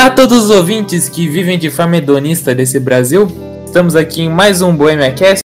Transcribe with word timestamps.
Olá 0.00 0.06
a 0.06 0.14
todos 0.14 0.44
os 0.44 0.50
ouvintes 0.50 1.10
que 1.10 1.28
vivem 1.28 1.58
de 1.58 1.70
forma 1.70 1.98
hedonista 1.98 2.54
desse 2.54 2.80
Brasil. 2.80 3.28
Estamos 3.66 3.94
aqui 3.94 4.22
em 4.22 4.30
mais 4.30 4.62
um 4.62 4.74
Bohemia 4.74 5.12
Cast. 5.12 5.42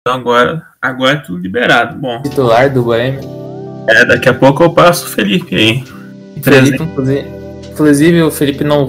Então 0.00 0.18
agora, 0.18 0.66
agora 0.80 1.18
é 1.18 1.20
tudo 1.20 1.36
liberado. 1.36 1.98
Bom, 1.98 2.22
Titular 2.22 2.72
do 2.72 2.82
Bohemia. 2.82 3.20
é, 3.90 4.06
daqui 4.06 4.30
a 4.30 4.32
pouco 4.32 4.62
eu 4.62 4.72
passo 4.72 5.04
o 5.04 5.08
Felipe 5.10 5.54
aí. 5.54 5.84
Felipe, 6.42 6.82
inclusive, 6.82 7.28
inclusive, 7.70 8.22
o 8.22 8.30
Felipe 8.30 8.64
não 8.64 8.88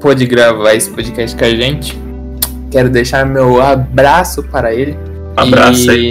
pôde 0.00 0.24
gravar 0.26 0.74
esse 0.74 0.88
podcast 0.88 1.36
com 1.36 1.44
a 1.44 1.50
gente. 1.50 2.11
Quero 2.72 2.88
deixar 2.88 3.26
meu 3.26 3.60
abraço 3.60 4.42
para 4.44 4.74
ele. 4.74 4.96
Abraço 5.36 5.90
aí. 5.90 6.10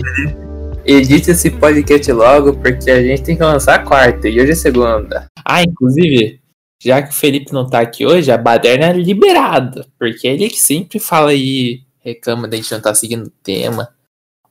Edite 0.86 1.32
esse 1.32 1.50
podcast 1.50 2.12
logo, 2.12 2.54
porque 2.54 2.92
a 2.92 3.02
gente 3.02 3.24
tem 3.24 3.36
que 3.36 3.42
lançar 3.42 3.80
a 3.80 3.84
quarta 3.84 4.30
e 4.30 4.40
hoje 4.40 4.52
é 4.52 4.56
segunda. 4.56 5.26
Ah, 5.44 5.64
inclusive, 5.64 6.40
já 6.80 7.02
que 7.02 7.10
o 7.10 7.16
Felipe 7.16 7.52
não 7.52 7.68
tá 7.68 7.80
aqui 7.80 8.06
hoje, 8.06 8.32
a 8.32 8.38
baderna 8.38 8.86
é 8.86 8.94
liberada. 8.94 9.88
Porque 9.98 10.28
ele 10.28 10.50
que 10.50 10.60
sempre 10.60 11.00
fala 11.00 11.32
aí, 11.32 11.82
reclama 12.00 12.48
da 12.48 12.58
gente 12.58 12.72
não 12.72 12.80
tá 12.80 12.94
seguindo 12.94 13.26
o 13.26 13.34
tema. 13.42 13.90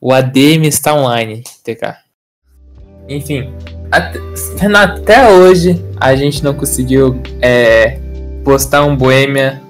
O 0.00 0.12
ADM 0.12 0.64
está 0.64 0.92
online, 0.92 1.44
TK. 1.62 1.94
Enfim, 3.08 3.52
até, 3.88 4.18
Renato, 4.58 5.00
até 5.02 5.30
hoje 5.30 5.80
a 6.00 6.16
gente 6.16 6.42
não 6.42 6.54
conseguiu 6.54 7.22
é, 7.40 8.00
postar 8.44 8.84
um 8.84 8.96
Boêmia 8.96 9.62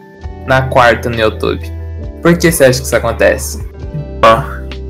na 0.46 0.62
quarta 0.62 1.10
no 1.10 1.20
YouTube. 1.20 1.79
Por 2.22 2.36
que 2.36 2.50
você 2.50 2.64
acha 2.64 2.80
que 2.80 2.86
isso 2.86 2.96
acontece? 2.96 3.64
Ó, 4.22 4.42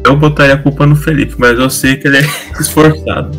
eu 0.05 0.17
botaria 0.17 0.55
a 0.55 0.59
culpa 0.59 0.87
no 0.87 0.97
Felipe, 0.97 1.35
mas 1.39 1.59
eu 1.59 1.71
sei 1.71 1.97
que 1.97 2.09
ele 2.09 2.19
é 2.19 2.27
esforçado. 2.61 3.31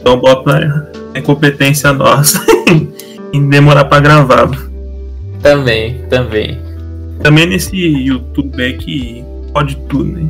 Então 0.00 0.14
eu 0.14 0.20
boto 0.20 0.48
na 0.48 0.86
incompetência 1.16 1.92
nossa 1.92 2.44
em 3.32 3.48
demorar 3.48 3.84
pra 3.84 4.00
gravar. 4.00 4.48
Também, 5.42 6.00
também. 6.08 6.60
Também 7.22 7.46
nesse 7.46 7.76
YouTube 7.76 8.62
aí 8.62 8.74
que 8.74 9.24
pode 9.52 9.76
tudo, 9.88 10.04
né? 10.04 10.28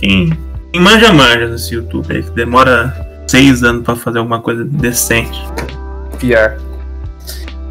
Quem, 0.00 0.30
quem 0.72 0.80
manja, 0.80 1.12
manja 1.12 1.48
nesse 1.48 1.74
YouTube 1.74 2.12
aí, 2.12 2.22
que 2.22 2.30
demora 2.30 2.92
seis 3.26 3.62
anos 3.62 3.84
pra 3.84 3.94
fazer 3.94 4.18
alguma 4.18 4.40
coisa 4.40 4.64
decente. 4.64 5.38
Pior. 6.18 6.58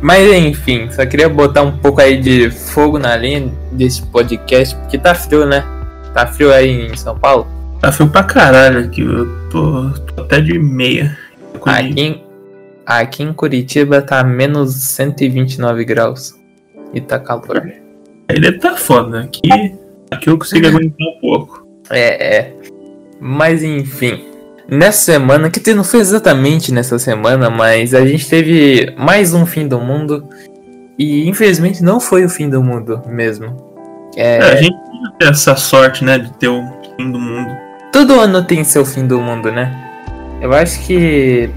Mas 0.02 0.32
enfim, 0.32 0.90
só 0.92 1.06
queria 1.06 1.28
botar 1.28 1.64
um 1.64 1.78
pouco 1.78 2.02
aí 2.02 2.20
de 2.20 2.52
fogo 2.52 3.00
na 3.00 3.16
linha 3.18 3.52
desse 3.72 4.04
podcast, 4.04 4.76
porque 4.76 4.98
tá 4.98 5.16
frio, 5.16 5.46
né? 5.46 5.66
Tá 6.14 6.28
frio 6.28 6.54
aí 6.54 6.88
em 6.88 6.96
São 6.96 7.18
Paulo? 7.18 7.48
Tá 7.80 7.92
frio 7.92 8.10
pra 8.10 8.24
caralho 8.24 8.80
aqui, 8.80 9.02
eu 9.02 9.28
tô, 9.50 9.90
tô 9.92 10.22
até 10.22 10.40
de 10.40 10.58
meia. 10.60 11.18
Aqui 11.66 12.02
em, 12.02 12.24
aqui 12.86 13.24
em 13.24 13.34
Curitiba 13.34 14.02
tá 14.02 14.24
menos 14.24 14.76
129 14.76 15.84
graus. 15.84 16.36
E 16.94 17.02
tá 17.02 17.20
calor. 17.20 17.72
Aí 18.30 18.40
deve 18.40 18.60
tá 18.60 18.76
foda, 18.76 19.10
né? 19.10 19.24
Aqui, 19.26 19.76
aqui 20.12 20.30
eu 20.30 20.38
consigo 20.38 20.68
aguentar 20.68 21.08
um 21.08 21.20
pouco. 21.20 21.68
É, 21.90 22.38
é. 22.38 22.56
Mas 23.20 23.64
enfim. 23.64 24.27
Nessa 24.70 25.14
semana, 25.14 25.50
que 25.50 25.74
não 25.74 25.84
foi 25.84 26.02
exatamente 26.02 26.74
nessa 26.74 27.00
semana, 27.00 27.50
mas 27.50 27.94
a 27.94 28.06
gente 28.06 28.28
teve 28.28 28.94
mais 28.98 29.34
um 29.34 29.46
fim 29.46 29.66
do 29.66 29.80
mundo. 29.80 30.28
E 31.00 31.28
infelizmente 31.30 31.82
não 31.82 32.02
foi 32.02 32.26
o 32.26 32.30
fim 32.30 32.50
do 32.50 32.62
mundo 32.62 33.02
mesmo. 33.08 33.56
É, 34.18 34.40
a 34.40 34.56
gente 34.58 34.76
tem 35.18 35.30
essa 35.30 35.56
sorte, 35.56 36.04
né, 36.04 36.18
de 36.18 36.34
ter 36.34 36.50
o 36.50 36.62
fim 36.98 37.10
do 37.10 37.18
mundo. 37.18 37.50
Todo 37.94 38.20
ano 38.20 38.44
tem 38.44 38.62
seu 38.66 38.84
fim 38.84 39.08
do 39.08 39.22
mundo, 39.22 39.52
né? 39.52 39.74
Eu 40.42 40.52
acho 40.54 40.82
que 40.86 41.50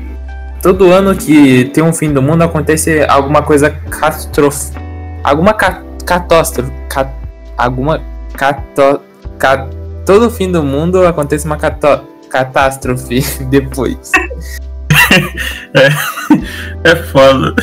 todo 0.63 0.93
ano 0.93 1.17
que 1.17 1.65
tem 1.75 1.83
um 1.83 1.93
fim 1.93 2.13
do 2.13 2.23
mundo 2.23 2.43
acontece 2.43 3.05
alguma 3.09 3.43
coisa 3.43 3.71
catástrofe. 3.71 4.73
Alguma 5.25 5.53
ca 5.53 5.83
catástrofe. 6.07 6.71
Cat 6.89 7.11
alguma 7.59 8.01
cató. 8.35 9.01
Cat 9.37 9.69
todo 10.07 10.31
fim 10.31 10.53
do 10.53 10.63
mundo 10.63 11.05
acontece 11.05 11.45
uma 11.45 11.57
cató 11.57 12.05
catástrofe 12.31 13.21
depois. 13.51 14.13
é, 15.75 16.91
é 16.91 16.97
foda. 16.97 17.55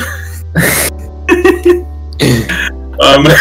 ó, 3.00 3.18
mas, 3.22 3.40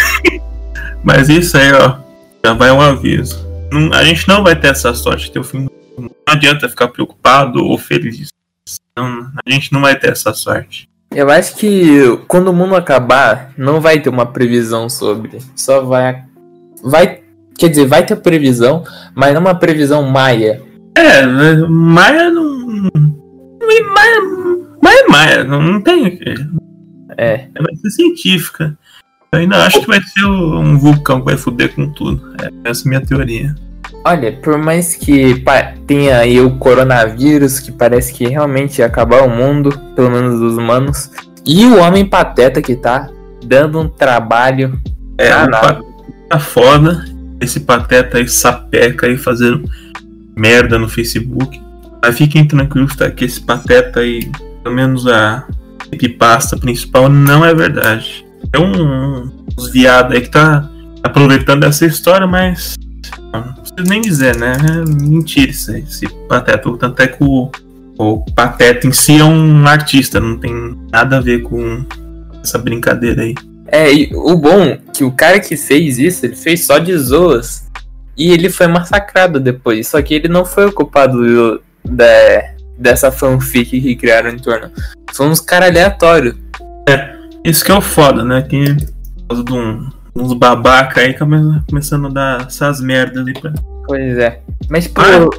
mas 1.04 1.30
isso 1.30 1.58
aí, 1.58 1.72
ó, 1.74 1.98
já 2.46 2.54
vai 2.54 2.72
um 2.72 2.82
aviso. 2.82 3.46
Não, 3.72 3.94
a 3.94 4.04
gente 4.04 4.28
não 4.28 4.44
vai 4.44 4.56
ter 4.56 4.70
essa 4.70 4.94
sorte 4.94 5.26
de 5.26 5.32
ter 5.32 5.40
o 5.40 5.44
fim 5.44 5.66
do 5.66 5.72
mundo. 5.98 6.12
Não 6.28 6.34
adianta 6.34 6.70
ficar 6.70 6.88
preocupado 6.88 7.64
ou 7.64 7.78
feliz. 7.78 8.30
Não, 8.96 9.30
a 9.46 9.50
gente 9.52 9.72
não 9.74 9.82
vai 9.82 9.98
ter 9.98 10.12
essa 10.12 10.34
sorte. 10.34 10.88
Eu 11.12 11.30
acho 11.30 11.56
que 11.56 12.18
quando 12.28 12.50
o 12.50 12.54
mundo 12.54 12.76
acabar, 12.76 13.54
não 13.58 13.80
vai 13.80 14.00
ter 14.00 14.10
uma 14.10 14.26
previsão 14.26 14.90
sobre. 14.90 15.40
Só 15.56 15.82
vai. 15.82 16.24
Vai. 16.84 17.22
Quer 17.58 17.70
dizer, 17.70 17.86
vai 17.88 18.06
ter 18.06 18.16
previsão, 18.18 18.84
mas 19.16 19.34
não 19.34 19.42
uma 19.42 19.56
previsão 19.56 20.04
maia. 20.04 20.62
É, 20.98 21.28
Maia 21.68 22.32
não. 22.32 22.58
Maia, 23.94 24.22
Maia 24.82 25.00
é 25.00 25.08
Maia, 25.08 25.44
não, 25.44 25.80
tem. 25.80 26.20
É. 27.18 27.48
Vai 27.60 27.76
ser 27.76 27.90
científica. 27.92 28.76
Eu 29.32 29.40
ainda 29.40 29.64
acho 29.64 29.82
que 29.82 29.88
vai 29.88 30.02
ser 30.02 30.26
um 30.26 30.80
vulcão 30.80 31.20
que 31.20 31.26
vai 31.26 31.38
foder 31.38 31.76
com 31.76 31.92
tudo. 31.92 32.34
É, 32.42 32.70
essa 32.70 32.82
é 32.82 32.86
a 32.86 32.90
minha 32.90 33.02
teoria. 33.06 33.54
Olha, 34.04 34.32
por 34.32 34.58
mais 34.58 34.96
que 34.96 35.44
tenha 35.86 36.18
aí 36.18 36.40
o 36.40 36.58
coronavírus, 36.58 37.60
que 37.60 37.72
parece 37.72 38.12
que 38.14 38.28
realmente 38.28 38.80
ia 38.80 38.88
acabar 38.88 39.22
o 39.24 39.30
mundo, 39.30 39.78
pelo 39.96 40.10
menos 40.10 40.40
dos 40.40 40.58
humanos, 40.58 41.12
e 41.46 41.66
o 41.66 41.78
homem 41.78 42.06
pateta 42.06 42.60
que 42.62 42.76
tá 42.76 43.10
dando 43.46 43.80
um 43.80 43.88
trabalho. 43.88 44.80
É, 45.18 45.30
tá 46.28 46.40
foda. 46.40 47.06
Esse 47.40 47.60
pateta 47.60 48.18
aí 48.18 48.28
sapeca 48.28 49.06
aí 49.06 49.16
fazendo 49.16 49.70
merda 50.38 50.78
no 50.78 50.88
Facebook. 50.88 51.62
Mas 52.02 52.18
fiquem 52.18 52.48
tranquilos, 52.48 52.96
tá? 52.96 53.10
Que 53.10 53.26
esse 53.26 53.42
pateta 53.42 54.02
aí, 54.02 54.32
pelo 54.64 54.76
menos 54.76 55.08
a 55.08 55.46
pasta 56.20 56.56
principal, 56.56 57.10
não 57.10 57.44
é 57.44 57.54
verdade. 57.54 58.26
É 58.54 58.60
um, 58.60 59.32
uns 59.58 59.72
viados 59.72 60.14
aí 60.14 60.22
que 60.22 60.30
tá 60.30 60.70
aproveitando 61.02 61.64
essa 61.64 61.86
história, 61.86 62.28
mas 62.28 62.76
não 63.34 63.54
preciso 63.54 63.90
nem 63.90 64.02
dizer, 64.02 64.36
né? 64.38 64.54
É 64.54 65.04
mentira 65.04 65.52
isso 65.52 65.72
aí, 65.72 65.82
esse 65.82 66.08
pateta. 66.28 66.72
Tanto 66.78 67.02
é 67.02 67.08
que 67.08 67.24
o, 67.24 67.50
o 67.98 68.26
pateta 68.34 68.88
em 68.88 68.92
si 68.92 69.20
é 69.20 69.24
um 69.24 69.66
artista, 69.68 70.20
não 70.20 70.38
tem 70.38 70.78
nada 70.92 71.18
a 71.18 71.22
ver 71.22 71.42
com 71.42 71.84
essa 72.44 72.58
brincadeira 72.58 73.24
aí. 73.24 73.36
É, 73.68 73.92
e 73.92 74.10
o 74.14 74.38
bom 74.38 74.62
é 74.62 74.80
que 74.94 75.04
o 75.04 75.12
cara 75.12 75.40
que 75.40 75.58
fez 75.58 75.98
isso, 75.98 76.26
ele 76.26 76.36
fez 76.36 76.66
só 76.66 76.78
de 76.78 76.96
zoas. 76.98 77.68
E 78.18 78.32
ele 78.32 78.50
foi 78.50 78.68
massacrado 78.68 79.40
depois. 79.40 79.88
Só 79.88 80.02
que 80.02 80.14
ele 80.14 80.28
não 80.28 80.44
foi 80.44 80.66
o 80.66 80.72
culpado 80.72 81.62
de, 81.86 82.44
dessa 82.78 83.12
fanfic 83.12 83.80
que 83.80 83.96
criaram 83.96 84.30
em 84.30 84.40
torno. 84.40 84.72
Foi 85.14 85.28
uns 85.28 85.40
caras 85.40 85.70
aleatórios. 85.70 86.36
É, 86.90 87.16
isso 87.44 87.64
que 87.64 87.72
é 87.72 87.76
o 87.76 87.82
foda, 87.82 88.24
né? 88.24 88.42
Que 88.42 88.74
por 88.74 89.28
causa 89.28 89.44
de 89.44 89.54
um, 89.54 89.90
uns 90.16 90.34
babaca 90.34 91.02
aí 91.02 91.16
começando 91.70 92.08
a 92.08 92.10
dar 92.10 92.48
essas 92.48 92.82
merdas 92.82 93.18
ali 93.18 93.34
pra. 93.34 93.54
Pois 93.86 94.18
é. 94.18 94.42
Mas, 94.70 94.86
tipo, 94.86 95.02
ah. 95.02 95.12
eu, 95.12 95.30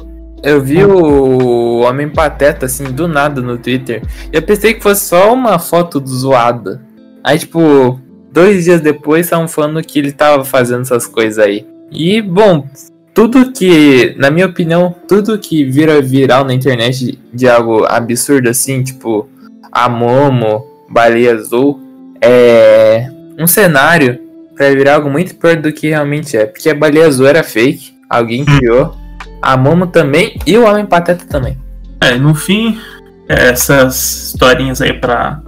eu 0.43 0.61
vi 0.61 0.83
o 0.83 1.81
Homem 1.81 2.09
Pateta, 2.09 2.65
assim, 2.65 2.85
do 2.85 3.07
nada 3.07 3.41
no 3.41 3.57
Twitter. 3.57 4.01
Eu 4.31 4.41
pensei 4.41 4.73
que 4.73 4.81
fosse 4.81 5.05
só 5.05 5.33
uma 5.33 5.59
foto 5.59 6.01
zoada. 6.05 6.81
Aí, 7.23 7.37
tipo, 7.37 7.99
dois 8.31 8.63
dias 8.63 8.81
depois 8.81 9.25
estavam 9.25 9.47
falando 9.47 9.83
que 9.83 9.99
ele 9.99 10.11
tava 10.11 10.43
fazendo 10.45 10.81
essas 10.81 11.05
coisas 11.05 11.37
aí. 11.37 11.67
E, 11.91 12.21
bom, 12.21 12.67
tudo 13.13 13.51
que, 13.51 14.15
na 14.17 14.31
minha 14.31 14.45
opinião, 14.45 14.95
tudo 15.07 15.37
que 15.37 15.65
vira 15.65 16.01
viral 16.01 16.45
na 16.45 16.53
internet 16.53 17.19
de 17.33 17.47
algo 17.49 17.85
absurdo 17.85 18.49
assim, 18.49 18.83
tipo 18.83 19.27
a 19.71 19.89
Momo, 19.89 20.65
Baleia 20.89 21.33
Azul, 21.33 21.79
é 22.21 23.09
um 23.37 23.47
cenário 23.47 24.19
para 24.55 24.69
virar 24.71 24.95
algo 24.95 25.09
muito 25.09 25.35
pior 25.35 25.55
do 25.55 25.71
que 25.71 25.89
realmente 25.89 26.35
é. 26.37 26.45
Porque 26.45 26.69
a 26.69 26.75
Baleia 26.75 27.07
Azul 27.07 27.27
era 27.27 27.43
fake, 27.43 27.93
alguém 28.09 28.45
criou, 28.45 28.95
a 29.41 29.55
Momo 29.55 29.87
também 29.87 30.37
e 30.45 30.57
o 30.57 30.65
Homem 30.65 30.85
Pateta 30.85 31.25
também. 31.25 31.57
É, 32.01 32.15
no 32.15 32.33
fim, 32.33 32.79
essas 33.27 34.29
historinhas 34.29 34.81
aí 34.81 34.93
pra, 34.93 35.41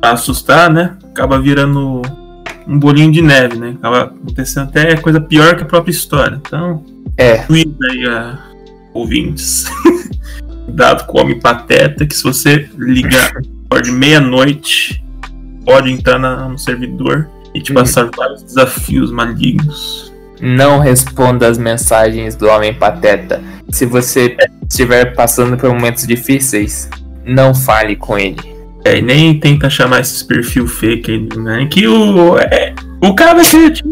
pra 0.00 0.12
assustar, 0.12 0.70
né? 0.70 0.96
Acaba 1.10 1.38
virando 1.40 2.02
um 2.66 2.78
bolinho 2.78 3.12
de 3.12 3.22
neve, 3.22 3.56
né? 3.56 3.74
Acaba 3.78 4.02
acontecendo 4.04 4.68
até 4.68 4.96
coisa 4.96 5.20
pior 5.20 5.56
que 5.56 5.62
a 5.62 5.66
própria 5.66 5.92
história. 5.92 6.40
Então, 6.44 6.84
é. 7.16 7.38
cuida 7.38 7.86
aí 7.90 8.06
a 8.06 8.38
ouvintes. 8.92 9.66
Cuidado 10.64 11.06
com 11.06 11.18
o 11.18 11.20
homem 11.20 11.38
pateta, 11.38 12.06
que 12.06 12.16
se 12.16 12.22
você 12.22 12.68
ligar 12.76 13.32
de 13.82 13.90
meia-noite, 13.90 15.04
pode 15.64 15.90
entrar 15.90 16.18
na, 16.18 16.48
no 16.48 16.58
servidor 16.58 17.28
e 17.54 17.60
te 17.60 17.72
passar 17.72 18.08
vários 18.16 18.42
desafios 18.42 19.10
malignos. 19.10 20.12
Não 20.40 20.78
responda 20.78 21.48
as 21.48 21.58
mensagens 21.58 22.34
do 22.34 22.46
Homem 22.46 22.74
Pateta. 22.74 23.42
Se 23.70 23.86
você 23.86 24.36
estiver 24.68 25.14
passando 25.14 25.56
por 25.56 25.72
momentos 25.72 26.06
difíceis, 26.06 26.88
não 27.24 27.54
fale 27.54 27.96
com 27.96 28.18
ele. 28.18 28.53
É, 28.84 28.98
e 28.98 29.02
nem 29.02 29.38
tenta 29.40 29.70
chamar 29.70 30.00
esses 30.00 30.22
perfil 30.22 30.66
fake 30.66 31.28
né? 31.38 31.66
Que 31.70 31.86
o. 31.88 32.38
É, 32.38 32.74
o 33.02 33.14
cara 33.14 33.34
vai 33.34 33.44
ser. 33.44 33.72
Que, 33.72 33.82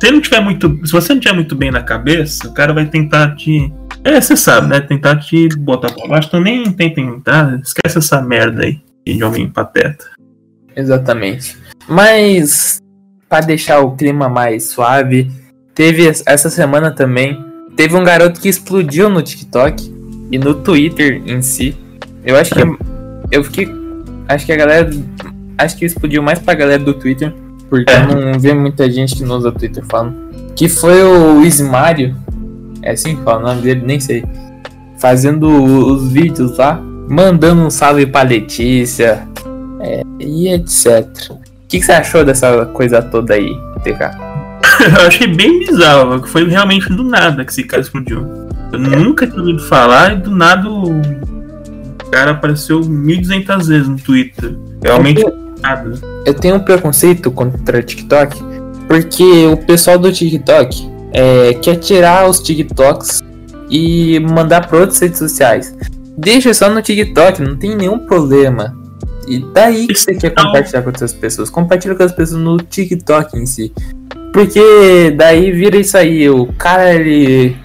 se 0.00 0.10
não 0.10 0.20
tiver 0.20 0.40
muito. 0.40 0.80
Se 0.84 0.92
você 0.92 1.14
não 1.14 1.20
tiver 1.20 1.34
muito 1.34 1.54
bem 1.54 1.70
na 1.70 1.82
cabeça, 1.82 2.48
o 2.48 2.54
cara 2.54 2.72
vai 2.72 2.86
tentar 2.86 3.36
te. 3.36 3.72
É, 4.02 4.20
você 4.20 4.36
sabe, 4.36 4.68
né? 4.68 4.80
Tentar 4.80 5.16
te 5.16 5.48
botar 5.58 5.92
pra 5.92 6.08
baixo. 6.08 6.28
Então 6.28 6.40
nem 6.40 6.64
tenta 6.72 6.96
tentar. 6.96 7.60
Esquece 7.62 7.98
essa 7.98 8.20
merda 8.20 8.64
aí 8.64 8.80
de 9.06 9.22
homem 9.22 9.48
pateta. 9.48 10.06
Exatamente. 10.74 11.56
Mas, 11.88 12.80
para 13.28 13.46
deixar 13.46 13.80
o 13.80 13.96
clima 13.96 14.28
mais 14.28 14.70
suave, 14.70 15.30
teve 15.74 16.10
essa 16.26 16.50
semana 16.50 16.90
também. 16.90 17.38
Teve 17.76 17.94
um 17.96 18.04
garoto 18.04 18.40
que 18.40 18.48
explodiu 18.48 19.08
no 19.08 19.22
TikTok 19.22 19.94
e 20.32 20.38
no 20.38 20.54
Twitter 20.54 21.22
em 21.26 21.42
si. 21.42 21.76
Eu 22.24 22.36
acho 22.36 22.54
que. 22.54 22.60
Eu 23.30 23.44
fiquei. 23.44 23.79
Acho 24.34 24.46
que 24.46 24.52
a 24.52 24.56
galera. 24.56 24.90
Acho 25.58 25.76
que 25.76 25.84
explodiu 25.84 26.22
mais 26.22 26.38
pra 26.38 26.54
galera 26.54 26.82
do 26.82 26.94
Twitter. 26.94 27.32
Porque 27.68 27.90
É. 27.92 28.02
eu 28.02 28.32
não 28.32 28.38
vi 28.38 28.52
muita 28.54 28.90
gente 28.90 29.14
que 29.16 29.24
não 29.24 29.36
usa 29.36 29.52
Twitter 29.52 29.84
falando. 29.88 30.14
Que 30.56 30.68
foi 30.68 31.02
o 31.02 31.42
Ismário. 31.44 32.16
É 32.82 32.92
assim 32.92 33.16
que 33.16 33.22
fala 33.22 33.40
o 33.40 33.42
nome 33.42 33.62
dele? 33.62 33.82
Nem 33.84 34.00
sei. 34.00 34.24
Fazendo 34.98 35.46
os 35.48 36.10
vídeos 36.12 36.56
lá. 36.58 36.80
Mandando 37.08 37.62
um 37.62 37.70
salve 37.70 38.06
pra 38.06 38.22
Letícia. 38.22 39.26
é, 39.80 40.02
e 40.20 40.48
etc. 40.48 41.06
O 41.30 41.38
que, 41.68 41.78
que 41.78 41.82
você 41.86 41.92
achou 41.92 42.24
dessa 42.24 42.66
coisa 42.66 43.00
toda 43.02 43.34
aí, 43.34 43.50
TK? 43.82 44.30
Eu 45.00 45.06
achei 45.06 45.26
bem 45.26 45.58
bizarro, 45.60 46.20
que 46.20 46.28
foi 46.28 46.46
realmente 46.48 46.88
do 46.92 47.02
nada 47.04 47.44
que 47.44 47.50
esse 47.52 47.64
cara 47.64 47.82
explodiu. 47.82 48.26
Eu 48.72 48.78
nunca 48.78 49.26
tinha 49.26 49.38
ouvido 49.40 49.62
falar 49.64 50.12
e 50.14 50.16
do 50.16 50.30
nada 50.30 50.68
o 50.70 51.00
cara 52.10 52.32
apareceu 52.32 52.80
1.200 52.80 53.66
vezes 53.66 53.88
no 53.88 53.96
Twitter. 53.96 54.56
Realmente 54.82 55.24
nada. 55.60 55.92
eu 56.26 56.34
tenho 56.34 56.56
um 56.56 56.60
preconceito 56.60 57.30
contra 57.30 57.82
TikTok 57.82 58.42
porque 58.86 59.46
o 59.46 59.56
pessoal 59.56 59.98
do 59.98 60.10
TikTok 60.10 60.90
é, 61.12 61.54
quer 61.54 61.76
tirar 61.76 62.28
os 62.28 62.40
TikToks 62.40 63.22
e 63.70 64.18
mandar 64.20 64.66
para 64.66 64.78
outras 64.78 64.98
redes 64.98 65.18
sociais. 65.18 65.74
Deixa 66.18 66.52
só 66.52 66.68
no 66.68 66.82
TikTok, 66.82 67.40
não 67.40 67.56
tem 67.56 67.76
nenhum 67.76 68.00
problema. 68.00 68.76
E 69.28 69.38
daí 69.54 69.86
que 69.86 69.94
você 69.94 70.14
quer 70.14 70.32
Não. 70.36 70.46
compartilhar 70.46 70.82
com 70.82 70.88
outras 70.88 71.12
pessoas. 71.12 71.48
Compartilha 71.48 71.94
com 71.94 72.02
as 72.02 72.12
pessoas 72.12 72.40
no 72.42 72.58
TikTok 72.58 73.38
em 73.38 73.46
si. 73.46 73.72
Porque 74.32 75.14
daí 75.16 75.52
vira 75.52 75.76
isso 75.76 75.96
aí. 75.96 76.28
O 76.28 76.46
cara 76.54 76.92
ele 76.92 77.56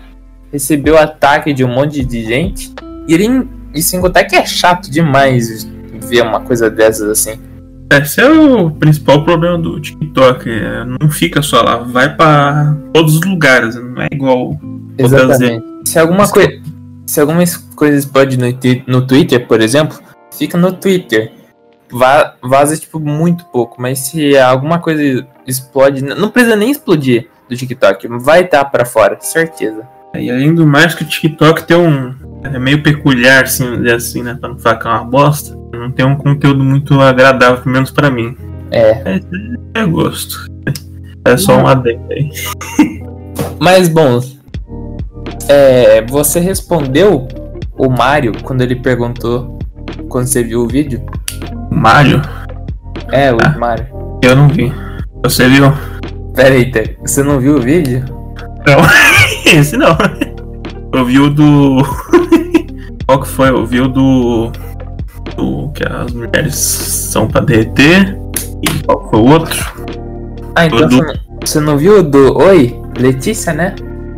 recebeu 0.51 0.95
ataque 0.97 1.53
de 1.53 1.63
um 1.65 1.67
monte 1.67 2.05
de 2.05 2.23
gente. 2.23 2.71
E 3.07 3.13
ele. 3.15 3.47
E 3.75 3.81
sem 3.83 3.99
contar 3.99 4.23
que 4.23 4.35
é 4.35 4.45
chato 4.45 4.89
demais 4.89 5.67
ver 6.07 6.21
uma 6.21 6.39
coisa 6.39 6.69
dessas 6.69 7.09
assim. 7.09 7.39
Esse 7.91 8.19
é 8.21 8.29
o 8.29 8.71
principal 8.71 9.23
problema 9.23 9.57
do 9.57 9.79
TikTok. 9.79 10.49
é, 10.49 10.83
não 10.85 11.09
fica 11.11 11.41
só 11.41 11.61
lá, 11.61 11.77
vai 11.77 12.15
pra 12.15 12.75
todos 12.93 13.15
os 13.15 13.21
lugares. 13.21 13.75
Não 13.75 14.01
é 14.01 14.07
igual. 14.11 14.59
Exatamente. 14.97 15.63
Se 15.85 15.99
alguma 15.99 16.27
coisa. 16.27 16.51
Se 17.05 17.21
algumas 17.21 17.55
coisas 17.57 18.05
explodem 18.05 18.37
no, 18.39 18.99
no 18.99 19.05
Twitter, 19.05 19.45
por 19.45 19.61
exemplo, 19.61 19.99
fica 20.35 20.57
no 20.57 20.71
Twitter. 20.73 21.31
Va- 21.91 22.33
vaza, 22.41 22.75
tipo, 22.75 22.99
muito 22.99 23.45
pouco. 23.45 23.79
Mas 23.79 23.99
se 23.99 24.35
alguma 24.37 24.79
coisa 24.79 25.25
explode. 25.45 26.03
Não 26.03 26.29
precisa 26.29 26.55
nem 26.55 26.71
explodir 26.71 27.27
do 27.47 27.55
TikTok. 27.55 28.07
Vai 28.19 28.45
estar 28.45 28.65
pra 28.65 28.85
fora, 28.85 29.17
certeza. 29.21 29.87
E 30.19 30.29
além 30.31 30.53
do 30.53 30.65
mais 30.65 30.93
que 30.95 31.03
o 31.03 31.07
TikTok 31.07 31.63
tem 31.63 31.77
um. 31.77 32.13
É 32.43 32.59
meio 32.59 32.83
peculiar, 32.83 33.43
assim, 33.43 33.65
assim, 33.89 34.21
né? 34.21 34.37
Pra 34.39 34.49
não 34.49 34.57
falar 34.59 34.75
que 34.77 34.87
é 34.87 34.91
uma 34.91 35.03
bosta. 35.03 35.57
Não 35.73 35.91
tem 35.91 36.05
um 36.05 36.15
conteúdo 36.15 36.63
muito 36.63 36.99
agradável, 37.01 37.57
pelo 37.61 37.73
menos 37.73 37.89
pra 37.91 38.09
mim. 38.11 38.35
É. 38.71 38.89
É, 39.15 39.21
é 39.73 39.85
gosto. 39.85 40.45
É 41.25 41.35
só 41.37 41.57
um 41.57 41.65
adendo 41.67 42.03
aí. 42.11 42.29
Mas 43.59 43.89
bom. 43.89 44.19
É, 45.49 46.01
você 46.05 46.39
respondeu 46.39 47.27
o 47.77 47.89
Mario 47.89 48.31
quando 48.43 48.61
ele 48.61 48.75
perguntou. 48.75 49.57
Quando 50.09 50.27
você 50.27 50.43
viu 50.43 50.61
o 50.61 50.67
vídeo? 50.67 51.03
Mario, 51.71 52.21
É, 53.11 53.33
o 53.33 53.37
Ah. 53.43 53.55
Mario. 53.57 53.87
eu 54.23 54.35
não 54.35 54.47
vi. 54.47 54.71
Você 55.23 55.47
viu? 55.49 55.71
Pera 56.35 56.53
aí, 56.55 56.71
Té, 56.71 56.95
você 57.05 57.23
não 57.23 57.39
viu 57.39 57.55
o 57.57 57.61
vídeo? 57.61 58.03
Esse 59.45 59.77
não. 59.77 59.95
Eu 60.93 61.05
vi 61.05 61.19
o 61.19 61.29
do. 61.29 61.77
Qual 63.05 63.21
que 63.21 63.27
foi? 63.27 63.49
Eu 63.49 63.65
vi 63.65 63.81
o 63.81 63.87
do. 63.87 64.51
Do 65.35 65.69
que 65.73 65.83
as 65.85 66.11
mulheres 66.13 66.55
são 66.55 67.27
pra 67.27 67.41
derreter. 67.41 68.17
E 68.63 68.69
qual 68.83 68.99
que 69.03 69.09
foi 69.09 69.19
o 69.19 69.25
outro? 69.25 69.73
Ah, 70.55 70.65
então 70.67 70.87
Do- 70.87 71.03
você, 71.43 71.59
não, 71.59 71.73
não 71.73 71.77
viu 71.77 71.99
o 71.99 72.03
do 72.03 72.37
Oi? 72.37 72.73
Letícia, 72.97 73.51
né? 73.53 73.75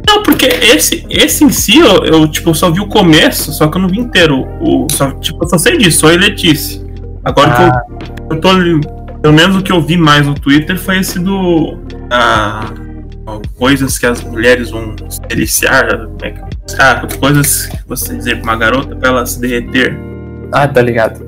Não, 0.07 0.21
porque 0.21 0.45
esse, 0.45 1.05
esse 1.09 1.43
em 1.43 1.49
si, 1.49 1.79
eu, 1.79 2.05
eu, 2.05 2.27
tipo, 2.27 2.53
só 2.53 2.69
vi 2.69 2.79
o 2.79 2.87
começo, 2.87 3.51
só 3.51 3.67
que 3.67 3.77
eu 3.77 3.81
não 3.81 3.89
vi 3.89 3.99
inteiro. 3.99 4.45
O, 4.61 4.87
só, 4.91 5.11
tipo, 5.13 5.43
eu 5.43 5.49
só 5.49 5.57
sei 5.57 5.77
disso, 5.77 6.07
e 6.09 6.17
Letícia. 6.17 6.81
Agora 7.25 7.51
que 7.55 7.61
Ah. 7.63 7.81
eu, 8.29 8.35
eu 8.35 8.41
tô. 8.41 8.49
Pelo 9.21 9.33
menos 9.33 9.55
o 9.57 9.61
que 9.63 9.71
eu 9.71 9.81
vi 9.81 9.97
mais 9.97 10.27
no 10.27 10.35
Twitter 10.35 10.77
foi 10.77 10.99
esse 10.99 11.19
do. 11.19 11.79
Ah, 12.11 12.65
coisas 13.57 13.97
que 13.97 14.05
as 14.05 14.23
mulheres 14.23 14.69
vão 14.71 14.95
se 15.09 15.19
deliciar. 15.21 15.87
Como 16.05 16.17
é 16.23 16.31
que, 16.31 16.41
ah, 16.79 17.07
coisas 17.19 17.65
que 17.67 17.77
você 17.87 18.15
dizer 18.15 18.35
pra 18.41 18.43
uma 18.43 18.55
garota 18.57 18.95
pra 18.95 19.09
ela 19.09 19.25
se 19.25 19.39
derreter. 19.39 19.97
Ah, 20.51 20.67
tá 20.67 20.81
ligado. 20.81 21.25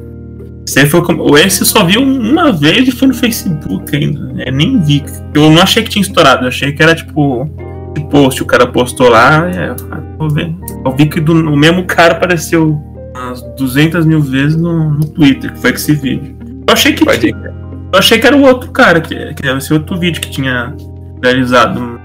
Esse, 0.67 0.85
foi, 0.85 1.01
como- 1.01 1.37
esse 1.37 1.61
eu 1.61 1.65
só 1.65 1.83
vi 1.83 1.97
um- 1.97 2.31
uma 2.31 2.51
vez 2.51 2.87
e 2.87 2.91
foi 2.91 3.07
no 3.07 3.13
Facebook 3.13 3.95
ainda. 3.95 4.19
né? 4.33 4.45
Nem 4.51 4.79
vi. 4.81 5.03
Eu 5.33 5.49
não 5.49 5.61
achei 5.61 5.83
que 5.83 5.89
tinha 5.89 6.01
estourado, 6.01 6.43
eu 6.43 6.47
achei 6.49 6.71
que 6.71 6.81
era 6.81 6.95
tipo. 6.95 7.49
De 7.95 8.03
post, 8.05 8.43
o 8.43 8.45
cara 8.45 8.67
postou 8.67 9.09
lá. 9.09 9.49
É, 9.49 9.73
vou 10.17 10.29
ver. 10.29 10.53
Eu 10.85 10.91
vi 10.95 11.07
que 11.07 11.19
do, 11.19 11.33
o 11.33 11.57
mesmo 11.57 11.83
cara 11.85 12.13
apareceu 12.13 12.79
umas 13.15 13.41
200 13.57 14.05
mil 14.05 14.21
vezes 14.21 14.55
no, 14.55 14.91
no 14.91 15.05
Twitter, 15.07 15.51
que 15.51 15.59
foi 15.59 15.71
esse 15.71 15.93
vídeo. 15.93 16.37
Eu 16.67 16.73
achei 16.73 16.93
que 16.93 17.03
Pode 17.03 17.19
tinha- 17.19 17.53
Eu 17.91 17.97
achei 17.97 18.19
que 18.19 18.27
era 18.27 18.37
o 18.37 18.43
outro 18.43 18.69
cara, 18.71 19.01
que, 19.01 19.33
que 19.33 19.47
era 19.47 19.57
esse 19.57 19.73
outro 19.73 19.97
vídeo 19.97 20.21
que 20.21 20.29
tinha 20.29 20.75
viralizado. 21.21 21.99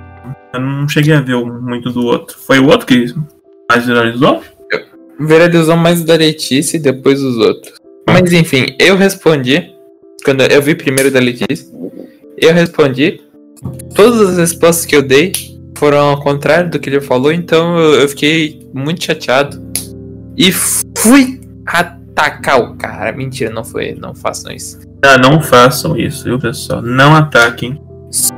Eu 0.53 0.61
não 0.61 0.89
cheguei 0.89 1.15
a 1.15 1.21
ver 1.21 1.37
muito 1.37 1.91
do 1.91 2.05
outro. 2.05 2.37
Foi 2.39 2.59
o 2.59 2.67
outro 2.67 2.87
que 2.87 3.13
mais 3.69 3.87
viralizou? 3.87 4.43
Viralizou 5.19 5.77
mais 5.77 6.01
o 6.01 6.07
da 6.07 6.17
Letícia 6.17 6.77
e 6.77 6.81
depois 6.81 7.23
os 7.23 7.37
outros. 7.39 7.75
Mas 8.09 8.33
enfim, 8.33 8.77
eu 8.79 8.97
respondi. 8.97 9.73
Quando 10.25 10.43
eu 10.43 10.63
vi 10.63 10.75
primeiro 10.75 11.11
da 11.11 11.21
Letícia, 11.21 11.67
eu 12.37 12.53
respondi. 12.53 13.21
Todas 13.95 14.31
as 14.31 14.39
respostas 14.39 14.87
que 14.87 14.95
eu 14.95 15.03
dei 15.03 15.33
foram 15.77 15.99
ao 15.99 16.21
contrário 16.21 16.71
do 16.71 16.79
que 16.79 16.89
ele 16.89 17.01
falou, 17.01 17.33
então 17.33 17.79
eu, 17.79 18.01
eu 18.01 18.09
fiquei 18.09 18.67
muito 18.73 19.05
chateado. 19.05 19.63
E 20.37 20.51
fui 20.51 21.41
atacar 21.67 22.61
o 22.61 22.75
cara. 22.77 23.13
Mentira, 23.13 23.51
não 23.51 23.65
foi. 23.65 23.95
Não 23.95 24.15
façam 24.15 24.53
isso. 24.53 24.81
Ah, 25.03 25.19
não 25.19 25.41
façam 25.41 25.97
isso, 25.97 26.25
viu, 26.25 26.39
pessoal? 26.39 26.83
Não 26.83 27.15
ataquem. 27.15 27.81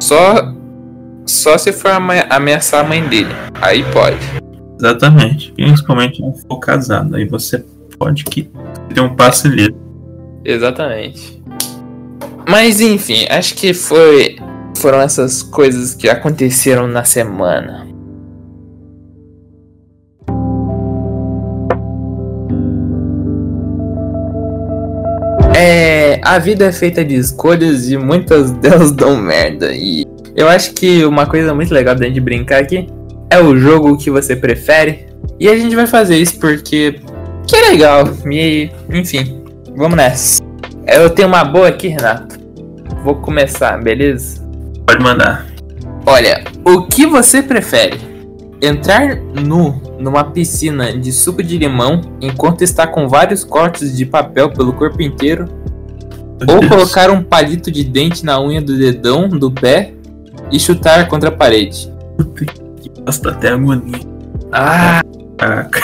Só. 0.01 0.56
Só 1.37 1.59
se 1.59 1.71
for 1.71 1.91
ameaçar 2.31 2.85
a 2.85 2.89
mãe 2.89 3.07
dele. 3.07 3.35
Aí 3.61 3.85
pode. 3.93 4.17
Exatamente. 4.79 5.53
Principalmente 5.53 6.17
se 6.17 6.47
for 6.47 6.59
casado. 6.59 7.15
Aí 7.15 7.27
você 7.27 7.63
pode 7.99 8.25
que 8.25 8.51
ter 8.93 9.01
um 9.01 9.15
passe 9.15 9.47
livre. 9.47 9.77
Exatamente. 10.45 11.43
Mas 12.49 12.81
enfim, 12.81 13.27
acho 13.29 13.55
que 13.55 13.75
foi 13.75 14.37
foram 14.79 15.01
essas 15.01 15.43
coisas 15.43 15.95
que 15.95 16.09
aconteceram 16.09 16.87
na 16.87 17.05
semana. 17.05 17.87
É, 25.55 26.21
a 26.23 26.39
vida 26.39 26.67
é 26.67 26.73
feita 26.73 27.05
de 27.05 27.15
escolhas 27.15 27.91
e 27.91 27.97
muitas 27.97 28.51
delas 28.61 28.93
dão 28.93 29.17
merda. 29.17 29.75
E 29.75 30.07
eu 30.37 30.49
acho 30.49 30.75
que 30.75 31.03
uma 31.07 31.27
coisa 31.27 31.55
muito 31.55 31.73
legal 31.73 31.95
da 31.95 32.05
gente 32.05 32.21
brincar 32.21 32.61
aqui 32.61 32.87
é 33.31 33.41
o 33.41 33.57
jogo 33.57 33.97
que 33.97 34.11
você 34.11 34.37
prefere. 34.37 35.07
E 35.41 35.49
a 35.49 35.57
gente 35.57 35.75
vai 35.75 35.87
fazer 35.87 36.19
isso 36.19 36.39
porque 36.39 37.01
que 37.47 37.57
é 37.57 37.71
legal. 37.71 38.05
E, 38.31 38.71
enfim, 38.93 39.43
vamos 39.75 39.97
nessa. 39.97 40.43
Eu 40.87 41.09
tenho 41.09 41.29
uma 41.29 41.43
boa 41.43 41.69
aqui, 41.69 41.89
Renato. 41.89 42.39
Vou 43.03 43.15
começar, 43.17 43.83
beleza? 43.83 44.43
Pode 44.87 45.03
mandar. 45.03 45.47
Olha, 46.05 46.45
o 46.65 46.83
que 46.83 47.07
você 47.07 47.43
prefere? 47.43 47.99
Entrar 48.61 49.17
nu 49.17 49.81
numa 49.99 50.23
piscina 50.23 50.97
de 50.97 51.13
suco 51.13 51.43
de 51.43 51.57
limão 51.57 52.03
enquanto 52.21 52.63
está 52.63 52.87
com 52.87 53.09
vários 53.09 53.43
cortes 53.43 53.97
de 53.97 54.05
papel 54.05 54.51
pelo 54.51 54.75
corpo 54.75 55.03
inteiro? 55.03 55.47
Ou 56.47 56.69
colocar 56.69 57.11
um 57.11 57.23
palito 57.23 57.71
de 57.71 57.83
dente 57.83 58.23
na 58.23 58.39
unha 58.41 58.61
do 58.61 58.77
dedão 58.77 59.29
do 59.29 59.51
pé 59.51 59.95
e 60.51 60.59
chutar 60.59 61.07
contra 61.09 61.29
a 61.29 61.33
parede. 61.33 61.93
Puta 62.17 62.45
que 62.81 62.91
bosta, 63.01 63.31
até 63.31 63.51
agonia. 63.51 64.01
Ah, 64.53 65.03
Caraca. 65.37 65.81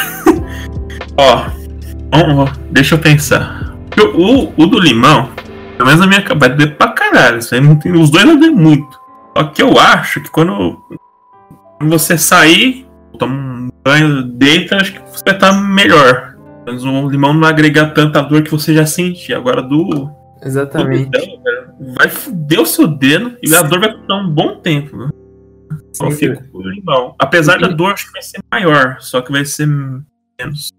ó, 1.17 1.47
ó, 2.13 2.49
deixa 2.71 2.95
eu 2.95 2.99
pensar. 2.99 3.75
O, 3.99 4.47
o, 4.47 4.53
o 4.57 4.67
do 4.67 4.79
limão, 4.79 5.31
pelo 5.77 5.87
menos 5.87 6.01
na 6.01 6.07
minha 6.07 6.23
cabeça, 6.23 6.55
doer 6.55 6.77
pra 6.77 6.89
caralho. 6.89 7.39
Isso 7.39 7.55
aí 7.55 7.61
não 7.61 7.77
tem, 7.77 7.93
os 7.93 8.11
dois 8.11 8.25
não 8.25 8.39
doem 8.39 8.55
muito. 8.55 9.01
Só 9.37 9.45
que 9.45 9.63
eu 9.63 9.79
acho 9.79 10.21
que 10.21 10.31
quando, 10.31 10.79
quando 11.79 11.91
você 11.91 12.17
sair, 12.17 12.87
toma 13.19 13.35
um 13.35 13.69
banho, 13.85 14.23
deita, 14.23 14.77
acho 14.77 14.93
que 14.93 15.01
você 15.01 15.23
vai 15.25 15.35
estar 15.35 15.53
melhor. 15.53 16.37
Mas 16.67 16.85
o 16.85 17.09
limão 17.09 17.35
não 17.35 17.47
agrega 17.47 17.87
tanta 17.87 18.23
dor 18.23 18.43
que 18.43 18.51
você 18.51 18.75
já 18.75 18.87
sentia. 18.87 19.37
Agora 19.37 19.63
do 19.63 20.11
exatamente. 20.43 21.11
dedão, 21.11 21.43
velho, 21.43 21.95
vai 21.97 22.09
fuder 22.09 22.61
o 22.61 22.67
seu 22.67 22.87
dedo 22.87 23.37
e 23.43 23.55
a 23.55 23.63
dor 23.63 23.81
vai 23.81 24.07
dar 24.07 24.17
um 24.17 24.29
bom 24.31 24.57
tempo. 24.61 24.97
Né? 24.97 25.11
Eu 26.01 26.11
fico. 26.11 26.43
Apesar 27.19 27.59
da 27.59 27.69
dor, 27.69 27.93
acho 27.93 28.07
que 28.07 28.13
vai 28.13 28.23
ser 28.23 28.41
maior, 28.51 28.97
só 29.01 29.21
que 29.21 29.31
vai 29.31 29.45
ser 29.45 29.67
menos. 29.67 30.71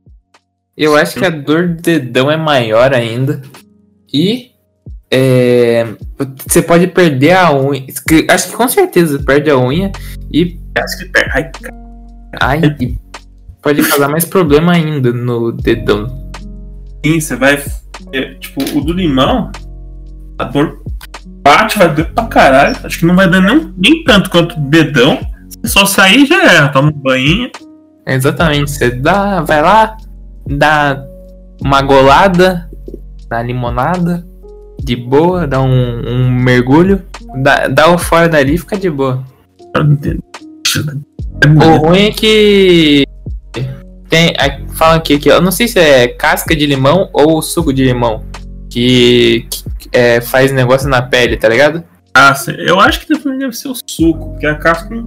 Eu 0.75 0.95
acho 0.95 1.19
que 1.19 1.25
a 1.25 1.29
dor 1.29 1.67
do 1.67 1.81
dedão 1.81 2.31
é 2.31 2.37
maior 2.37 2.93
ainda. 2.93 3.41
E 4.11 4.51
é, 5.11 5.85
você 6.47 6.61
pode 6.61 6.87
perder 6.87 7.33
a 7.33 7.53
unha. 7.53 7.85
Acho 8.29 8.49
que 8.49 8.55
com 8.55 8.67
certeza 8.67 9.21
perde 9.23 9.49
a 9.51 9.57
unha 9.57 9.91
e 10.31 10.59
Acho 10.75 10.97
que 10.97 11.05
per- 11.05 11.29
Ai, 11.31 11.51
cara, 11.51 11.75
ai, 12.41 12.61
pode 13.61 13.87
causar 13.87 14.07
mais 14.09 14.25
problema 14.25 14.73
ainda 14.73 15.13
no 15.13 15.51
dedão. 15.51 16.31
sim, 17.05 17.19
você 17.19 17.35
vai. 17.35 17.63
É, 18.11 18.33
tipo, 18.35 18.61
o 18.77 18.81
do 18.81 18.93
limão, 18.93 19.51
a 20.37 20.43
dor 20.45 20.83
bate, 21.43 21.77
vai 21.77 21.93
doer 21.93 22.11
pra 22.13 22.25
caralho. 22.25 22.77
Acho 22.83 22.99
que 22.99 23.05
não 23.05 23.15
vai 23.15 23.29
dar 23.29 23.41
nem, 23.41 23.73
nem 23.77 24.03
tanto 24.03 24.29
quanto 24.29 24.57
o 24.57 24.69
dedão. 24.69 25.19
Se 25.65 25.71
só 25.71 25.85
sair 25.85 26.25
já 26.25 26.43
é, 26.43 26.67
toma 26.69 26.89
um 26.89 26.91
banho. 26.91 27.49
Exatamente, 28.05 28.71
você 28.71 28.91
dá, 28.91 29.41
vai 29.41 29.61
lá, 29.61 29.95
dá 30.45 31.01
uma 31.61 31.81
golada 31.81 32.69
na 33.31 33.41
limonada, 33.41 34.25
de 34.83 34.95
boa, 34.95 35.47
dá 35.47 35.61
um, 35.61 36.01
um 36.05 36.29
mergulho, 36.29 37.01
dá, 37.41 37.67
dá 37.67 37.89
o 37.89 37.97
fora 37.97 38.27
dali 38.27 38.55
e 38.55 38.57
fica 38.57 38.77
de 38.77 38.89
boa. 38.89 39.23
O 41.45 41.87
ruim 41.87 42.07
é 42.07 42.11
que 42.11 43.05
tem, 44.13 44.31
a- 44.37 44.59
falam 44.75 44.97
aqui 44.97 45.17
que 45.17 45.27
eu 45.27 45.41
não 45.41 45.51
sei 45.51 45.67
se 45.67 45.79
é 45.79 46.07
casca 46.07 46.55
de 46.55 46.67
limão 46.67 47.09
ou 47.11 47.41
suco 47.41 47.73
de 47.73 47.83
limão 47.83 48.23
que, 48.69 49.47
que, 49.79 49.89
é, 49.91 50.21
faz 50.21 50.51
negócio 50.51 50.87
na 50.87 51.01
pele, 51.01 51.35
tá 51.35 51.49
ligado? 51.49 51.83
Ah, 52.13 52.35
eu 52.59 52.79
acho 52.79 52.99
que 52.99 53.07
deve 53.17 53.53
ser 53.53 53.69
o 53.69 53.73
suco, 53.75 54.29
porque 54.29 54.45
a 54.45 54.53
casca. 54.55 55.03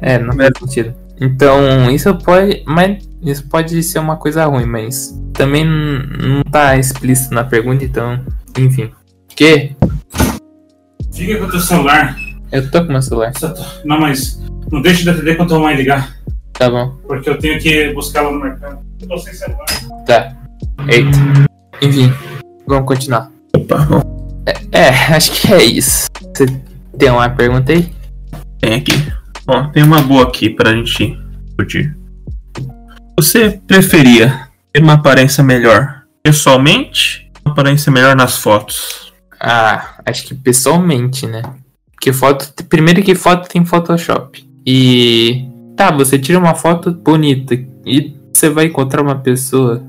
É, 0.00 0.18
não 0.18 0.34
faz 0.34 0.50
sentido. 0.58 0.92
Então, 1.20 1.88
isso 1.92 2.12
pode, 2.16 2.64
mas 2.66 2.98
isso 3.22 3.48
pode 3.48 3.80
ser 3.84 4.00
uma 4.00 4.16
coisa 4.16 4.44
ruim, 4.46 4.66
mas 4.66 5.16
também 5.32 5.64
não 5.64 6.42
tá 6.50 6.76
explícito 6.76 7.32
na 7.32 7.44
pergunta, 7.44 7.84
então, 7.84 8.20
enfim. 8.58 8.90
Que? 9.28 9.76
Fica 11.12 11.38
com 11.38 11.44
o 11.44 11.50
teu 11.52 11.60
celular. 11.60 12.16
Eu 12.50 12.68
tô 12.68 12.84
com 12.84 12.90
meu 12.92 13.02
celular, 13.02 13.32
Não, 13.84 14.00
mas 14.00 14.40
não 14.72 14.82
deixe 14.82 15.04
de 15.04 15.10
atender 15.10 15.36
quando 15.36 15.50
tua 15.50 15.60
mãe 15.60 15.76
ligar. 15.76 16.16
Tá 16.54 16.70
bom. 16.70 16.90
Porque 17.06 17.28
eu 17.30 17.38
tenho 17.38 17.58
que 17.60 17.92
buscá-la 17.92 18.30
no 18.32 18.40
mercado. 18.40 18.78
Eu 19.00 19.08
tô 19.08 19.18
sem 19.18 19.34
celular. 19.34 19.66
Tá. 20.06 20.34
Eita. 20.88 21.18
Enfim, 21.82 22.12
vamos 22.66 22.86
continuar. 22.86 23.30
Opa, 23.56 23.78
bom, 23.78 24.02
É, 24.72 24.88
acho 25.14 25.32
que 25.32 25.52
é 25.52 25.62
isso. 25.62 26.06
Você 26.34 26.46
tem 26.98 27.10
uma 27.10 27.28
pergunta 27.30 27.72
aí? 27.72 27.92
tem 28.60 28.74
aqui. 28.74 28.92
Ó, 29.46 29.64
tem 29.68 29.82
uma 29.82 30.00
boa 30.00 30.24
aqui 30.24 30.48
pra 30.48 30.72
gente 30.74 31.18
discutir. 31.44 31.94
Você 33.18 33.60
preferia 33.66 34.48
ter 34.72 34.82
uma 34.82 34.94
aparência 34.94 35.44
melhor 35.44 36.02
pessoalmente 36.22 37.30
ou 37.36 37.42
uma 37.50 37.52
aparência 37.52 37.92
melhor 37.92 38.16
nas 38.16 38.38
fotos? 38.38 39.12
Ah, 39.38 39.96
acho 40.06 40.24
que 40.26 40.34
pessoalmente, 40.34 41.26
né? 41.26 41.42
Porque 41.92 42.12
foto. 42.12 42.52
Primeiro 42.64 43.02
que 43.02 43.14
foto 43.14 43.48
tem 43.48 43.64
Photoshop. 43.64 44.42
E. 44.66 45.46
Tá, 45.76 45.90
você 45.90 46.18
tira 46.18 46.38
uma 46.38 46.54
foto 46.54 46.92
bonita 46.92 47.54
e 47.84 48.14
você 48.32 48.48
vai 48.48 48.66
encontrar 48.66 49.02
uma 49.02 49.16
pessoa 49.16 49.82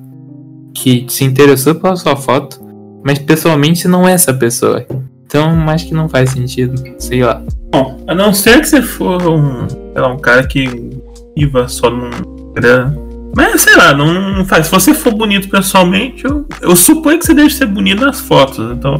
que 0.74 1.06
se 1.08 1.24
interessou 1.24 1.75
pela 1.75 1.96
sua 1.96 2.15
foto, 2.15 2.60
mas 3.04 3.20
pessoalmente 3.20 3.88
não 3.88 4.08
é 4.08 4.13
essa 4.13 4.34
pessoa. 4.34 4.86
Então 5.25 5.70
acho 5.70 5.88
que 5.88 5.94
não 5.94 6.10
faz 6.10 6.32
sentido. 6.32 6.82
Sei 6.98 7.24
lá. 7.24 7.42
Bom, 7.72 8.04
a 8.08 8.15
não 8.15 8.34
ser 8.34 8.62
que 8.62 8.68
você 8.68 8.82
for 8.82 9.22
um, 9.27 9.68
sei 9.70 10.01
lá, 10.01 10.08
um 10.08 10.18
cara 10.20 10.46
que 10.48 10.89
viva 11.38 11.68
só 11.68 11.89
num 11.89 12.10
Instagram. 12.48 12.96
Mas 13.36 13.62
sei 13.62 13.75
lá, 13.75 13.94
não, 13.94 14.38
não 14.38 14.46
faz. 14.46 14.68
Se 14.68 14.72
você 14.72 14.94
for 14.94 15.13
bonito 15.13 15.50
pessoalmente, 15.50 16.24
eu, 16.25 16.46
eu 16.62 16.75
suponho 16.75 17.20
que 17.20 17.25
você 17.25 17.34
deve 17.34 17.50
ser 17.54 17.65
bonito 17.65 18.06
nas 18.06 18.20
fotos. 18.22 18.72
Então, 18.72 18.96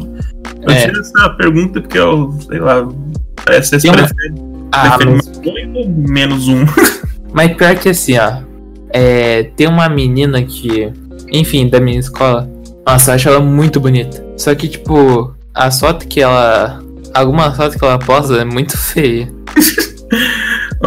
eu 0.62 0.70
É. 0.70 0.86
tiro 0.86 1.00
essa 1.00 1.30
pergunta 1.30 1.80
porque 1.80 1.98
eu, 1.98 2.32
sei 2.46 2.58
lá, 2.60 2.86
parece 3.44 3.70
que 3.70 3.80
você 3.80 3.90
Tem 3.90 3.98
uma- 4.00 4.08
Ah, 4.72 4.88
prefere 4.90 5.10
mais 5.10 5.25
dois 5.46 5.74
ou 5.74 5.88
menos 5.88 6.48
um. 6.48 6.64
mas 7.32 7.54
pior 7.54 7.76
que 7.76 7.88
assim, 7.88 8.18
ó. 8.18 8.42
É, 8.90 9.44
tem 9.56 9.68
uma 9.68 9.88
menina 9.88 10.42
que. 10.42 10.92
Enfim, 11.32 11.68
da 11.68 11.80
minha 11.80 11.98
escola. 11.98 12.50
Nossa, 12.86 13.10
eu 13.10 13.14
acho 13.14 13.28
ela 13.28 13.40
muito 13.40 13.80
bonita. 13.80 14.24
Só 14.36 14.54
que, 14.54 14.68
tipo, 14.68 15.34
a 15.54 15.70
foto 15.70 16.06
que 16.06 16.20
ela. 16.20 16.82
Alguma 17.14 17.52
foto 17.52 17.78
que 17.78 17.84
ela 17.84 17.98
posta 17.98 18.34
é 18.34 18.44
muito 18.44 18.76
feia. 18.78 19.32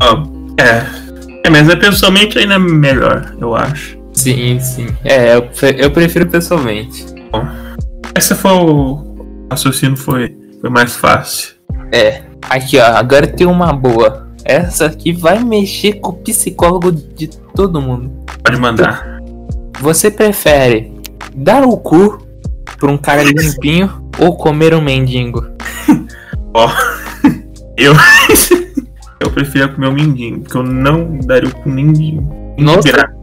Ó, 0.00 0.22
é. 0.60 0.84
É, 1.44 1.50
mas 1.50 1.68
é 1.68 1.76
pessoalmente 1.76 2.38
ainda 2.38 2.58
melhor, 2.58 3.34
eu 3.40 3.54
acho. 3.54 3.96
Sim, 4.12 4.58
sim. 4.60 4.86
É, 5.04 5.36
eu, 5.36 5.48
eu 5.78 5.90
prefiro 5.90 6.26
pessoalmente. 6.26 7.06
Esse 8.16 8.34
foi 8.34 8.50
o 8.50 9.46
raciocínio 9.50 9.96
foi, 9.96 10.36
foi 10.60 10.68
mais 10.68 10.96
fácil. 10.96 11.54
É. 11.92 12.27
Aqui, 12.42 12.78
ó. 12.78 12.84
Agora 12.84 13.26
tem 13.26 13.46
uma 13.46 13.72
boa. 13.72 14.28
Essa 14.44 14.86
aqui 14.86 15.12
vai 15.12 15.42
mexer 15.42 15.94
com 15.94 16.10
o 16.10 16.16
psicólogo 16.16 16.92
de 16.92 17.28
todo 17.54 17.80
mundo. 17.80 18.10
Pode 18.42 18.58
mandar. 18.60 19.20
Você 19.80 20.10
prefere 20.10 20.92
dar 21.34 21.64
o 21.64 21.76
cu 21.76 22.18
pra 22.78 22.90
um 22.90 22.96
cara 22.96 23.22
limpinho 23.22 24.10
ou 24.18 24.36
comer 24.36 24.74
um 24.74 24.80
mendigo? 24.80 25.44
Eu. 27.78 27.94
eu 29.20 29.30
preferia 29.30 29.68
comer 29.68 29.86
o 29.86 29.92
mindinho, 29.92 30.40
porque 30.40 30.56
eu 30.56 30.64
não 30.64 31.16
daria 31.18 31.48
o 31.48 31.54
cu 31.54 31.68
ninguém. 31.68 32.20
Nossa. 32.58 32.82
De 32.82 32.92
graça, 32.92 33.14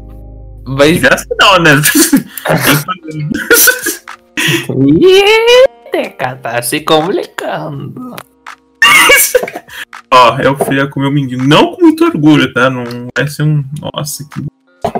Vai. 0.66 0.94
de 0.94 1.00
graça 1.00 1.26
não, 1.38 1.60
né? 1.60 1.82
Eita, 5.94 6.36
tá 6.38 6.62
se 6.62 6.80
complicando. 6.82 8.16
Ó, 10.12 10.38
eu 10.40 10.56
preferia 10.56 10.88
comer 10.88 11.08
o 11.08 11.12
mindinho. 11.12 11.44
Não 11.44 11.74
com 11.76 11.82
muito 11.82 12.06
orgulho, 12.06 12.54
tá? 12.54 12.70
Não 12.70 12.84
vai 13.16 13.28
ser 13.28 13.44
um. 13.44 13.64
Nossa, 13.94 14.24
que. 14.30 14.44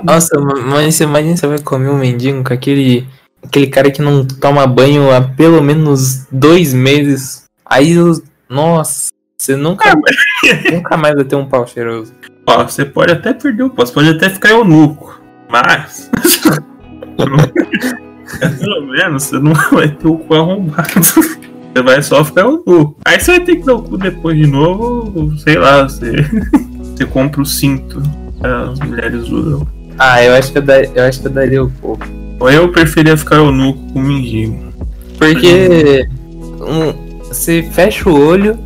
Nossa, 0.04 0.38
ma- 0.40 0.60
mas 0.60 0.94
você 0.94 1.04
imagina 1.04 1.36
você 1.36 1.46
vai 1.46 1.58
comer 1.60 1.88
um 1.90 1.98
mendigo 1.98 2.42
com 2.44 2.52
aquele. 2.52 3.06
Aquele 3.44 3.68
cara 3.68 3.90
que 3.90 4.02
não 4.02 4.26
toma 4.26 4.66
banho 4.66 5.10
há 5.14 5.20
pelo 5.22 5.62
menos 5.62 6.26
dois 6.30 6.74
meses. 6.74 7.44
Aí 7.64 7.96
os. 7.98 8.22
Nossa, 8.48 9.08
você 9.38 9.56
nunca, 9.56 9.92
nunca 10.72 10.96
mais 10.96 11.14
vai 11.14 11.24
ter 11.24 11.36
um 11.36 11.46
pau 11.48 11.66
cheiroso. 11.66 12.12
Ó, 12.46 12.64
você 12.64 12.84
pode 12.84 13.12
até 13.12 13.32
perder 13.32 13.62
o 13.64 13.70
pó, 13.70 13.84
você 13.86 13.92
pode 13.92 14.08
até 14.10 14.28
ficar 14.30 14.50
eunuco. 14.50 15.20
Mas. 15.48 16.10
pelo 18.58 18.86
menos 18.86 19.22
você 19.24 19.38
não 19.38 19.52
vai 19.72 19.88
ter 19.88 20.08
o 20.08 20.18
cu 20.18 20.34
arrombado. 20.34 20.90
Você 21.76 21.82
vai 21.82 22.02
só 22.02 22.24
ficar 22.24 22.40
eunuco. 22.42 22.96
Aí 23.04 23.20
você 23.20 23.32
vai 23.32 23.40
ter 23.40 23.56
que 23.56 23.66
dar 23.66 23.74
o 23.74 23.82
cu 23.82 23.98
depois 23.98 24.34
de 24.38 24.46
novo, 24.46 25.12
ou 25.14 25.36
sei 25.36 25.56
lá, 25.58 25.82
você. 25.82 26.12
Você 26.96 27.04
compra 27.04 27.42
o 27.42 27.44
cinto. 27.44 28.02
As 28.42 28.78
mulheres 28.80 29.28
usam. 29.28 29.66
Ah, 29.98 30.24
eu 30.24 30.32
acho 30.34 30.50
que 30.50 30.56
eu, 30.56 30.62
dar, 30.62 30.82
eu 30.82 31.04
acho 31.04 31.20
que 31.20 31.26
eu 31.26 31.30
daria 31.30 31.62
o. 31.62 31.70
Ou 32.40 32.50
eu 32.50 32.72
preferia 32.72 33.14
ficar 33.18 33.36
eunuco 33.36 33.78
com 33.92 33.98
o 33.98 34.02
mendigo. 34.02 34.72
Porque 35.18 36.08
um, 36.58 37.18
você 37.28 37.62
fecha 37.70 38.08
o 38.08 38.18
olho, 38.18 38.58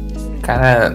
cara. 0.42 0.94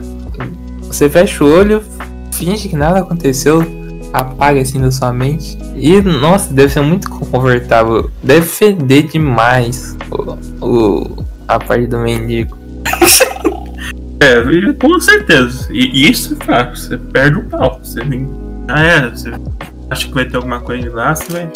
Você 0.84 1.10
fecha 1.10 1.44
o 1.44 1.54
olho, 1.54 1.84
finge 2.32 2.70
que 2.70 2.78
nada 2.78 3.00
aconteceu, 3.00 3.66
apaga 4.14 4.62
assim 4.62 4.80
da 4.80 4.90
sua 4.92 5.12
mente. 5.12 5.58
E 5.76 6.00
nossa, 6.02 6.54
deve 6.54 6.72
ser 6.72 6.80
muito 6.82 7.10
confortável. 7.10 8.10
Deve 8.24 8.46
feder 8.46 9.08
demais 9.08 9.98
o, 10.10 10.66
o- 10.66 11.26
a 11.48 11.60
parte 11.60 11.88
do 11.88 12.00
mendigo. 12.00 12.58
É, 14.18 14.74
com 14.74 15.00
certeza. 15.00 15.68
E, 15.72 16.10
isso 16.10 16.38
é 16.40 16.46
fato, 16.46 16.80
você 16.80 16.98
perde 16.98 17.38
o 17.38 17.44
pau. 17.44 17.80
Você 17.84 18.02
vem. 18.02 18.28
Ah, 18.68 18.82
é, 18.82 19.10
você 19.10 19.30
acha 19.90 20.08
que 20.08 20.14
vai 20.14 20.24
ter 20.24 20.38
alguma 20.38 20.62
coisa 20.62 20.84
de 20.84 20.90
lá, 20.90 21.14
você 21.14 21.32
vai. 21.34 21.50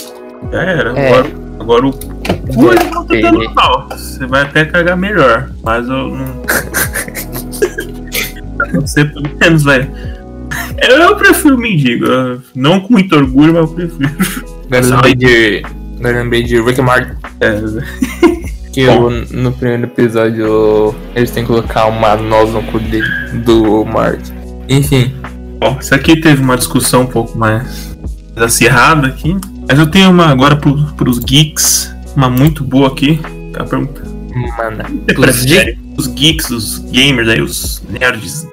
Já 0.52 0.62
era. 0.62 1.00
É. 1.00 1.08
Agora, 1.10 1.30
agora 1.60 1.88
o 1.88 1.94
Hoje 2.58 2.90
não 2.92 3.06
tá 3.06 3.16
dando 3.16 3.54
mal. 3.54 3.88
Você 3.90 4.26
vai 4.26 4.42
até 4.42 4.66
cagar 4.66 4.98
melhor. 4.98 5.52
Mas 5.64 5.88
eu 5.88 6.10
não. 6.10 6.42
Você 8.82 9.06
pelo 9.06 9.30
menos 9.40 9.64
vai. 9.64 9.90
Eu, 10.88 11.16
prefiro 11.16 11.58
mendigo. 11.58 12.06
Não 12.56 12.80
com 12.82 12.94
muito 12.94 13.16
orgulho, 13.16 13.54
mas 13.54 13.64
eu 13.64 13.76
prefiro. 13.76 14.12
Agora 14.66 14.86
eu 14.86 14.90
lembrei 14.90 15.16
de. 15.16 15.64
Agora 15.98 16.18
eu 16.18 16.24
lembrei 16.24 16.44
de 16.44 16.62
Rick 16.62 16.82
Morty. 16.82 17.12
É, 17.40 17.60
Que 18.80 18.86
Bom. 18.86 19.08
o- 19.08 19.26
no 19.36 19.52
primeiro 19.52 19.84
episódio 19.84 20.96
eles 21.14 21.32
têm 21.32 21.44
que 21.44 21.48
colocar 21.50 21.88
uma 21.88 22.16
noz 22.16 22.54
no 22.54 22.64
cu 22.64 22.80
dele, 22.80 23.06
do 23.44 23.84
Marty. 23.84 24.32
Enfim, 24.70 25.14
Bom, 25.60 25.78
isso 25.82 25.94
aqui 25.94 26.16
teve 26.16 26.42
uma 26.42 26.56
discussão 26.56 27.02
um 27.02 27.08
pouco 27.08 27.38
mais 27.38 27.98
acirrada 28.38 29.08
aqui. 29.08 29.36
Mas 29.68 29.78
eu 29.78 29.88
tenho 29.88 30.10
uma 30.10 30.28
agora 30.28 30.56
pro, 30.56 30.74
pros 30.94 31.20
geeks. 31.20 31.94
Uma 32.16 32.30
muito 32.30 32.64
boa 32.64 32.88
aqui. 32.88 33.20
A 33.56 33.66
pergunta. 33.66 34.02
mano. 34.58 35.04
Você 35.18 35.76
Os 35.98 36.08
Os 36.08 36.14
geeks, 36.14 36.50
os 36.50 36.78
gamers 36.90 37.28
aí, 37.28 37.42
os 37.42 37.84
nerds. 37.90 38.48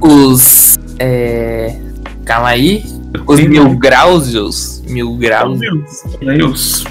Os. 0.00 0.78
É. 0.98 1.76
Calma 2.24 2.48
aí. 2.48 2.82
Os 3.26 3.40
mil 3.40 3.74
grausios. 3.76 4.82
Mil 4.88 5.14
graus. 5.18 5.60
Aí 6.26 6.42
os 6.42 6.84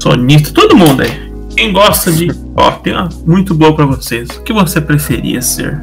sonistas, 0.00 0.52
todo 0.52 0.74
mundo 0.74 1.02
aí. 1.02 1.23
Quem 1.56 1.72
gosta 1.72 2.10
de. 2.10 2.30
Ó, 2.56 2.70
tem 2.72 2.92
uma 2.92 3.08
muito 3.24 3.54
boa 3.54 3.74
pra 3.74 3.86
vocês. 3.86 4.28
O 4.30 4.42
que 4.42 4.52
você 4.52 4.80
preferia 4.80 5.40
ser? 5.40 5.80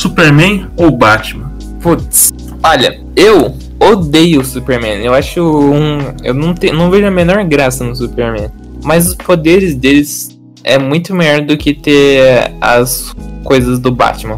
Superman 0.00 0.68
ou 0.76 0.90
Batman? 0.90 1.50
Putz. 1.80 2.32
Olha, 2.62 3.00
eu 3.16 3.56
odeio 3.80 4.40
o 4.40 4.44
Superman. 4.44 5.02
Eu 5.04 5.14
acho 5.14 5.40
um. 5.40 5.98
Eu 6.22 6.34
não, 6.34 6.54
te, 6.54 6.70
não 6.70 6.90
vejo 6.90 7.06
a 7.06 7.10
menor 7.10 7.42
graça 7.44 7.84
no 7.84 7.96
Superman. 7.96 8.50
Mas 8.82 9.08
os 9.08 9.14
poderes 9.14 9.74
deles 9.74 10.38
é 10.62 10.78
muito 10.78 11.14
melhor 11.14 11.40
do 11.42 11.56
que 11.56 11.72
ter 11.72 12.52
as 12.60 13.14
coisas 13.44 13.78
do 13.78 13.90
Batman. 13.90 14.36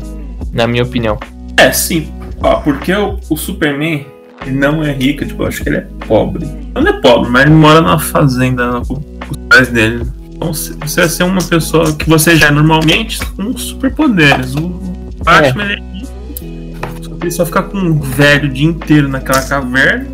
Na 0.53 0.67
minha 0.67 0.85
opinião. 0.85 1.19
É, 1.57 1.73
sim. 1.73 2.13
Ó, 2.41 2.57
porque 2.57 2.93
o, 2.93 3.19
o 3.29 3.37
Superman 3.37 4.07
ele 4.45 4.57
não 4.57 4.85
é 4.85 4.93
rico, 4.93 5.25
tipo, 5.25 5.43
eu 5.43 5.49
acho 5.49 5.63
que 5.63 5.69
ele 5.69 5.79
é 5.79 5.87
pobre. 6.07 6.45
Ele 6.45 6.85
Não 6.85 6.87
é 6.87 7.01
pobre, 7.01 7.31
mas 7.31 7.43
ele 7.47 7.55
mora 7.55 7.81
numa 7.81 7.99
fazenda 7.99 8.81
com 8.87 8.95
os 8.95 9.37
pais 9.49 9.69
dele. 9.69 10.07
Então 10.37 10.53
você 10.53 11.01
vai 11.01 11.09
ser 11.09 11.25
uma 11.25 11.43
pessoa 11.43 11.95
que 11.95 12.09
você 12.09 12.37
já 12.37 12.49
é 12.49 12.51
normalmente 12.51 13.19
com 13.33 13.57
superpoderes. 13.57 14.55
O 14.55 14.69
Batman 15.25 15.73
é 15.73 15.97
ele 17.27 17.31
só 17.31 17.45
fica 17.45 17.63
com 17.63 17.79
um 17.79 17.99
velho 17.99 18.49
o 18.49 18.53
dia 18.53 18.67
inteiro 18.67 19.09
naquela 19.09 19.43
caverna. 19.43 20.07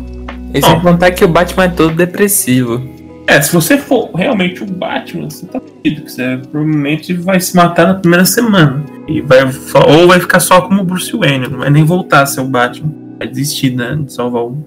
E 0.53 0.61
sem 0.61 0.79
contar 0.79 1.11
que 1.11 1.23
o 1.23 1.27
Batman 1.27 1.65
é 1.65 1.67
todo 1.69 1.95
depressivo. 1.95 2.81
É, 3.27 3.41
se 3.41 3.53
você 3.53 3.77
for 3.77 4.11
realmente 4.13 4.63
o 4.63 4.65
Batman, 4.65 5.29
você 5.29 5.45
tá 5.45 5.59
que 5.83 6.01
Você 6.01 6.39
provavelmente 6.51 7.13
vai 7.13 7.39
se 7.39 7.55
matar 7.55 7.87
na 7.87 7.95
primeira 7.95 8.25
semana. 8.25 8.83
E 9.07 9.21
vai, 9.21 9.39
ou 9.87 10.07
vai 10.07 10.19
ficar 10.19 10.39
só 10.39 10.61
como 10.61 10.81
o 10.81 10.85
Bruce 10.85 11.15
Wayne, 11.15 11.47
não 11.47 11.59
vai 11.59 11.69
nem 11.69 11.83
voltar 11.83 12.23
a 12.23 12.25
ser 12.25 12.41
o 12.41 12.47
Batman. 12.47 12.91
Vai 13.19 13.27
desistir 13.27 13.75
né, 13.75 13.97
de 14.03 14.11
salvar 14.11 14.43
o 14.43 14.65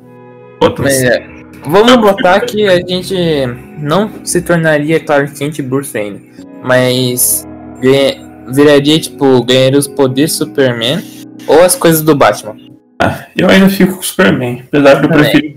outro. 0.61 0.87
É, 0.87 1.36
vamos 1.67 1.97
botar 1.97 2.41
que 2.41 2.67
a 2.67 2.77
gente 2.77 3.15
não 3.79 4.11
se 4.25 4.41
tornaria 4.43 5.01
Clark 5.01 5.33
Kent 5.35 5.59
e 5.59 5.63
Bruce 5.63 5.93
Wayne. 5.93 6.31
Mas 6.63 7.47
viraria, 8.49 8.99
tipo, 8.99 9.43
ganharia 9.45 9.79
os 9.79 9.89
poderes 9.89 10.33
do 10.33 10.47
Superman 10.47 11.03
ou 11.47 11.63
as 11.63 11.75
coisas 11.75 12.03
do 12.03 12.15
Batman. 12.15 12.57
Eu 13.37 13.49
ainda 13.49 13.69
fico 13.69 13.95
com 13.95 14.01
o 14.01 14.05
Superman, 14.05 14.63
apesar 14.67 14.95
de 14.95 15.05
eu 15.05 15.09
preferir. 15.11 15.57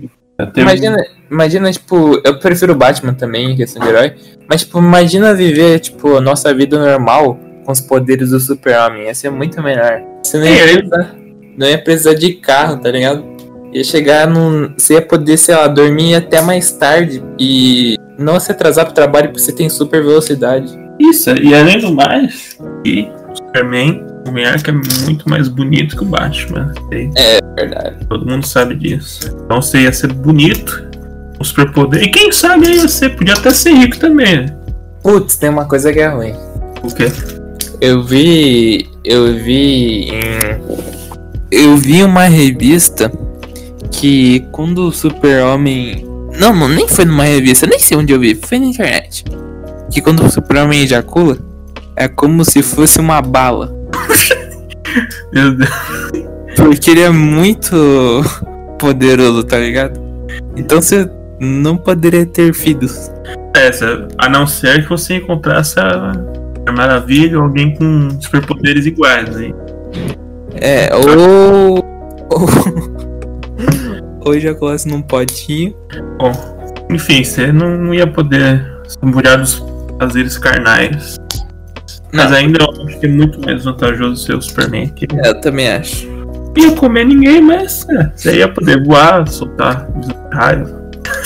ter- 0.54 0.60
Imagina, 0.60 0.96
imagina, 1.30 1.72
tipo, 1.72 2.20
eu 2.24 2.38
prefiro 2.38 2.72
o 2.72 2.76
Batman 2.76 3.14
também, 3.14 3.50
em 3.52 3.56
questão 3.56 3.82
de 3.82 3.88
herói. 3.88 4.12
Mas, 4.48 4.62
tipo, 4.62 4.78
imagina 4.78 5.34
viver, 5.34 5.78
tipo, 5.80 6.16
a 6.16 6.20
nossa 6.20 6.52
vida 6.54 6.78
normal 6.78 7.38
com 7.64 7.72
os 7.72 7.80
poderes 7.80 8.30
do 8.30 8.40
Super-Homem. 8.40 9.04
Ia 9.04 9.14
ser 9.14 9.30
muito 9.30 9.62
melhor. 9.62 10.02
Você 10.22 10.38
não 10.38 10.46
ia, 10.46 10.50
É, 10.52 10.62
ele- 10.70 10.88
precisar, 10.88 11.14
não 11.56 11.66
ia 11.66 11.78
precisar 11.78 12.14
de 12.14 12.32
carro, 12.34 12.78
tá 12.78 12.90
ligado? 12.90 13.24
Ia 13.72 13.84
chegar 13.84 14.26
num. 14.26 14.72
Você 14.76 14.94
ia 14.94 15.02
poder, 15.02 15.36
sei 15.36 15.54
lá, 15.54 15.66
dormir 15.68 16.14
até 16.14 16.40
mais 16.40 16.72
tarde 16.72 17.22
e 17.38 17.96
não 18.18 18.38
se 18.40 18.50
atrasar 18.50 18.84
pro 18.84 18.94
trabalho 18.94 19.28
porque 19.28 19.40
você 19.40 19.52
tem 19.52 19.68
super 19.68 20.02
velocidade. 20.02 20.78
Isso, 20.98 21.30
e 21.30 21.54
além 21.54 21.78
do 21.80 21.94
mais, 21.94 22.58
e 22.84 23.08
o 23.30 23.36
Superman, 23.36 24.04
o 24.26 24.28
Homem-Aranha 24.28 24.62
é 24.68 25.04
muito 25.04 25.28
mais 25.30 25.48
bonito 25.48 25.96
que 25.96 26.02
o 26.02 26.06
Batman. 26.06 26.74
E 26.92 27.08
Verdade. 27.56 27.96
todo 28.06 28.26
mundo 28.26 28.46
sabe 28.46 28.74
disso. 28.74 29.34
Então 29.44 29.62
você 29.62 29.82
ia 29.82 29.92
ser 29.92 30.12
bonito, 30.12 30.84
um 31.40 31.44
superpoder. 31.44 32.02
E 32.02 32.10
quem 32.10 32.30
sabe 32.32 32.68
ia 32.68 32.86
ser, 32.86 33.16
podia 33.16 33.34
até 33.34 33.50
ser 33.50 33.72
rico 33.72 33.98
também. 33.98 34.42
né? 34.42 34.56
Putz, 35.02 35.36
tem 35.36 35.48
uma 35.48 35.64
coisa 35.64 35.90
que 35.90 36.00
é 36.00 36.08
ruim. 36.08 36.34
O 36.82 36.94
quê? 36.94 37.06
Eu 37.80 38.02
vi. 38.02 38.86
Eu 39.02 39.34
vi. 39.38 40.10
Eu 41.50 41.76
vi 41.78 42.02
uma 42.02 42.24
revista 42.24 43.10
que 43.90 44.40
quando 44.52 44.88
o 44.88 44.92
Super-Homem. 44.92 46.06
Não, 46.38 46.54
não, 46.54 46.68
nem 46.68 46.86
foi 46.88 47.04
numa 47.04 47.24
revista, 47.24 47.66
nem 47.66 47.78
sei 47.78 47.96
onde 47.96 48.12
eu 48.12 48.20
vi, 48.20 48.34
foi 48.34 48.58
na 48.58 48.66
internet. 48.66 49.24
Que 49.90 50.00
quando 50.00 50.24
o 50.24 50.30
Super-Homem 50.30 50.82
ejacula, 50.82 51.36
é 51.96 52.08
como 52.08 52.44
se 52.44 52.62
fosse 52.62 53.00
uma 53.00 53.20
bala. 53.20 53.74
Meu 55.32 55.54
Deus. 55.54 55.70
Porque 56.56 56.90
ele 56.90 57.02
é 57.02 57.10
muito 57.10 58.22
poderoso, 58.78 59.44
tá 59.44 59.58
ligado? 59.58 60.00
Então 60.56 60.80
você 60.80 61.08
não 61.38 61.76
poderia 61.76 62.26
ter 62.26 62.54
filhos. 62.54 63.10
Essa, 63.54 64.06
a 64.18 64.28
não 64.28 64.46
ser 64.46 64.82
que 64.82 64.88
você 64.88 65.16
encontrasse 65.16 65.78
a, 65.78 66.12
Maravilha 66.72 67.38
ou 67.38 67.44
alguém 67.44 67.74
com 67.74 68.08
superpoderes 68.20 68.86
iguais. 68.86 69.36
Aí. 69.36 69.54
É, 70.60 70.90
ou. 70.94 71.84
Ou, 72.30 73.09
ou 74.20 74.34
ejaculasse 74.34 74.88
num 74.88 75.02
potinho. 75.02 75.74
Bom, 76.18 76.32
enfim, 76.90 77.22
você 77.24 77.52
não, 77.52 77.94
ia 77.94 78.06
poder 78.06 78.66
livrar 79.02 79.38
dos 79.38 79.62
prazeres 79.98 80.38
carnais. 80.38 81.16
Mas 82.12 82.32
ainda 82.32 82.58
eu 82.64 82.86
acho 82.86 82.98
que 82.98 83.06
é 83.06 83.08
muito 83.08 83.40
mais 83.40 83.64
vantajoso 83.64 84.16
ser 84.24 84.34
o 84.34 84.42
Superman. 84.42 84.88
Que 84.88 85.06
É, 85.24 85.28
eu 85.28 85.40
também 85.40 85.68
acho. 85.68 86.08
ia 86.56 86.72
comer 86.72 87.04
ninguém, 87.04 87.40
mas 87.40 87.86
é, 87.88 88.10
você 88.14 88.36
ia 88.38 88.48
poder 88.48 88.84
voar, 88.84 89.28
soltar 89.28 89.88
raio. 90.32 90.66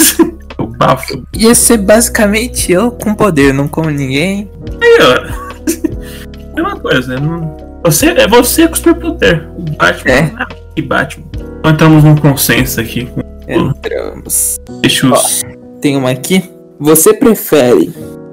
o 0.58 0.66
bafo. 0.66 1.26
Ia 1.34 1.54
ser 1.54 1.78
basicamente 1.78 2.70
eu 2.70 2.90
com 2.90 3.14
poder, 3.14 3.54
não 3.54 3.66
como 3.66 3.90
ninguém. 3.90 4.50
Aí, 4.82 4.98
ó. 5.00 5.44
Mesma 6.54 6.76
coisa. 6.76 7.18
Não... 7.18 7.80
Você, 7.84 8.08
é 8.08 8.28
você 8.28 8.68
com 8.68 8.74
superpoder. 8.74 9.48
O 9.56 9.62
Batman. 9.62 10.12
É. 10.12 10.63
Ah, 10.74 10.80
que 10.80 10.82
Batman. 10.82 11.26
Então 11.60 11.70
entramos 11.70 12.04
num 12.04 12.16
consenso 12.16 12.80
aqui. 12.80 13.08
Entramos. 13.46 14.58
Deixa 14.80 15.06
os. 15.06 15.42
Tem 15.80 15.96
uma 15.96 16.10
aqui. 16.10 16.42
Você 16.80 17.14
prefere 17.14 17.92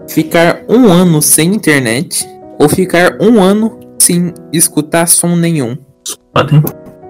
ficar 0.10 0.64
um 0.68 0.88
ano 0.88 1.22
sem 1.22 1.54
internet 1.54 2.28
ou 2.60 2.68
ficar 2.68 3.18
um 3.22 3.42
ano 3.42 3.80
sem 4.00 4.34
escutar 4.52 5.08
som 5.08 5.36
nenhum? 5.36 5.78
Podem. 6.34 6.64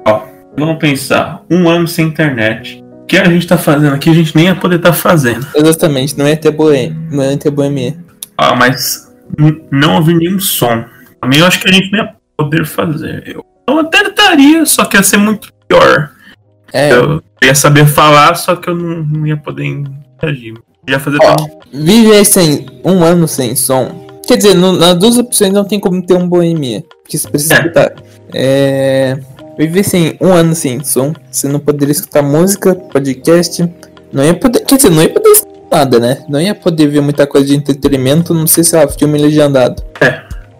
Ó, 0.05 0.21
vamos 0.57 0.77
pensar. 0.77 1.43
Um 1.49 1.69
ano 1.69 1.87
sem 1.87 2.07
internet. 2.07 2.83
O 3.03 3.05
que 3.05 3.17
a 3.17 3.25
gente 3.25 3.47
tá 3.47 3.57
fazendo 3.57 3.93
aqui, 3.93 4.09
a 4.09 4.13
gente 4.13 4.35
nem 4.35 4.45
ia 4.45 4.55
poder 4.55 4.77
estar 4.77 4.93
fazendo. 4.93 5.45
Exatamente, 5.55 6.17
não 6.17 6.27
ia 6.27 6.37
ter 6.37 6.51
boêmia. 6.51 6.97
Não 7.11 7.23
ia 7.23 7.37
ter 7.37 7.51
boêmia. 7.51 7.95
Ó, 8.37 8.55
mas 8.55 9.09
não 9.71 9.95
ouvir 9.95 10.15
nenhum 10.15 10.39
som. 10.39 10.83
Também 11.21 11.39
eu 11.39 11.45
acho 11.45 11.59
que 11.61 11.69
a 11.69 11.71
gente 11.71 11.91
não 11.91 11.99
ia 11.99 12.15
poder 12.37 12.65
fazer. 12.65 13.23
Eu, 13.25 13.45
eu 13.67 13.79
até 13.79 14.01
estaria, 14.03 14.65
só 14.65 14.85
que 14.85 14.97
ia 14.97 15.03
ser 15.03 15.17
muito 15.17 15.51
pior. 15.67 16.11
É, 16.73 16.91
Eu 16.93 17.21
ia 17.43 17.53
saber 17.55 17.85
falar, 17.85 18.35
só 18.35 18.55
que 18.55 18.69
eu 18.69 18.75
não, 18.75 19.03
não 19.03 19.27
ia 19.27 19.37
poder 19.37 19.65
interagir. 19.65 20.53
Ia 20.87 20.99
fazer 20.99 21.17
Ó. 21.21 21.35
viver 21.73 22.23
sem 22.25 22.65
um 22.83 23.03
ano 23.03 23.27
sem 23.27 23.55
som. 23.55 24.07
Quer 24.25 24.37
dizer, 24.37 24.55
no, 24.55 24.71
nas 24.73 24.95
duas 24.97 25.17
opções 25.17 25.51
não 25.51 25.65
tem 25.65 25.79
como 25.79 26.01
ter 26.05 26.15
um 26.15 26.27
boêmia. 26.27 26.83
Porque 27.03 27.17
você 27.17 27.29
precisa 27.29 27.55
É. 27.55 27.57
escutar. 27.57 27.93
É. 28.33 29.17
Viver 29.57 29.83
sem 29.83 30.17
um 30.21 30.31
ano 30.31 30.55
sem 30.55 30.83
som. 30.83 31.13
Você 31.29 31.47
não 31.47 31.59
poderia 31.59 31.91
escutar 31.91 32.21
música, 32.23 32.73
podcast. 32.73 33.67
Não 34.11 34.23
ia 34.23 34.33
poder. 34.33 34.61
Quer 34.61 34.77
dizer, 34.77 34.89
não 34.89 35.01
ia 35.03 35.09
poder 35.09 35.29
escutar 35.29 35.51
nada, 35.71 35.99
né? 35.99 36.23
Não 36.29 36.39
ia 36.41 36.55
poder 36.55 36.87
ver 36.87 37.01
muita 37.01 37.27
coisa 37.27 37.47
de 37.47 37.55
entretenimento, 37.55 38.33
não 38.33 38.47
sei 38.47 38.63
se 38.63 38.75
lá, 38.75 38.87
filme 38.87 39.17
legendado. 39.19 39.83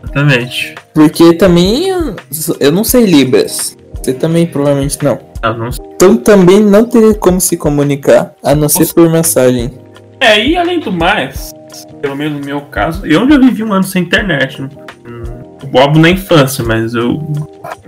Exatamente. 0.04 0.76
Porque 0.94 1.34
também 1.34 1.90
eu, 1.90 2.16
eu 2.60 2.72
não 2.72 2.84
sei 2.84 3.06
Libras. 3.06 3.78
Você 4.02 4.14
também 4.14 4.48
provavelmente 4.48 4.98
não. 5.04 5.20
Eu 5.44 5.58
não 5.58 5.72
sei. 5.72 5.86
Então 5.96 6.18
também 6.18 6.60
não 6.60 6.86
teria 6.86 7.14
como 7.14 7.40
se 7.40 7.56
comunicar, 7.56 8.34
a 8.44 8.56
não 8.56 8.68
ser 8.68 8.92
por 8.94 9.10
mensagem. 9.10 9.72
É, 10.20 10.44
e 10.44 10.58
além 10.58 10.80
do 10.80 10.92
mais, 10.92 11.52
pelo 12.02 12.16
menos 12.16 12.40
no 12.40 12.46
meu 12.46 12.62
caso, 12.62 13.06
eu 13.06 13.28
já 13.30 13.38
vivi 13.38 13.64
um 13.64 13.74
ano 13.74 13.84
sem 13.84 14.04
internet. 14.04 14.62
Hum, 14.62 15.24
O 15.64 15.68
Bob 15.68 16.00
na 16.00 16.10
infância, 16.10 16.64
mas 16.64 16.94
eu. 16.94 17.22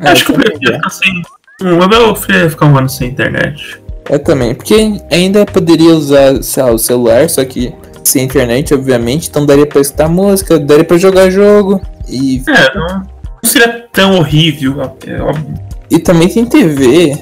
É, 0.02 0.10
acho 0.10 0.26
que 0.26 0.32
eu 0.32 0.36
preferia 0.36 0.72
né? 0.72 0.78
ficar 0.78 0.90
sem. 0.90 1.22
Hum, 1.62 1.80
Eu 1.82 2.50
ficar 2.50 2.66
um 2.68 2.78
ano 2.78 2.90
sem 2.90 3.10
internet. 3.10 3.82
Eu 4.10 4.20
também, 4.20 4.54
porque 4.54 5.00
ainda 5.12 5.46
poderia 5.46 5.94
usar 5.94 6.44
sei 6.44 6.62
lá, 6.64 6.72
o 6.72 6.78
celular, 6.78 7.30
só 7.30 7.44
que 7.46 7.74
sem 8.04 8.26
internet, 8.26 8.74
obviamente, 8.74 9.30
então 9.30 9.46
daria 9.46 9.66
pra 9.66 9.80
escutar 9.80 10.10
música, 10.10 10.60
daria 10.60 10.84
pra 10.84 10.98
jogar 10.98 11.30
jogo. 11.30 11.82
E, 12.08 12.44
É, 12.48 12.78
não, 12.78 13.04
seria 13.44 13.88
tão 13.92 14.18
horrível. 14.18 14.82
É 15.06 15.22
óbvio. 15.22 15.54
e 15.90 16.00
também 16.00 16.28
tem 16.28 16.46
TV, 16.46 17.18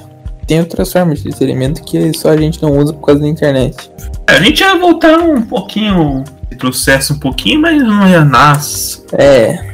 tem 0.48 0.60
outras 0.60 0.92
formas 0.92 1.22
de 1.22 1.30
entretenimento 1.30 1.84
que 1.84 2.14
só 2.18 2.30
a 2.30 2.38
gente 2.38 2.62
não 2.62 2.78
usa 2.78 2.94
por 2.94 3.06
causa 3.06 3.22
da 3.22 3.28
internet. 3.28 3.92
É, 4.28 4.34
a 4.34 4.42
gente 4.42 4.62
ia 4.62 4.76
voltar 4.78 5.20
um 5.20 5.42
pouquinho, 5.42 6.24
retrocesso 6.50 7.14
um 7.14 7.20
pouquinho, 7.20 7.62
mas 7.62 7.82
não 7.82 8.08
ia 8.08 8.24
nascer. 8.24 9.04
É, 9.14 9.72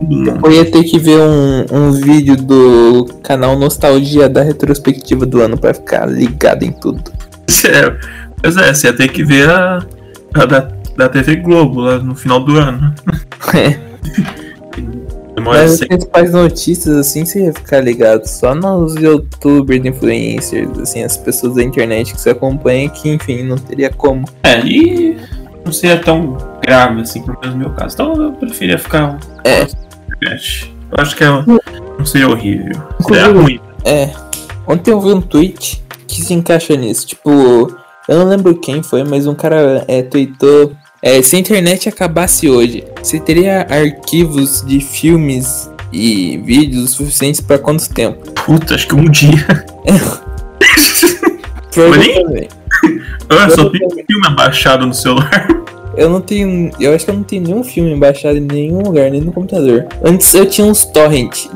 eu 0.00 0.52
ia 0.52 0.64
ter 0.64 0.84
que 0.84 0.98
ver 0.98 1.18
um, 1.18 1.66
um 1.72 1.92
vídeo 1.92 2.36
do 2.36 3.06
canal 3.22 3.58
Nostalgia 3.58 4.28
da 4.28 4.42
retrospectiva 4.42 5.26
do 5.26 5.40
ano 5.40 5.58
pra 5.58 5.74
ficar 5.74 6.06
ligado 6.06 6.62
em 6.62 6.72
tudo. 6.72 7.02
É, 7.64 7.92
pois 8.40 8.56
é, 8.56 8.72
você 8.72 8.86
ia 8.86 8.92
ter 8.92 9.08
que 9.08 9.24
ver 9.24 9.50
a, 9.50 9.84
a 10.32 10.46
da, 10.46 10.68
da 10.96 11.08
TV 11.08 11.36
Globo 11.36 11.80
lá 11.80 11.98
no 11.98 12.14
final 12.14 12.38
do 12.38 12.56
ano. 12.56 12.94
É. 13.52 13.76
Demora 15.34 15.58
Mas 15.58 15.72
as 15.72 15.78
sempre. 15.78 15.88
principais 15.88 16.32
notícias, 16.32 16.96
assim, 16.96 17.24
você 17.24 17.44
ia 17.44 17.52
ficar 17.52 17.80
ligado 17.80 18.26
só 18.26 18.54
nos 18.54 18.94
youtubers, 18.96 19.84
influencers, 19.84 20.78
assim, 20.78 21.02
as 21.04 21.16
pessoas 21.16 21.54
da 21.54 21.62
internet 21.62 22.12
que 22.12 22.20
você 22.20 22.30
acompanha, 22.30 22.88
que 22.88 23.08
enfim, 23.08 23.44
não 23.44 23.56
teria 23.56 23.90
como. 23.90 24.24
É, 24.42 24.60
e 24.60 25.16
não 25.64 25.72
seria 25.72 26.00
tão 26.00 26.36
grave 26.62 27.02
assim, 27.02 27.22
pelo 27.22 27.38
menos 27.40 27.54
no 27.54 27.60
meu 27.60 27.70
caso. 27.70 27.94
Então 27.94 28.22
eu 28.22 28.32
preferia 28.32 28.78
ficar. 28.78 29.18
É. 29.44 29.62
Eu 30.22 30.98
acho 30.98 31.16
que 31.16 31.22
é, 31.22 31.28
não 31.98 32.04
seria 32.04 32.28
horrível. 32.28 32.72
Seria 33.06 33.28
ruim. 33.28 33.60
É. 33.84 34.10
Ontem 34.66 34.90
eu 34.90 35.00
vi 35.00 35.12
um 35.12 35.20
tweet 35.20 35.82
que 36.06 36.22
se 36.22 36.34
encaixa 36.34 36.74
nisso. 36.76 37.06
Tipo, 37.06 37.76
eu 38.08 38.18
não 38.18 38.28
lembro 38.28 38.58
quem 38.58 38.82
foi, 38.82 39.04
mas 39.04 39.26
um 39.26 39.34
cara 39.34 39.84
é, 39.86 40.02
tweetou. 40.02 40.72
É, 41.00 41.22
se 41.22 41.36
a 41.36 41.38
internet 41.38 41.88
acabasse 41.88 42.48
hoje, 42.48 42.82
você 43.00 43.20
teria 43.20 43.66
arquivos 43.70 44.64
de 44.66 44.80
filmes 44.80 45.70
e 45.92 46.38
vídeos 46.38 46.90
suficientes 46.90 47.40
pra 47.40 47.56
quanto 47.56 47.88
tempo? 47.88 48.32
Puta, 48.32 48.74
acho 48.74 48.88
que 48.88 48.96
um 48.96 49.04
dia. 49.04 49.64
Provavelmente. 51.70 52.48
Eu 53.28 53.50
só 53.54 53.70
tenho 53.70 53.90
filme 53.90 54.26
abaixado 54.26 54.86
no 54.86 54.92
celular. 54.92 55.46
Eu 55.96 56.10
não 56.10 56.20
tenho. 56.20 56.72
Eu 56.80 56.92
acho 56.94 57.04
que 57.04 57.10
eu 57.12 57.14
não 57.14 57.22
tenho 57.22 57.42
nenhum 57.42 57.62
filme 57.62 57.94
baixado 57.96 58.36
em 58.36 58.40
nenhum 58.40 58.82
lugar, 58.82 59.08
nem 59.08 59.20
no 59.20 59.32
computador. 59.32 59.86
Antes 60.02 60.34
eu 60.34 60.46
tinha 60.46 60.66
uns 60.66 60.84
torrent 60.84 61.46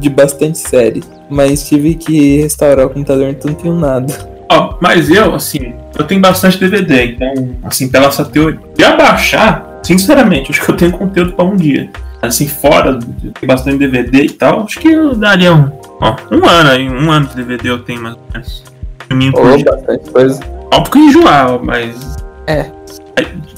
de 0.00 0.08
bastante 0.08 0.58
série. 0.58 1.02
Mas 1.28 1.68
tive 1.68 1.94
que 1.94 2.40
restaurar 2.40 2.86
o 2.86 2.90
computador, 2.90 3.28
então 3.28 3.52
não 3.52 3.58
tenho 3.58 3.74
nada. 3.74 4.12
Ó, 4.50 4.76
mas 4.80 5.08
eu, 5.08 5.32
assim, 5.32 5.74
eu 6.00 6.06
tenho 6.06 6.20
bastante 6.20 6.58
DVD, 6.58 7.12
então, 7.12 7.56
assim, 7.62 7.88
pela 7.88 8.06
essa 8.06 8.24
teoria. 8.24 8.58
De 8.76 8.84
abaixar, 8.84 9.80
sinceramente, 9.82 10.50
acho 10.50 10.64
que 10.64 10.70
eu 10.70 10.76
tenho 10.76 10.92
conteúdo 10.92 11.32
pra 11.32 11.44
um 11.44 11.56
dia. 11.56 11.90
Assim, 12.22 12.46
fora, 12.48 12.98
ter 13.40 13.46
bastante 13.46 13.78
DVD 13.78 14.24
e 14.24 14.30
tal, 14.30 14.64
acho 14.64 14.78
que 14.78 14.88
eu 14.88 15.14
daria 15.14 15.54
um. 15.54 15.70
Ó, 16.00 16.16
um 16.30 16.46
ano 16.46 16.70
aí, 16.70 16.88
um 16.88 17.10
ano 17.10 17.26
de 17.28 17.36
DVD 17.36 17.70
eu 17.70 17.78
tenho 17.80 18.02
mais 18.02 18.14
ou 18.14 18.22
menos. 18.32 18.64
Filminho 19.06 19.32
por 19.32 19.56
dia. 19.56 19.64
bastante 19.64 20.10
coisa. 20.10 20.40
Óbvio 20.72 20.92
que 20.92 20.98
eu 20.98 21.02
enjoar, 21.02 21.62
mas. 21.62 22.16
É. 22.46 22.70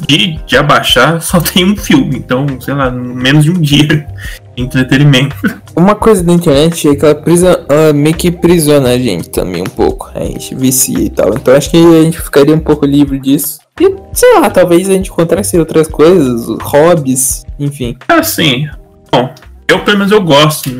De, 0.07 0.39
de 0.45 0.57
abaixar, 0.57 1.21
só 1.21 1.41
tem 1.41 1.65
um 1.65 1.77
filme, 1.77 2.17
então, 2.17 2.47
sei 2.61 2.75
lá, 2.75 2.91
menos 2.91 3.45
de 3.45 3.51
um 3.51 3.61
dia 3.61 4.07
entretenimento. 4.57 5.37
Uma 5.77 5.95
coisa 5.95 6.23
da 6.23 6.33
internet 6.33 6.89
é 6.89 6.95
que 6.95 7.05
ela, 7.05 7.15
prisa, 7.15 7.65
ela 7.69 7.93
meio 7.93 8.15
que 8.15 8.31
prisiona 8.31 8.91
a 8.91 8.99
gente 8.99 9.31
também 9.31 9.63
um 9.63 9.67
pouco. 9.67 10.11
A 10.15 10.21
gente 10.21 10.55
vicia 10.55 10.99
e 10.99 11.11
tal. 11.11 11.35
Então 11.35 11.55
acho 11.55 11.71
que 11.71 11.77
a 11.77 12.03
gente 12.03 12.21
ficaria 12.21 12.55
um 12.55 12.61
pouco 12.61 12.85
livre 12.85 13.19
disso. 13.19 13.59
E, 13.81 13.95
sei 14.13 14.39
lá, 14.39 14.51
talvez 14.51 14.89
a 14.89 14.93
gente 14.93 15.11
encontrasse 15.11 15.59
outras 15.59 15.89
coisas, 15.89 16.47
hobbies, 16.61 17.45
enfim. 17.59 17.97
Assim, 18.09 18.69
bom, 19.11 19.35
eu 19.67 19.81
pelo 19.81 19.99
menos 19.99 20.13
eu 20.13 20.23
gosto, 20.23 20.71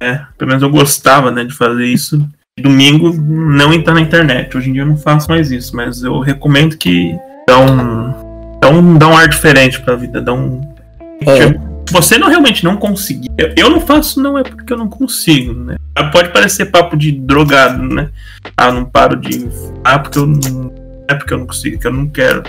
né? 0.00 0.26
Pelo 0.38 0.48
menos 0.48 0.62
eu 0.62 0.70
gostava, 0.70 1.30
né, 1.30 1.44
de 1.44 1.52
fazer 1.52 1.84
isso. 1.84 2.26
Domingo 2.58 3.12
não 3.12 3.72
entrar 3.72 3.94
na 3.94 4.00
internet. 4.00 4.56
Hoje 4.56 4.70
em 4.70 4.72
dia 4.72 4.82
eu 4.82 4.86
não 4.86 4.96
faço 4.96 5.30
mais 5.30 5.50
isso, 5.50 5.76
mas 5.76 6.02
eu 6.02 6.18
recomendo 6.20 6.76
que 6.76 7.14
dá 7.46 7.58
um, 7.58 8.12
dá 8.60 8.68
um, 8.70 8.98
dá 8.98 9.08
um 9.08 9.16
ar 9.16 9.28
diferente 9.28 9.80
pra 9.80 9.94
vida, 9.94 10.20
dá 10.20 10.32
um. 10.32 10.60
É. 11.26 11.67
Você 11.90 12.18
não 12.18 12.28
realmente 12.28 12.64
não 12.64 12.76
conseguir, 12.76 13.28
eu, 13.38 13.52
eu 13.56 13.70
não 13.70 13.80
faço 13.80 14.22
não 14.22 14.38
é 14.38 14.42
porque 14.42 14.72
eu 14.72 14.76
não 14.76 14.88
consigo, 14.88 15.54
né? 15.54 15.76
Pode 16.12 16.30
parecer 16.30 16.66
papo 16.66 16.96
de 16.96 17.12
drogado, 17.12 17.82
né? 17.82 18.10
Ah, 18.56 18.70
não 18.70 18.84
paro 18.84 19.16
de, 19.16 19.48
ah, 19.84 19.98
porque 19.98 20.18
eu 20.18 20.26
não, 20.26 20.72
é 21.08 21.14
porque 21.14 21.34
eu 21.34 21.38
não 21.38 21.46
consigo, 21.46 21.78
que 21.78 21.86
eu 21.86 21.92
não 21.92 22.08
quero. 22.08 22.42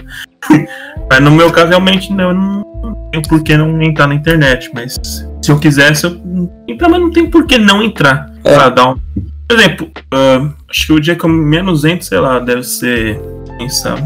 mas 1.09 1.21
no 1.21 1.31
meu 1.31 1.51
caso 1.51 1.69
realmente 1.69 2.11
não, 2.13 2.29
eu 2.29 2.33
não 2.33 3.09
tenho 3.11 3.27
por 3.27 3.43
que 3.43 3.57
não 3.57 3.81
entrar 3.81 4.07
na 4.07 4.15
internet, 4.15 4.69
mas 4.73 4.99
se 5.41 5.51
eu 5.51 5.59
quisesse, 5.59 6.05
eu 6.05 6.19
então, 6.67 6.89
mas 6.89 7.01
não 7.01 7.11
tem 7.11 7.29
por 7.29 7.45
que 7.45 7.57
não 7.57 7.81
entrar. 7.81 8.29
É. 8.43 8.55
Ah, 8.55 8.69
dá 8.69 8.89
um- 8.91 8.99
Por 9.47 9.57
exemplo, 9.57 9.91
ah, 10.13 10.49
acho 10.69 10.85
que 10.85 10.93
o 10.93 10.99
dia 10.99 11.15
que 11.15 11.23
eu 11.25 11.29
menos 11.29 11.83
entro, 11.85 12.05
sei 12.05 12.19
lá, 12.19 12.39
deve 12.39 12.63
ser. 12.63 13.19
Quem 13.57 13.69
sabe? 13.69 14.01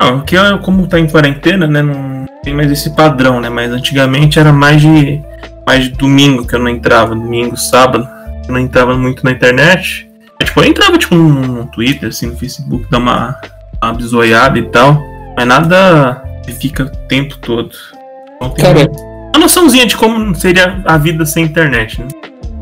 Não, 0.00 0.18
porque 0.18 0.36
eu, 0.36 0.58
como 0.58 0.86
tá 0.86 0.98
em 0.98 1.06
quarentena, 1.08 1.66
né? 1.66 1.82
Não 1.82 2.15
tem 2.46 2.54
mais 2.54 2.70
esse 2.70 2.90
padrão, 2.90 3.40
né? 3.40 3.50
Mas 3.50 3.72
antigamente 3.72 4.38
era 4.38 4.52
mais 4.52 4.80
de. 4.80 5.20
Mais 5.66 5.84
de 5.84 5.90
domingo 5.90 6.46
que 6.46 6.54
eu 6.54 6.60
não 6.60 6.68
entrava, 6.68 7.12
domingo, 7.12 7.56
sábado. 7.56 8.08
Eu 8.46 8.54
não 8.54 8.60
entrava 8.60 8.96
muito 8.96 9.24
na 9.24 9.32
internet. 9.32 10.08
Mas, 10.38 10.48
tipo, 10.48 10.60
eu 10.60 10.64
entrava 10.64 10.96
tipo 10.96 11.16
no 11.16 11.66
Twitter, 11.66 12.08
assim, 12.08 12.26
no 12.26 12.36
Facebook, 12.36 12.88
dar 12.88 12.98
uma, 12.98 13.36
uma 13.82 13.92
bisoiada 13.92 14.60
e 14.60 14.62
tal. 14.62 15.02
Mas 15.36 15.44
nada 15.44 16.22
que 16.44 16.52
fica 16.52 16.84
o 16.84 17.08
tempo 17.08 17.36
todo. 17.38 17.70
Então, 18.36 18.50
tem 18.50 18.64
Cara, 18.64 18.90
uma 19.34 19.40
noçãozinha 19.40 19.86
de 19.86 19.96
como 19.96 20.32
seria 20.36 20.80
a 20.84 20.96
vida 20.96 21.26
sem 21.26 21.44
internet, 21.44 22.00
né? 22.00 22.08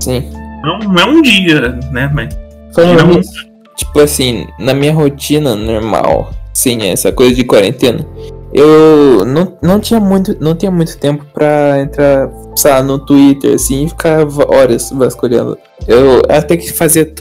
sim. 0.01 0.33
Não, 0.62 0.79
não 0.79 0.99
é 0.99 1.05
um 1.05 1.20
dia, 1.20 1.79
né? 1.92 2.11
Mas 2.11 2.35
Falando 2.75 3.07
Não. 3.07 3.14
nisso, 3.16 3.47
tipo 3.77 4.01
assim, 4.01 4.47
na 4.59 4.73
minha 4.73 4.92
rotina 4.92 5.55
normal, 5.55 6.33
sem 6.53 6.90
essa 6.90 7.12
coisa 7.12 7.35
de 7.35 7.44
quarentena, 7.44 8.05
eu 8.55 9.25
não, 9.25 9.59
não 9.61 9.81
tinha 9.81 9.99
muito 9.99 10.37
não 10.40 10.55
tinha 10.55 10.71
muito 10.71 10.97
tempo 10.97 11.27
pra 11.35 11.81
entrar, 11.81 12.31
lá, 12.64 12.83
no 12.83 13.01
Twitter 13.01 13.55
assim 13.55 13.85
e 13.85 13.88
ficar 13.88 14.25
horas 14.49 14.90
vasculhando. 14.90 15.59
Eu 15.88 16.23
até 16.29 16.57
que 16.57 16.73
fazia 16.73 17.12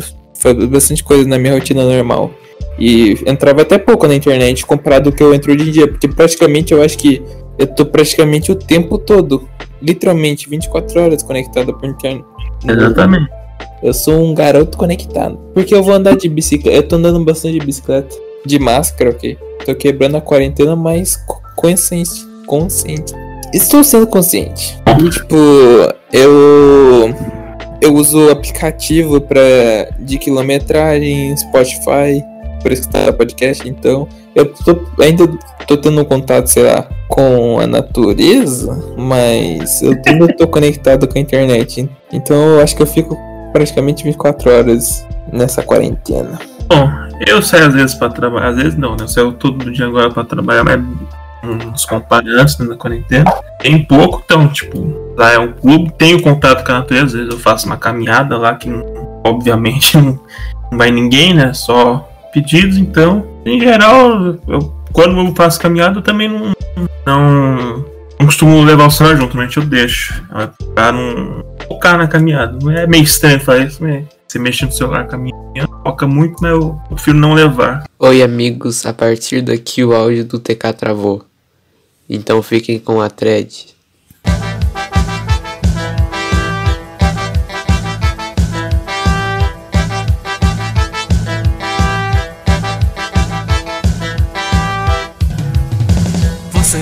bastante 0.69 1.03
coisa 1.03 1.27
na 1.27 1.39
minha 1.39 1.53
rotina 1.53 1.83
normal. 1.83 2.31
E 2.77 3.17
entrava 3.25 3.61
até 3.61 3.77
pouco 3.77 4.07
na 4.07 4.15
internet 4.15 4.65
comparado 4.65 5.09
ao 5.09 5.15
que 5.15 5.21
eu 5.21 5.33
entro 5.33 5.53
hoje 5.53 5.69
em 5.69 5.71
dia, 5.71 5.87
porque 5.87 6.07
praticamente 6.07 6.73
eu 6.73 6.81
acho 6.81 6.97
que 6.97 7.21
eu 7.57 7.67
tô 7.67 7.85
praticamente 7.85 8.51
o 8.51 8.55
tempo 8.55 8.97
todo, 8.97 9.47
literalmente 9.81 10.49
24 10.49 11.01
horas 11.01 11.23
conectado 11.23 11.73
por 11.73 11.87
internet. 11.87 12.25
exatamente. 12.67 13.29
Eu 13.81 13.93
sou 13.93 14.23
um 14.23 14.33
garoto 14.33 14.77
conectado. 14.77 15.37
Porque 15.53 15.75
eu 15.75 15.83
vou 15.83 15.93
andar 15.93 16.15
de 16.15 16.29
bicicleta. 16.29 16.77
Eu 16.77 16.87
tô 16.87 16.95
andando 16.95 17.23
bastante 17.23 17.59
de 17.59 17.65
bicicleta. 17.65 18.15
De 18.45 18.59
máscara, 18.59 19.09
ok? 19.11 19.37
Tô 19.65 19.73
quebrando 19.75 20.17
a 20.17 20.21
quarentena, 20.21 20.75
mas 20.75 21.15
co- 21.15 21.41
consciente. 21.55 22.25
Consciente. 22.45 23.13
Estou 23.53 23.83
sendo 23.83 24.07
consciente. 24.07 24.77
E, 24.99 25.09
tipo, 25.09 25.35
eu. 26.11 27.13
Eu 27.81 27.93
uso 27.95 28.29
aplicativo 28.29 29.19
pra, 29.19 29.41
de 29.99 30.17
quilometragem, 30.17 31.35
Spotify, 31.35 32.23
pra 32.61 32.73
escutar 32.73 33.11
podcast, 33.13 33.67
então. 33.67 34.07
Eu 34.33 34.45
tô, 34.53 34.79
ainda 35.01 35.27
tô 35.67 35.77
tendo 35.77 36.03
contato, 36.05 36.47
sei 36.47 36.63
lá, 36.63 36.87
com 37.09 37.59
a 37.59 37.67
natureza, 37.67 38.81
mas 38.97 39.81
eu 39.81 39.93
ainda 40.07 40.27
tô 40.35 40.47
conectado 40.47 41.07
com 41.07 41.17
a 41.17 41.21
internet. 41.21 41.87
Então 42.11 42.35
eu 42.55 42.61
acho 42.61 42.75
que 42.75 42.81
eu 42.81 42.87
fico 42.87 43.17
praticamente 43.51 44.03
24 44.05 44.49
horas 44.49 45.05
nessa 45.31 45.61
quarentena. 45.61 46.39
Bom, 46.73 46.91
eu 47.27 47.39
saio 47.39 47.67
às 47.67 47.73
vezes 47.75 47.93
pra 47.93 48.09
trabalhar, 48.09 48.47
às 48.47 48.55
vezes 48.55 48.75
não, 48.75 48.91
né? 48.91 49.03
Eu 49.03 49.07
saio 49.07 49.31
todo 49.31 49.71
dia 49.71 49.85
agora 49.85 50.09
pra 50.09 50.23
trabalhar, 50.23 50.63
mas 50.63 50.81
uns 51.43 51.85
comparantes 51.85 52.57
né, 52.57 52.65
na 52.65 52.75
quarentena. 52.75 53.31
Tem 53.59 53.83
pouco, 53.85 54.23
então, 54.25 54.47
tipo, 54.47 55.13
lá 55.15 55.33
é 55.33 55.37
um 55.37 55.51
clube, 55.51 55.93
tenho 55.99 56.19
contato 56.19 56.65
com 56.65 56.71
a 56.71 56.79
natureza, 56.79 57.05
às 57.05 57.13
vezes 57.13 57.29
eu 57.29 57.39
faço 57.39 57.67
uma 57.67 57.77
caminhada 57.77 58.37
lá 58.37 58.55
que 58.55 58.69
obviamente 59.23 59.97
não, 59.97 60.19
não 60.71 60.77
vai 60.77 60.89
ninguém, 60.89 61.35
né? 61.35 61.53
Só 61.53 62.09
pedidos, 62.33 62.77
então. 62.77 63.23
Em 63.45 63.59
geral, 63.59 64.37
eu, 64.47 64.73
quando 64.91 65.19
eu 65.19 65.35
faço 65.35 65.59
caminhada, 65.59 65.99
eu 65.99 66.01
também 66.01 66.27
não, 66.27 66.53
não, 67.05 67.85
não 68.19 68.25
costumo 68.25 68.63
levar 68.63 68.87
o 68.87 68.91
celular 68.91 69.15
junto, 69.15 69.35
normalmente 69.35 69.57
eu 69.57 69.65
deixo. 69.65 70.23
é 70.35 70.49
Pra 70.73 70.91
não 70.91 71.43
focar 71.67 71.99
na 71.99 72.07
caminhada. 72.07 72.57
É 72.73 72.87
meio 72.87 73.03
estranho 73.03 73.39
fazer 73.39 73.67
isso, 73.67 73.83
né? 73.83 74.05
Você 74.27 74.39
mexe 74.39 74.65
no 74.65 74.71
celular 74.71 75.05
caminhando, 75.05 75.43
foca 75.83 76.07
muito, 76.07 76.41
mas 76.41 76.51
eu 76.51 76.79
prefiro 76.89 77.17
não 77.17 77.33
levar. 77.33 77.83
Oi, 77.99 78.23
amigos. 78.23 78.85
A 78.85 78.93
partir 78.93 79.41
daqui 79.41 79.83
o 79.83 79.93
áudio 79.93 80.23
do 80.23 80.39
TK 80.39 80.73
travou. 80.73 81.25
Então 82.09 82.41
fiquem 82.41 82.79
com 82.79 83.01
a 83.01 83.09
thread. 83.09 83.73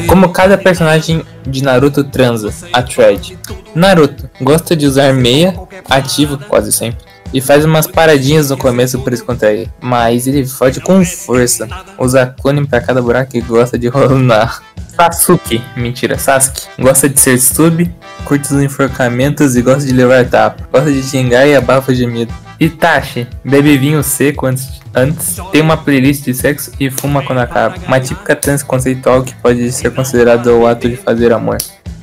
Como 0.07 0.29
cada 0.29 0.57
personagem 0.57 1.23
de 1.47 1.63
Naruto 1.63 2.03
transa, 2.03 2.53
a 2.73 2.83
thread. 2.83 3.37
Naruto 3.73 4.29
gosta 4.41 4.75
de 4.75 4.85
usar 4.85 5.13
meia, 5.13 5.55
ativo 5.89 6.37
quase 6.37 6.71
sempre, 6.71 7.05
e 7.33 7.39
faz 7.41 7.65
umas 7.65 7.87
paradinhas 7.87 8.49
no 8.49 8.57
começo 8.57 8.99
pra 8.99 9.11
descontrair, 9.11 9.69
mas 9.79 10.27
ele 10.27 10.45
fode 10.45 10.81
com 10.81 11.03
força, 11.05 11.67
usa 11.97 12.35
clone 12.41 12.65
pra 12.65 12.81
cada 12.81 13.01
buraco 13.01 13.35
e 13.35 13.41
gosta 13.41 13.77
de 13.77 13.87
rolar. 13.87 14.61
Sasuke, 14.95 15.63
mentira, 15.75 16.17
Sasuke, 16.17 16.61
gosta 16.79 17.07
de 17.07 17.19
ser 17.19 17.39
sub, 17.39 17.89
curte 18.25 18.53
os 18.53 18.61
enforcamentos 18.61 19.55
e 19.55 19.61
gosta 19.61 19.85
de 19.85 19.93
levar 19.93 20.25
tapa, 20.25 20.67
gosta 20.71 20.91
de 20.91 21.01
xingar 21.01 21.47
e 21.47 21.55
abafa 21.55 21.93
gemido. 21.93 22.33
Itachi, 22.59 23.27
bebe 23.43 23.75
vinho 23.75 24.03
seco 24.03 24.45
antes, 24.45 24.81
antes, 24.93 25.37
tem 25.51 25.61
uma 25.61 25.77
playlist 25.77 26.25
de 26.25 26.33
sexo 26.33 26.71
e 26.79 26.91
fuma 26.91 27.23
quando 27.23 27.39
acaba. 27.39 27.75
Uma 27.87 27.99
típica 27.99 28.35
trans 28.35 28.61
conceitual 28.61 29.23
que 29.23 29.33
pode 29.35 29.71
ser 29.71 29.91
considerada 29.91 30.53
o 30.53 30.67
ato 30.67 30.87
de 30.87 30.95
fazer 30.95 31.33
amor. 31.33 31.57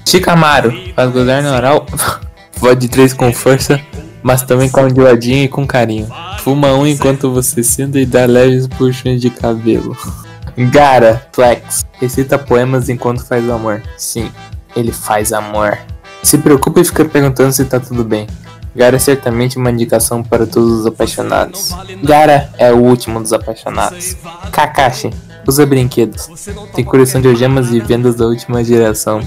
Shikamaru, 0.05 0.73
faz 0.97 1.13
gozar 1.13 1.43
no 1.43 1.55
oral, 1.55 1.87
fode 2.59 2.89
três 2.89 3.13
com 3.13 3.33
força, 3.33 3.81
mas 4.23 4.43
também 4.43 4.69
com 4.69 4.89
de 4.89 5.01
ladinho 5.01 5.45
e 5.45 5.49
com 5.49 5.67
carinho. 5.67 6.09
Fuma 6.41 6.73
um 6.75 6.87
enquanto 6.87 7.33
você 7.33 7.63
senta 7.63 7.99
e 7.99 8.07
dá 8.07 8.27
leves 8.27 8.67
puxões 8.67 9.21
de 9.21 9.31
cabelo. 9.31 9.97
Gara, 10.71 11.27
flex, 11.33 11.87
recita 12.01 12.39
poemas 12.39 12.89
enquanto 12.89 13.25
faz 13.25 13.49
amor. 13.49 13.83
Sim, 13.97 14.31
ele 14.75 14.93
faz 14.93 15.33
amor. 15.33 15.79
Se 16.23 16.39
preocupa 16.39 16.81
e 16.81 16.85
fica 16.85 17.05
perguntando 17.05 17.53
se 17.53 17.65
tá 17.65 17.79
tudo 17.79 18.05
bem. 18.05 18.27
Gara 18.75 18.97
é 18.97 18.99
certamente 18.99 19.57
uma 19.57 19.71
indicação 19.71 20.23
para 20.23 20.47
todos 20.47 20.81
os 20.81 20.87
apaixonados. 20.87 21.75
Gara 22.03 22.51
é 22.59 22.73
o 22.73 22.79
último 22.79 23.21
dos 23.21 23.33
apaixonados. 23.33 24.17
Kakashi 24.53 25.11
usa 25.47 25.65
brinquedos. 25.65 26.29
Tem 26.75 26.85
coleção 26.85 27.21
de 27.21 27.29
algemas 27.29 27.73
e 27.73 27.81
vendas 27.81 28.15
da 28.17 28.27
última 28.27 28.63
geração. 28.63 29.21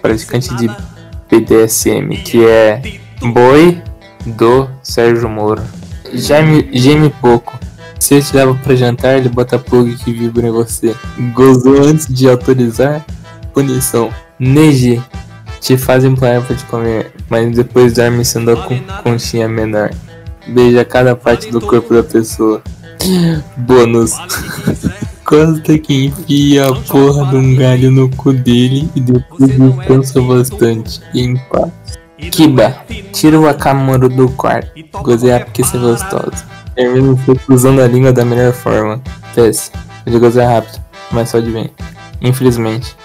Praticante 0.00 0.54
de 0.56 0.68
BDSM, 1.30 2.22
que 2.24 2.44
é 2.44 2.80
Boi 3.20 3.82
do 4.36 4.68
Sérgio 4.82 5.28
Moro. 5.28 5.62
Geme, 6.12 6.68
geme 6.72 7.10
pouco. 7.20 7.58
Se 7.98 8.20
te 8.22 8.36
leva 8.36 8.54
pra 8.54 8.74
jantar, 8.74 9.18
ele 9.18 9.28
bota 9.28 9.58
plug 9.58 9.94
que 9.96 10.12
vibra 10.12 10.48
em 10.48 10.50
você. 10.52 10.94
Gozou 11.34 11.82
antes 11.82 12.06
de 12.06 12.28
autorizar? 12.28 13.04
Punição. 13.52 14.10
Neji 14.38 15.02
te 15.60 15.76
fazem 15.76 16.14
planear 16.14 16.42
pra 16.42 16.54
te 16.56 16.64
comer, 16.66 17.10
mas 17.28 17.54
depois 17.54 17.94
dorme 17.94 18.24
sendo 18.24 18.52
a 18.52 18.56
con- 18.56 18.80
conchinha 19.02 19.48
menor. 19.48 19.90
Beija 20.46 20.84
cada 20.84 21.14
parte 21.16 21.50
do 21.50 21.60
corpo 21.60 21.92
da 21.92 22.02
pessoa. 22.02 22.62
Bônus. 23.56 24.12
Costa 25.24 25.78
que 25.78 26.06
enfia 26.06 26.68
a 26.68 26.74
porra 26.74 27.26
de 27.26 27.36
um 27.36 27.54
galho 27.54 27.90
no 27.90 28.08
cu 28.08 28.32
dele 28.32 28.88
e 28.96 29.00
depois 29.00 29.50
descansa 29.50 30.22
bastante. 30.22 31.00
Em 31.14 31.36
paz. 31.50 31.70
Kiba, 32.30 32.76
tira 33.12 33.38
o 33.38 33.48
Akamuro 33.48 34.08
do 34.08 34.28
quarto. 34.30 34.72
Gozear 35.02 35.44
porque 35.44 35.62
você 35.62 35.76
é 35.76 35.80
gostosa. 35.80 36.44
Termina 36.74 37.14
você 37.14 37.40
usando 37.48 37.80
a 37.80 37.86
língua 37.86 38.12
da 38.12 38.24
melhor 38.24 38.52
forma. 38.52 39.00
Tess, 39.34 39.70
pode 40.04 40.18
gozar 40.18 40.48
rápido, 40.48 40.80
mas 41.12 41.28
só 41.28 41.38
de 41.38 41.50
bem. 41.50 41.70
Infelizmente. 42.20 42.96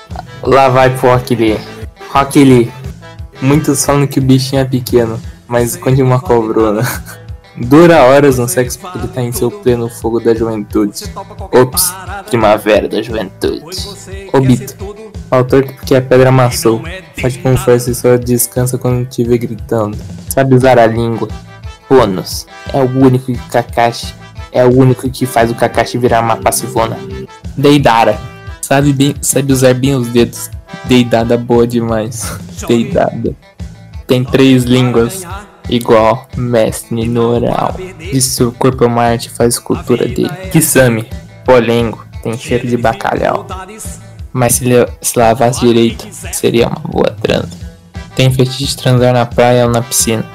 Lá 0.42 0.68
vai 0.70 0.90
pro 0.90 1.10
Rock 1.10 1.36
Lee. 1.36 1.60
Rock 2.10 2.44
Lee. 2.44 2.72
Muitos 3.42 3.86
falam 3.86 4.08
que 4.08 4.20
o 4.20 4.22
bichinho 4.22 4.62
é 4.62 4.66
pequeno, 4.66 5.20
mas 5.48 5.76
conte 5.76 6.02
uma 6.02 6.20
cobrona. 6.20 6.82
Dura 7.56 8.04
horas 8.04 8.40
no 8.40 8.48
sexo 8.48 8.80
porque 8.80 8.98
ele 8.98 9.08
tá 9.08 9.22
em 9.22 9.32
seu 9.32 9.52
pleno 9.52 9.88
fogo 9.88 10.20
da 10.20 10.34
juventude. 10.34 11.04
Ops, 11.52 11.94
primavera 12.26 12.90
da 12.90 13.02
juventude. 13.02 13.64
Obito, 14.34 14.76
autor 15.34 15.66
porque 15.66 15.96
a 15.96 16.02
pedra 16.02 16.30
amassou. 16.30 16.82
Com 17.42 17.56
força 17.58 17.92
e 17.92 17.96
só 17.96 18.18
descansa 18.18 18.78
quando 18.78 19.08
vê 19.26 19.38
gritando. 19.38 19.98
Sabe 20.30 20.56
usar 20.56 20.78
a 20.78 20.86
língua. 20.86 21.28
Bônus, 21.90 22.48
é 22.74 22.82
o 22.82 22.90
único 22.90 23.28
que 23.28 23.50
Kakashi. 23.50 24.14
É 24.52 24.66
o 24.66 24.70
único 24.70 25.10
que 25.10 25.26
faz 25.26 25.52
o 25.52 25.56
Kakashi 25.56 25.98
virar 25.98 26.22
uma 26.22 26.38
passivona. 26.38 26.98
Deidara, 27.56 28.20
sabe, 28.62 28.92
bem, 28.92 29.16
sabe 29.22 29.54
usar 29.54 29.74
bem 29.74 29.96
os 29.96 30.08
dedos. 30.08 30.50
Deidada 30.86 31.38
boa 31.38 31.68
demais. 31.68 32.38
Deidada. 32.68 33.36
Tem 34.08 34.24
três 34.24 34.64
línguas. 34.64 35.24
Igual 35.70 36.28
mestre 36.36 37.08
no 37.08 37.36
oral. 37.36 37.76
Seu 38.20 38.52
corpo 38.52 38.84
é 38.84 38.88
uma 38.88 39.04
arte 39.04 39.30
faz 39.30 39.54
escultura 39.54 40.06
dele. 40.08 40.30
Kisame, 40.52 41.08
polengo, 41.46 42.06
tem 42.22 42.38
cheiro 42.38 42.68
de 42.68 42.76
bacalhau. 42.76 43.48
Mas 44.34 44.56
se, 44.56 44.66
se 45.00 45.20
lavasse 45.20 45.60
direito, 45.62 46.08
seria 46.12 46.68
uma 46.68 46.80
boa 46.80 47.16
transa. 47.22 47.64
Tem 48.16 48.32
fetiche 48.32 48.66
de 48.66 48.78
transar 48.78 49.14
na 49.14 49.26
praia 49.26 49.66
ou 49.66 49.72
na 49.72 49.82
piscina. 49.82 50.26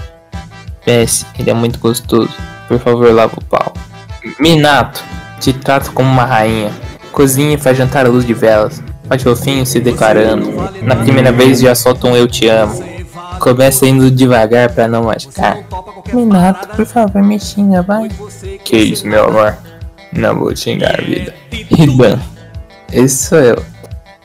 PS, 0.85 1.27
ele 1.39 1.51
é 1.51 1.55
muito 1.55 1.79
gostoso. 1.79 2.33
Por 2.69 2.79
favor, 2.79 3.13
lava 3.13 3.35
o 3.37 3.45
pau. 3.45 3.73
Minato, 4.39 5.03
te 5.41 5.53
trato 5.53 5.93
como 5.93 6.09
uma 6.09 6.25
rainha. 6.25 6.71
Cozinha 7.13 7.55
e 7.55 7.59
faz 7.59 7.77
jantar 7.77 8.07
à 8.07 8.09
luz 8.09 8.25
de 8.25 8.35
velas. 8.35 8.83
Faz 9.09 9.23
fofinho 9.23 9.67
se 9.67 9.81
declarando. 9.81 10.53
Na 10.83 10.97
primeira 10.97 11.33
vez 11.33 11.61
já 11.61 11.75
solta 11.75 12.07
um 12.07 12.17
eu 12.17 12.29
te 12.29 12.47
amo. 12.49 12.83
Começa 13.41 13.87
indo 13.87 14.11
devagar 14.11 14.71
pra 14.71 14.87
não 14.89 15.05
machucar. 15.05 15.59
Minato, 16.13 16.69
por 16.69 16.87
favor, 16.87 17.23
me 17.23 17.39
xinga, 17.39 17.83
vai. 17.83 18.09
Que 18.65 18.77
isso, 18.77 19.07
meu 19.07 19.25
amor? 19.25 19.57
Não 20.13 20.39
vou 20.39 20.55
xingar 20.55 21.01
a 21.01 21.03
vida. 21.03 21.35
Riban, 21.71 22.19
esse 22.93 23.29
sou 23.29 23.39
eu. 23.39 23.63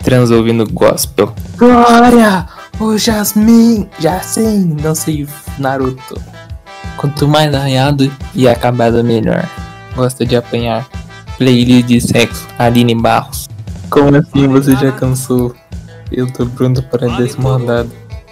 Trans 0.04 0.32
ouvindo 0.32 0.70
gospel. 0.70 1.34
Glória! 1.58 2.48
O 2.80 2.98
Jasmine! 2.98 3.90
Jasmine! 4.00 4.82
Não 4.82 4.94
sei 4.94 5.28
Naruto. 5.58 6.22
Quanto 6.98 7.28
mais 7.28 7.54
arranhado 7.54 8.12
e 8.36 8.48
acabado, 8.48 9.04
melhor. 9.04 9.48
Gosta 9.96 10.26
de 10.26 10.36
apanhar. 10.36 10.88
Playlist 11.38 11.88
de 11.88 12.02
sexo. 12.02 12.48
Aline 12.60 12.96
Barros. 12.96 13.48
Como 13.90 14.16
assim 14.16 14.48
você 14.48 14.76
já 14.76 14.92
cansou? 14.92 15.56
Eu 16.12 16.32
tô 16.32 16.46
pronto 16.46 16.84
para 16.84 17.08
rodada. 17.08 17.90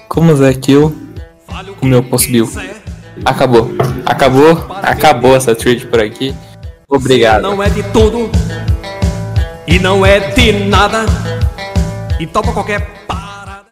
Como 0.08 0.36
Zaqueu, 0.36 0.94
o 1.82 1.86
meu 1.86 2.04
post 2.04 2.32
bill. 2.32 2.52
Acabou. 3.24 3.72
Acabou. 4.06 4.68
Acabou 4.82 5.36
essa 5.36 5.56
trade 5.56 5.86
por 5.86 6.00
aqui. 6.00 6.36
Obrigado. 6.88 7.44
Não 7.44 7.64
é 7.64 7.70
de 7.70 7.84
tudo 7.84 8.30
e 9.68 9.80
não 9.80 10.06
é 10.06 10.20
de 10.20 10.52
nada 10.66 11.06
e 12.22 12.28
topa 12.28 12.54
qualquer 12.54 12.88
parada. 13.08 13.72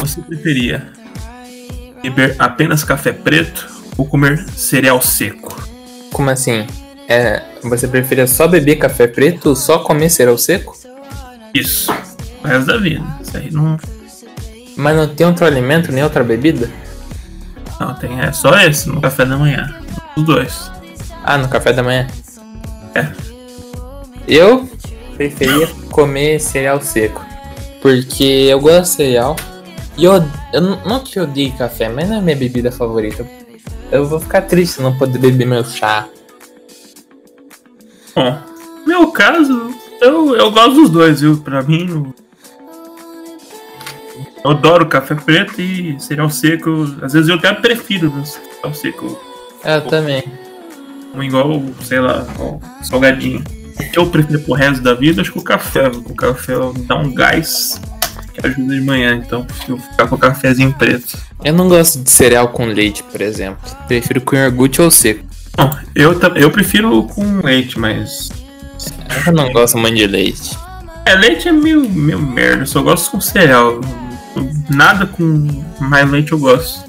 Você 0.00 0.20
preferia 0.22 0.92
beber 2.02 2.34
apenas 2.36 2.82
café 2.82 3.12
preto 3.12 3.68
ou 3.96 4.04
comer 4.04 4.44
cereal 4.50 5.00
seco? 5.00 5.54
Como 6.12 6.30
assim? 6.30 6.66
É, 7.08 7.42
você 7.62 7.88
preferia 7.88 8.26
só 8.26 8.46
beber 8.46 8.76
café 8.76 9.06
preto 9.06 9.48
ou 9.48 9.56
só 9.56 9.78
comer 9.78 10.10
cereal 10.10 10.36
seco? 10.36 10.76
Isso. 11.54 11.90
O 12.44 12.46
resto 12.46 12.66
da 12.66 12.76
vida. 12.76 13.04
Isso 13.22 13.36
aí 13.36 13.50
não. 13.50 13.78
Mas 14.76 14.94
não 14.94 15.08
tem 15.08 15.26
outro 15.26 15.46
alimento 15.46 15.90
nem 15.90 16.04
outra 16.04 16.22
bebida? 16.22 16.70
Não, 17.80 17.94
tem. 17.94 18.20
É 18.20 18.30
só 18.30 18.54
esse 18.60 18.90
no 18.90 19.00
café 19.00 19.24
da 19.24 19.38
manhã. 19.38 19.74
Os 20.16 20.22
dois. 20.22 20.70
Ah, 21.24 21.38
no 21.38 21.48
café 21.48 21.72
da 21.72 21.82
manhã. 21.82 22.06
É. 22.94 23.08
Eu 24.28 24.68
preferia 25.16 25.66
comer 25.90 26.38
cereal 26.40 26.80
seco. 26.82 27.24
Porque 27.80 28.24
eu 28.50 28.60
gosto 28.60 28.82
de 28.82 28.96
cereal. 28.96 29.34
E 29.96 30.04
eu, 30.04 30.12
eu 30.52 30.60
não 30.60 31.00
que 31.00 31.18
eu 31.18 31.24
odeie 31.24 31.52
café, 31.52 31.88
mas 31.88 32.06
não 32.06 32.18
é 32.18 32.20
minha 32.20 32.36
bebida 32.36 32.70
favorita. 32.70 33.26
Eu 33.90 34.06
vou 34.06 34.20
ficar 34.20 34.42
triste 34.42 34.82
não 34.82 34.96
poder 34.98 35.18
beber 35.18 35.46
meu 35.46 35.64
chá. 35.64 36.06
Bom, 38.18 38.36
no 38.80 38.86
meu 38.86 39.06
caso, 39.12 39.72
eu, 40.00 40.34
eu 40.34 40.50
gosto 40.50 40.74
dos 40.74 40.90
dois, 40.90 41.20
viu? 41.20 41.36
Pra 41.36 41.62
mim, 41.62 41.88
o- 41.90 42.14
eu 44.44 44.50
adoro 44.50 44.86
café 44.86 45.14
preto 45.14 45.60
e 45.60 45.96
cereal 46.00 46.28
seco. 46.30 46.96
Às 47.02 47.12
vezes 47.12 47.28
eu 47.28 47.36
até 47.36 47.52
prefiro 47.52 48.08
o 48.10 48.24
cereal 48.26 48.74
seco. 48.74 49.18
Eu 49.64 49.82
também. 49.82 50.24
Um 51.14 51.22
igual, 51.22 51.62
sei 51.82 52.00
lá, 52.00 52.26
salgadinho. 52.82 53.42
O 53.80 53.90
que 53.90 53.98
eu 53.98 54.06
prefiro 54.08 54.40
pro 54.40 54.54
resto 54.54 54.82
da 54.82 54.94
vida, 54.94 55.22
acho 55.22 55.32
que 55.32 55.38
o 55.38 55.42
café. 55.42 55.88
O 55.88 56.14
café 56.14 56.54
dá 56.86 56.96
um 56.96 57.14
gás 57.14 57.80
que 58.34 58.44
ajuda 58.44 58.74
de 58.74 58.80
manhã, 58.80 59.14
então 59.24 59.40
eu 59.40 59.44
prefiro 59.46 59.78
ficar 59.78 60.08
com 60.08 60.14
o 60.16 60.18
cafezinho 60.18 60.72
preto. 60.76 61.16
Eu 61.44 61.52
não 61.54 61.68
gosto 61.68 62.00
de 62.02 62.10
cereal 62.10 62.48
com 62.48 62.66
leite, 62.66 63.02
por 63.04 63.20
exemplo. 63.20 63.60
Prefiro 63.86 64.20
com 64.20 64.34
iogurte 64.34 64.82
ou 64.82 64.90
seco. 64.90 65.24
Bom, 65.58 65.70
eu, 65.94 66.18
eu 66.36 66.50
prefiro 66.52 67.02
com 67.02 67.40
leite, 67.44 67.78
mas 67.78 68.30
Eu 69.26 69.32
não 69.32 69.52
gosto 69.52 69.76
muito 69.76 69.96
de 69.96 70.06
leite. 70.06 70.56
É, 71.04 71.14
leite 71.14 71.48
é 71.48 71.52
meio, 71.52 71.88
meio 71.90 72.20
merda, 72.20 72.62
eu 72.62 72.66
só 72.66 72.80
gosto 72.80 73.10
com 73.10 73.20
cereal. 73.20 73.80
Nada 74.70 75.04
com 75.06 75.64
mais 75.80 76.08
leite 76.08 76.30
eu 76.32 76.38
gosto. 76.38 76.88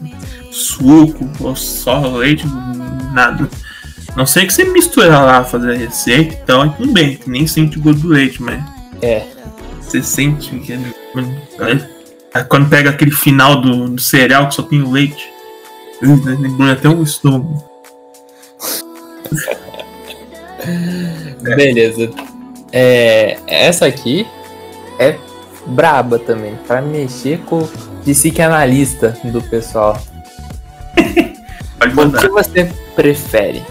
Suco, 0.52 1.28
ou 1.40 1.56
só 1.56 2.00
leite, 2.18 2.46
nada. 3.14 3.50
Não 4.16 4.26
sei 4.26 4.46
que 4.46 4.54
você 4.54 4.66
mistura 4.66 5.20
lá, 5.20 5.44
fazer 5.44 5.72
a 5.72 5.78
receita 5.78 6.34
e 6.34 6.38
tal, 6.38 6.66
e 6.66 6.70
tudo 6.72 6.92
bem, 6.92 7.16
que 7.18 7.30
nem 7.30 7.48
sente 7.48 7.78
o 7.80 7.82
gosto 7.82 8.02
do 8.02 8.08
leite, 8.10 8.42
mas 8.42 8.62
É. 9.02 9.26
você 9.82 10.02
sente 10.04 10.50
que 10.60 10.74
é- 10.74 10.80
Aí 12.34 12.44
quando 12.44 12.70
pega 12.70 12.90
aquele 12.92 13.12
final 13.12 13.62
do, 13.62 13.90
do 13.90 14.02
cereal 14.02 14.48
que 14.48 14.56
só 14.56 14.62
tem 14.64 14.82
o 14.82 14.92
leite, 14.92 15.28
embrulha 16.04 16.74
até 16.74 16.88
o 16.90 17.02
estômago. 17.02 17.69
Beleza. 21.42 22.10
É, 22.72 23.38
essa 23.48 23.86
aqui 23.86 24.28
é 25.00 25.18
braba 25.66 26.20
também, 26.20 26.56
pra 26.68 26.82
mexer 26.82 27.40
com 27.40 27.60
o 27.60 27.68
psicanalista 28.04 29.18
do 29.26 29.42
pessoal. 29.42 30.00
Pode 31.96 32.16
O 32.16 32.20
que 32.20 32.30
você 32.30 32.72
prefere? 32.96 33.64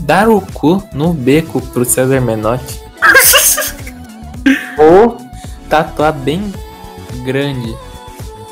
Dar 0.00 0.28
o 0.28 0.40
cu 0.40 0.82
no 0.92 1.12
beco 1.12 1.60
pro 1.60 1.84
César 1.84 2.20
Menotti 2.20 2.80
ou 4.76 5.16
tatuar 5.68 6.12
bem 6.12 6.52
grande 7.24 7.74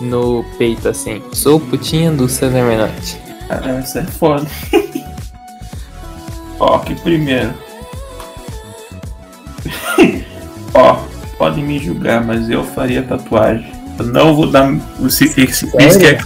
no 0.00 0.44
peito 0.56 0.88
assim? 0.88 1.20
Sou 1.32 1.58
putinha 1.58 2.12
do 2.12 2.28
César 2.28 2.62
Menotti. 2.62 3.18
Cara, 3.48 3.78
essa 3.78 4.00
é 4.00 4.04
foda. 4.04 4.46
Ó, 6.61 6.79
que 6.81 6.94
primeiro. 6.94 7.53
Ó, 10.75 10.94
podem 11.38 11.64
me 11.64 11.79
julgar, 11.79 12.25
mas 12.25 12.49
eu 12.49 12.62
faria 12.64 13.03
tatuagem. 13.03 13.73
Eu 13.99 14.07
não 14.07 14.35
vou 14.35 14.51
dar. 14.51 14.70
Esse 15.05 15.29
que 15.99 16.07
é 16.07 16.18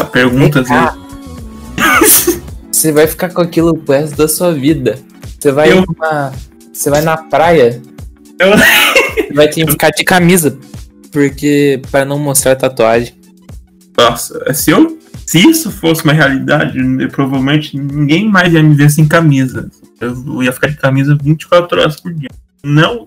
a 0.00 0.04
pergunta 0.04 0.62
cá. 0.64 0.96
Você 2.70 2.92
vai 2.92 3.06
ficar 3.06 3.30
com 3.30 3.40
aquilo 3.40 3.76
pro 3.76 3.94
resto 3.94 4.16
da 4.16 4.28
sua 4.28 4.52
vida. 4.52 4.98
Você 5.40 5.50
vai 5.52 5.72
Eu- 5.72 5.84
numa- 5.86 6.32
Você 6.72 6.90
vai 6.90 7.00
na 7.02 7.16
praia. 7.16 7.80
Eu- 8.38 8.50
vai 9.34 9.48
ter 9.48 9.64
que 9.64 9.70
ficar 9.70 9.90
de 9.90 10.04
camisa. 10.04 10.58
Porque. 11.12 11.80
para 11.90 12.04
não 12.04 12.18
mostrar 12.18 12.56
tatuagem. 12.56 13.14
Nossa, 13.96 14.52
se 14.52 14.70
eu. 14.70 14.98
Se 15.26 15.38
isso 15.38 15.70
fosse 15.70 16.04
uma 16.04 16.12
realidade, 16.12 16.78
provavelmente 17.08 17.76
ninguém 17.76 18.28
mais 18.28 18.52
ia 18.52 18.62
me 18.62 18.74
ver 18.74 18.90
sem 18.90 19.08
camisa. 19.08 19.70
Eu 20.00 20.42
ia 20.42 20.52
ficar 20.52 20.68
de 20.68 20.76
camisa 20.76 21.16
24 21.20 21.80
horas 21.80 22.00
por 22.00 22.12
dia. 22.12 22.28
Não. 22.62 23.06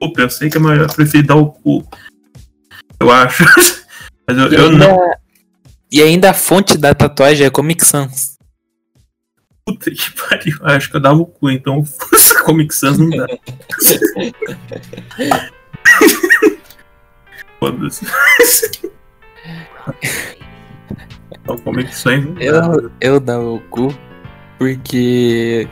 Opa, 0.00 0.22
eu 0.22 0.30
sei 0.30 0.48
que 0.50 0.56
a 0.56 0.60
maioria 0.60 0.86
prefere 0.86 1.26
dar 1.26 1.36
o 1.36 1.50
cu. 1.50 1.86
Eu 2.98 3.10
acho. 3.10 3.44
Mas 4.26 4.38
eu, 4.38 4.46
eu 4.52 4.70
ainda, 4.70 4.88
não. 4.88 4.98
e 5.92 6.00
ainda 6.02 6.30
a 6.30 6.34
fonte 6.34 6.78
da 6.78 6.94
tatuagem 6.94 7.46
é 7.46 7.50
Comic 7.50 7.84
Sans. 7.84 8.38
Puta 9.66 9.90
que 9.90 10.12
pariu. 10.12 10.58
Acho 10.62 10.90
que 10.90 10.96
eu 10.96 11.00
dava 11.00 11.18
o 11.18 11.26
cu, 11.26 11.50
então 11.50 11.84
Comic 12.44 12.74
Sans 12.74 12.98
não 12.98 13.10
dá. 13.10 13.26
Foda-se. 17.60 18.06
Dá. 22.34 22.42
Eu, 23.00 23.20
eu 23.20 23.54
o 23.54 23.60
cu 23.70 23.94
porque 24.58 25.68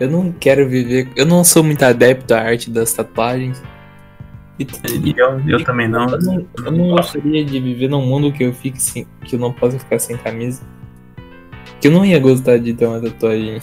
eu 0.00 0.10
não 0.10 0.32
quero 0.32 0.68
viver. 0.68 1.08
Eu 1.16 1.26
não 1.26 1.42
sou 1.42 1.62
muito 1.64 1.82
adepto 1.82 2.34
à 2.34 2.40
arte 2.40 2.70
das 2.70 2.92
tatuagens. 2.92 3.62
E, 4.58 4.66
E 5.04 5.14
eu, 5.16 5.40
eu 5.48 5.64
também 5.64 5.88
não. 5.88 6.08
eu 6.08 6.20
não, 6.20 6.46
eu 6.64 6.72
não 6.72 6.88
gostaria 6.90 7.44
de 7.44 7.60
viver 7.60 7.88
num 7.88 8.04
mundo 8.04 8.32
que 8.32 8.44
eu 8.44 8.52
fique 8.52 8.80
sem, 8.82 9.06
que 9.24 9.36
eu 9.36 9.40
não 9.40 9.52
possa 9.52 9.78
ficar 9.78 9.98
sem 9.98 10.16
camisa. 10.16 10.62
Que 11.80 11.88
eu 11.88 11.92
não 11.92 12.04
ia 12.04 12.18
gostar 12.18 12.58
de 12.58 12.74
ter 12.74 12.86
uma 12.86 13.00
tatuagem. 13.00 13.60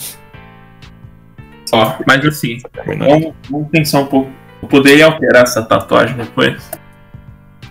Ó, 1.74 1.96
mas 2.08 2.26
assim, 2.26 2.58
vamos, 2.86 3.34
vamos 3.50 3.70
pensar 3.70 4.00
um 4.00 4.06
pouco. 4.06 4.32
Eu 4.62 4.68
poderia 4.70 5.06
alterar 5.06 5.44
essa 5.44 5.62
tatuagem 5.64 6.16
depois? 6.16 6.72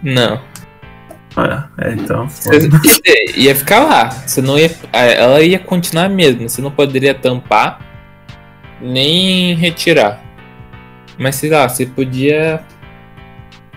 Não. 0.03 0.41
Ah, 1.37 1.69
é, 1.79 1.93
então. 1.93 2.29
Você- 2.29 2.69
você 2.69 3.25
ia 3.37 3.55
ficar 3.57 3.81
lá. 3.81 4.09
Você 4.11 4.41
não 4.41 4.59
ia. 4.59 4.71
Ela 4.93 5.41
ia 5.43 5.59
continuar 5.59 6.09
mesmo. 6.09 6.49
Você 6.49 6.63
não 6.63 6.71
poderia 6.71 7.13
tampar 7.15 7.81
nem 8.81 9.55
retirar. 9.55 10.23
Mas 11.19 11.37
sei 11.37 11.51
lá, 11.51 11.69
você 11.69 11.87
podia 11.87 12.63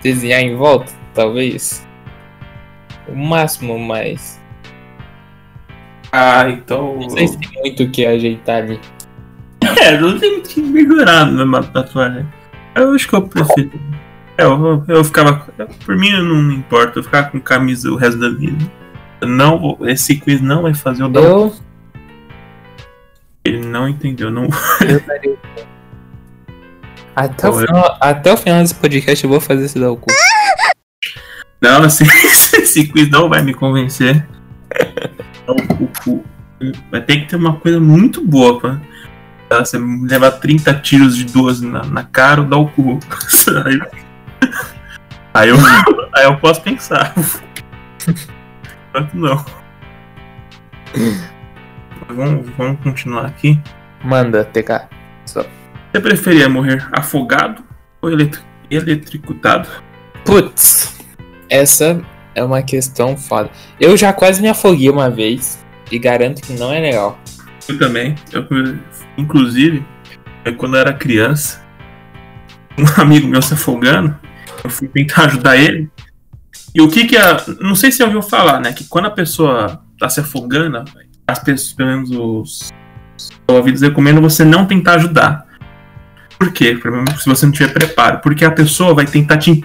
desenhar 0.02 0.40
em 0.40 0.54
volta, 0.54 0.92
talvez. 1.14 1.86
O 3.08 3.16
máximo, 3.16 3.78
mas. 3.78 4.40
Ah, 6.12 6.48
então. 6.48 6.96
Não 7.00 7.10
sei 7.10 7.26
se 7.28 7.38
tem 7.38 7.50
muito 7.60 7.82
o 7.82 7.90
que 7.90 8.06
ajeitar 8.06 8.62
ali. 8.62 8.80
É, 9.80 9.94
eu 10.00 10.18
tenho 10.18 10.40
que 10.42 10.60
melhorar 10.62 11.26
na 11.26 11.62
tatuagem. 11.62 12.26
Eu 12.74 12.94
acho 12.94 13.08
que 13.08 13.14
eu 13.14 13.22
prefiro. 13.28 13.70
É, 14.38 14.44
eu, 14.44 14.84
eu 14.86 15.04
ficava. 15.04 15.44
Por 15.84 15.96
mim 15.96 16.12
não 16.12 16.52
importa, 16.52 17.00
eu 17.00 17.02
ficava 17.02 17.28
com 17.28 17.40
camisa 17.40 17.90
o 17.90 17.96
resto 17.96 18.20
da 18.20 18.30
vida. 18.30 18.64
Eu 19.20 19.26
Não, 19.26 19.76
esse 19.82 20.14
quiz 20.14 20.40
não 20.40 20.62
vai 20.62 20.72
fazer 20.74 21.08
dar. 21.08 21.20
Eu. 21.20 21.52
Ele 23.44 23.66
não 23.66 23.88
entendeu. 23.88 24.30
Não... 24.30 24.44
eu 24.44 25.32
o. 25.32 25.38
Até, 27.16 27.48
o 27.48 27.52
final, 27.52 27.98
até 28.00 28.32
o 28.32 28.36
final 28.36 28.60
desse 28.60 28.76
podcast 28.76 29.24
eu 29.24 29.30
vou 29.30 29.40
fazer 29.40 29.64
esse 29.64 29.80
dar 29.80 29.90
o 29.90 29.96
cu. 29.96 30.06
Não, 31.60 31.82
assim, 31.82 32.04
esse 32.04 32.86
quiz 32.86 33.10
não 33.10 33.28
vai 33.28 33.42
me 33.42 33.52
convencer. 33.52 34.26
O. 36.06 36.22
Vai 36.90 37.00
ter 37.00 37.20
que 37.20 37.28
ter 37.28 37.36
uma 37.36 37.56
coisa 37.56 37.80
muito 37.80 38.22
boa 38.22 38.60
pra 38.60 38.78
você 39.64 39.78
levar 39.78 40.32
30 40.32 40.74
tiros 40.80 41.16
de 41.16 41.24
12 41.24 41.66
na, 41.66 41.82
na 41.86 42.04
cara 42.04 42.42
ou 42.42 42.46
dar 42.46 42.58
o 42.58 42.68
cu. 42.68 42.98
Aí, 45.34 45.48
eu, 45.48 45.56
aí 46.14 46.24
eu 46.24 46.36
posso 46.38 46.62
pensar. 46.62 47.14
Enquanto 48.88 49.14
não. 49.14 49.44
Vamos, 52.08 52.48
vamos 52.56 52.80
continuar 52.82 53.26
aqui. 53.26 53.60
Manda, 54.02 54.44
TK. 54.44 54.88
Você 55.24 56.00
preferia 56.00 56.48
morrer 56.48 56.86
afogado 56.92 57.62
ou 58.00 58.10
eletri 58.10 58.42
eletricutado? 58.70 59.68
Putz, 60.24 60.98
essa 61.48 62.02
é 62.34 62.42
uma 62.42 62.62
questão 62.62 63.16
foda. 63.16 63.50
Eu 63.80 63.96
já 63.96 64.12
quase 64.12 64.40
me 64.40 64.48
afoguei 64.48 64.90
uma 64.90 65.10
vez 65.10 65.64
e 65.90 65.98
garanto 65.98 66.42
que 66.42 66.52
não 66.52 66.72
é 66.72 66.80
legal. 66.80 67.18
Eu 67.68 67.78
também. 67.78 68.14
Eu, 68.32 68.46
inclusive, 69.16 69.84
quando 70.56 70.76
eu 70.76 70.80
era 70.80 70.92
criança, 70.92 71.64
um 72.78 72.84
amigo 73.00 73.26
meu 73.26 73.42
se 73.42 73.54
afogando, 73.54 74.16
eu 74.64 74.70
fui 74.70 74.88
tentar 74.88 75.26
ajudar 75.26 75.56
ele. 75.56 75.90
E 76.74 76.80
o 76.80 76.88
que 76.88 77.06
que 77.06 77.16
a. 77.16 77.42
Não 77.60 77.74
sei 77.74 77.90
se 77.90 77.98
você 77.98 78.04
ouviu 78.04 78.22
falar, 78.22 78.60
né? 78.60 78.72
Que 78.72 78.84
quando 78.84 79.06
a 79.06 79.10
pessoa 79.10 79.82
tá 79.98 80.08
se 80.08 80.20
afogando, 80.20 80.84
as 81.26 81.38
pessoas, 81.38 81.72
pelo 81.72 81.88
menos 81.88 82.10
os 82.10 82.68
ouvidos 83.48 83.82
recomendam 83.82 84.22
você 84.22 84.44
não 84.44 84.66
tentar 84.66 84.94
ajudar. 84.94 85.46
Por 86.38 86.52
quê? 86.52 86.78
Se 87.18 87.28
você 87.28 87.46
não 87.46 87.52
tiver 87.52 87.72
preparo. 87.72 88.20
Porque 88.20 88.44
a 88.44 88.50
pessoa 88.50 88.94
vai 88.94 89.06
tentar 89.06 89.38
te. 89.38 89.64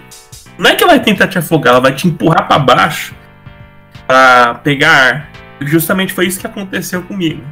Não 0.57 0.69
é 0.69 0.75
que 0.75 0.83
ela 0.83 0.93
vai 0.93 1.03
tentar 1.03 1.27
te 1.27 1.37
afogar, 1.37 1.73
ela 1.73 1.81
vai 1.81 1.93
te 1.93 2.07
empurrar 2.07 2.47
pra 2.47 2.59
baixo 2.59 3.15
pra 4.07 4.55
pegar 4.55 4.91
ar. 4.91 5.29
Justamente 5.61 6.13
foi 6.13 6.27
isso 6.27 6.39
que 6.39 6.47
aconteceu 6.47 7.01
comigo. 7.03 7.43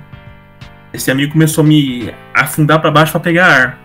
Esse 0.93 1.09
amigo 1.09 1.34
começou 1.34 1.63
a 1.63 1.68
me 1.68 2.13
afundar 2.34 2.82
pra 2.82 2.91
baixo 2.91 3.11
pra 3.11 3.22
pegar 3.22 3.47
ar. 3.47 3.80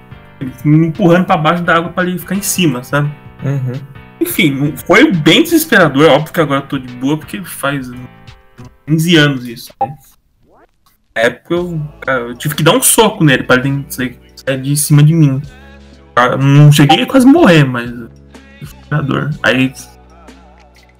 Me 0.64 0.88
empurrando 0.88 1.24
pra 1.24 1.36
baixo 1.36 1.62
da 1.62 1.76
água 1.76 1.90
pra 1.90 2.04
ele 2.04 2.18
ficar 2.18 2.34
em 2.34 2.42
cima, 2.42 2.82
sabe? 2.82 3.10
Uhum. 3.44 3.72
Enfim, 4.20 4.74
foi 4.86 5.12
bem 5.12 5.42
desesperador. 5.42 6.04
É 6.04 6.08
óbvio 6.08 6.32
que 6.32 6.40
agora 6.40 6.60
eu 6.60 6.68
tô 6.68 6.78
de 6.78 6.92
boa 6.94 7.18
porque 7.18 7.42
faz 7.44 7.90
15 8.86 9.16
anos 9.16 9.46
isso. 9.46 9.72
né? 9.80 9.94
Na 11.14 11.22
época 11.22 11.54
eu, 11.54 11.80
eu 12.06 12.34
tive 12.36 12.54
que 12.54 12.62
dar 12.62 12.72
um 12.72 12.82
soco 12.82 13.24
nele 13.24 13.42
pra 13.42 13.56
ele 13.56 13.84
sair 13.88 14.18
sair 14.46 14.60
de 14.62 14.76
cima 14.76 15.02
de 15.02 15.12
mim. 15.14 15.42
Eu 16.16 16.38
não 16.38 16.72
cheguei 16.72 17.02
a 17.02 17.06
quase 17.06 17.26
morrer, 17.26 17.64
mas. 17.64 17.90
Desesperador. 18.60 19.30
Aí. 19.42 19.72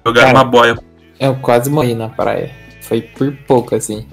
Jogaram 0.05 0.27
Cara. 0.27 0.37
uma 0.37 0.45
boia. 0.45 0.77
Eu 1.19 1.35
quase 1.35 1.69
morri 1.69 1.95
na 1.95 2.09
praia. 2.09 2.51
Foi 2.81 3.01
por 3.01 3.31
pouco, 3.47 3.75
assim. 3.75 4.05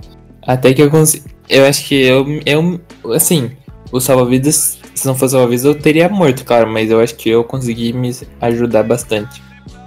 Até 0.46 0.72
que 0.72 0.82
eu 0.82 0.90
consegui. 0.90 1.24
Eu 1.48 1.66
acho 1.66 1.84
que 1.86 1.94
eu. 1.94 2.26
eu 2.46 2.80
assim, 3.14 3.50
o 3.92 4.00
salva-vidas. 4.00 4.78
Se 5.04 5.08
não 5.08 5.14
fosse 5.14 5.32
salva-vidas, 5.32 5.66
eu 5.66 5.74
teria 5.74 6.08
morto, 6.08 6.46
claro. 6.46 6.66
Mas 6.66 6.90
eu 6.90 6.98
acho 6.98 7.14
que 7.14 7.28
eu 7.28 7.44
consegui 7.44 7.92
me 7.92 8.10
ajudar 8.40 8.82
bastante. 8.84 9.42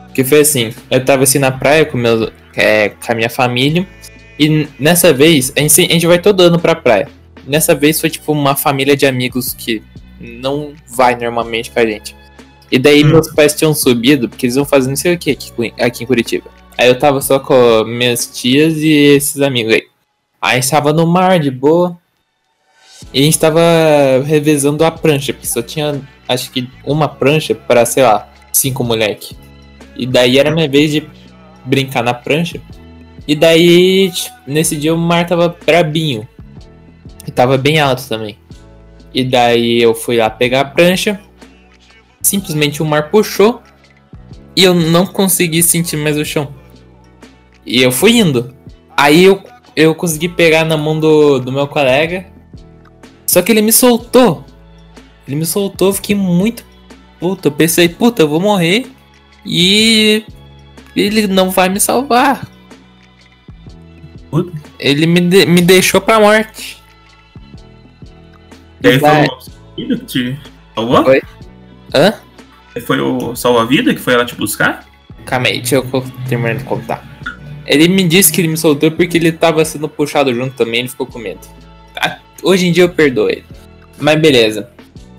Porque 0.05 0.23
foi 0.23 0.41
assim: 0.41 0.71
eu 0.91 1.03
tava 1.03 1.23
assim 1.23 1.39
na 1.39 1.51
praia 1.51 1.87
com, 1.87 1.97
meus, 1.97 2.31
é, 2.55 2.89
com 2.89 3.11
a 3.11 3.15
minha 3.15 3.29
família. 3.29 3.87
E 4.37 4.67
nessa 4.79 5.11
vez, 5.11 5.51
a 5.57 5.59
gente, 5.59 5.81
a 5.81 5.93
gente 5.93 6.05
vai 6.05 6.19
todo 6.19 6.41
ano 6.41 6.59
pra 6.59 6.75
praia. 6.75 7.09
nessa 7.47 7.73
vez 7.73 7.99
foi 7.99 8.11
tipo 8.11 8.31
uma 8.31 8.55
família 8.55 8.95
de 8.95 9.07
amigos 9.07 9.55
que 9.55 9.81
não 10.21 10.73
vai 10.87 11.15
normalmente 11.15 11.71
com 11.71 11.79
a 11.79 11.85
gente. 11.87 12.15
E 12.71 12.77
daí 12.77 13.03
Hum. 13.03 13.07
meus 13.07 13.33
pais 13.33 13.55
tinham 13.55 13.73
subido, 13.73 14.29
porque 14.29 14.45
eles 14.45 14.55
vão 14.55 14.65
fazer 14.65 14.89
não 14.89 14.95
sei 14.95 15.15
o 15.15 15.17
que 15.17 15.31
aqui, 15.31 15.51
aqui 15.79 16.03
em 16.03 16.07
Curitiba. 16.07 16.45
Aí 16.77 16.87
eu 16.87 16.99
tava 16.99 17.21
só 17.21 17.39
com 17.39 17.83
minhas 17.85 18.27
tias 18.27 18.77
e 18.77 19.15
esses 19.15 19.41
amigos 19.41 19.73
aí. 19.73 19.83
Aí 20.39 20.59
estava 20.59 20.93
no 20.93 21.07
mar 21.07 21.39
de 21.39 21.49
boa. 21.49 21.97
E 23.13 23.19
a 23.19 23.23
gente 23.23 23.39
tava 23.39 23.61
revezando 24.25 24.83
a 24.83 24.91
prancha, 24.91 25.33
porque 25.33 25.47
só 25.47 25.61
tinha 25.61 26.01
acho 26.27 26.51
que 26.51 26.69
uma 26.83 27.07
prancha 27.07 27.55
para, 27.55 27.85
sei 27.85 28.03
lá, 28.03 28.29
cinco 28.51 28.83
moleque. 28.83 29.35
E 29.95 30.05
daí 30.05 30.37
era 30.37 30.51
minha 30.51 30.67
vez 30.67 30.91
de 30.91 31.07
brincar 31.65 32.03
na 32.03 32.13
prancha. 32.13 32.61
E 33.27 33.35
daí, 33.35 34.11
tipo, 34.11 34.35
nesse 34.45 34.75
dia 34.75 34.93
o 34.93 34.97
mar 34.97 35.25
tava 35.25 35.55
brabinho. 35.65 36.27
E 37.25 37.31
tava 37.31 37.57
bem 37.57 37.79
alto 37.79 38.07
também. 38.07 38.37
E 39.13 39.23
daí 39.23 39.81
eu 39.81 39.93
fui 39.93 40.17
lá 40.17 40.29
pegar 40.29 40.61
a 40.61 40.65
prancha. 40.65 41.19
Simplesmente 42.21 42.81
o 42.81 42.85
mar 42.85 43.09
puxou. 43.09 43.61
E 44.55 44.63
eu 44.63 44.73
não 44.73 45.05
consegui 45.05 45.61
sentir 45.61 45.97
mais 45.97 46.17
o 46.17 46.25
chão. 46.25 46.53
E 47.65 47.81
eu 47.81 47.91
fui 47.91 48.17
indo. 48.17 48.55
Aí 48.95 49.25
eu, 49.25 49.43
eu 49.75 49.93
consegui 49.93 50.29
pegar 50.29 50.63
na 50.63 50.77
mão 50.77 50.99
do, 50.99 51.39
do 51.39 51.51
meu 51.51 51.67
colega. 51.67 52.25
Só 53.27 53.41
que 53.41 53.51
ele 53.51 53.61
me 53.61 53.71
soltou. 53.73 54.43
Ele 55.27 55.35
me 55.35 55.45
soltou, 55.45 55.89
eu 55.89 55.93
fiquei 55.93 56.15
muito 56.15 56.63
puto. 57.19 57.49
Eu 57.49 57.51
pensei, 57.51 57.87
puta, 57.89 58.21
eu 58.23 58.29
vou 58.29 58.39
morrer. 58.39 58.87
E 59.45 60.23
ele 60.95 61.27
não 61.27 61.49
vai 61.51 61.69
me 61.69 61.79
salvar. 61.79 62.47
Puta. 64.31 64.51
Ele 64.79 65.05
me, 65.05 65.21
de- 65.21 65.45
me 65.45 65.61
deixou 65.61 65.99
pra 66.01 66.19
morte. 66.19 66.81
E 68.83 68.87
aí 68.87 68.99
foi 68.99 69.09
o 69.09 69.41
salva-vida 69.41 69.97
que 69.97 70.05
te 70.05 70.39
salvou? 70.75 71.05
Oi? 71.07 71.21
Hã? 71.93 72.13
Foi 72.85 73.01
o 73.01 73.35
salva-vida 73.35 73.93
que 73.93 73.99
foi 73.99 74.15
lá 74.15 74.23
te 74.23 74.35
buscar? 74.35 74.85
Calma 75.25 75.47
aí, 75.47 75.57
deixa 75.59 75.75
eu 75.75 76.03
terminar 76.29 76.55
de 76.55 76.63
contar. 76.63 77.03
Ele 77.65 77.87
me 77.89 78.07
disse 78.07 78.31
que 78.31 78.39
ele 78.39 78.47
me 78.47 78.57
soltou 78.57 78.91
porque 78.91 79.17
ele 79.17 79.31
tava 79.31 79.65
sendo 79.65 79.89
puxado 79.89 80.33
junto 80.33 80.55
também, 80.55 80.81
ele 80.81 80.89
ficou 80.89 81.05
com 81.07 81.17
medo. 81.19 81.41
Ah, 81.95 82.19
Hoje 82.43 82.67
em 82.67 82.71
dia 82.71 82.83
eu 82.83 82.89
perdoo 82.89 83.29
ele. 83.29 83.45
Mas 83.99 84.19
beleza. 84.19 84.69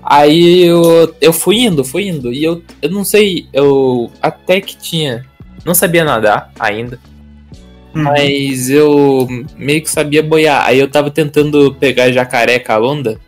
Aí 0.03 0.63
eu, 0.65 1.13
eu 1.21 1.33
fui 1.33 1.59
indo, 1.59 1.83
fui 1.83 2.07
indo. 2.07 2.31
E 2.33 2.43
eu, 2.43 2.63
eu 2.81 2.89
não 2.89 3.03
sei, 3.03 3.47
eu 3.53 4.11
até 4.21 4.61
que 4.61 4.77
tinha. 4.77 5.25
Não 5.65 5.73
sabia 5.73 6.03
nadar 6.03 6.51
ainda. 6.59 6.99
Uhum. 7.93 8.03
Mas 8.03 8.69
eu 8.69 9.27
meio 9.57 9.81
que 9.81 9.89
sabia 9.89 10.23
boiar. 10.23 10.65
Aí 10.65 10.79
eu 10.79 10.89
tava 10.89 11.11
tentando 11.11 11.75
pegar 11.75 12.11
jacaré 12.11 12.59
com 12.59 12.71
a 12.71 12.79
onda 12.79 13.19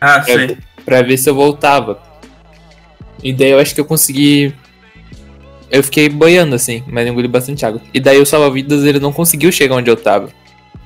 Ah, 0.00 0.22
sei. 0.22 0.56
pra 0.84 1.02
ver 1.02 1.16
se 1.16 1.28
eu 1.28 1.34
voltava. 1.34 2.00
E 3.22 3.32
daí 3.32 3.50
eu 3.50 3.58
acho 3.58 3.74
que 3.74 3.80
eu 3.80 3.84
consegui. 3.84 4.54
Eu 5.70 5.82
fiquei 5.82 6.08
boiando 6.08 6.54
assim, 6.54 6.82
mas 6.86 7.06
engoli 7.06 7.28
bastante 7.28 7.66
água. 7.66 7.80
E 7.92 8.00
daí 8.00 8.18
o 8.18 8.24
salva-vidas 8.24 8.84
ele 8.84 9.00
não 9.00 9.12
conseguiu 9.12 9.52
chegar 9.52 9.74
onde 9.76 9.90
eu 9.90 9.96
tava. 9.96 10.28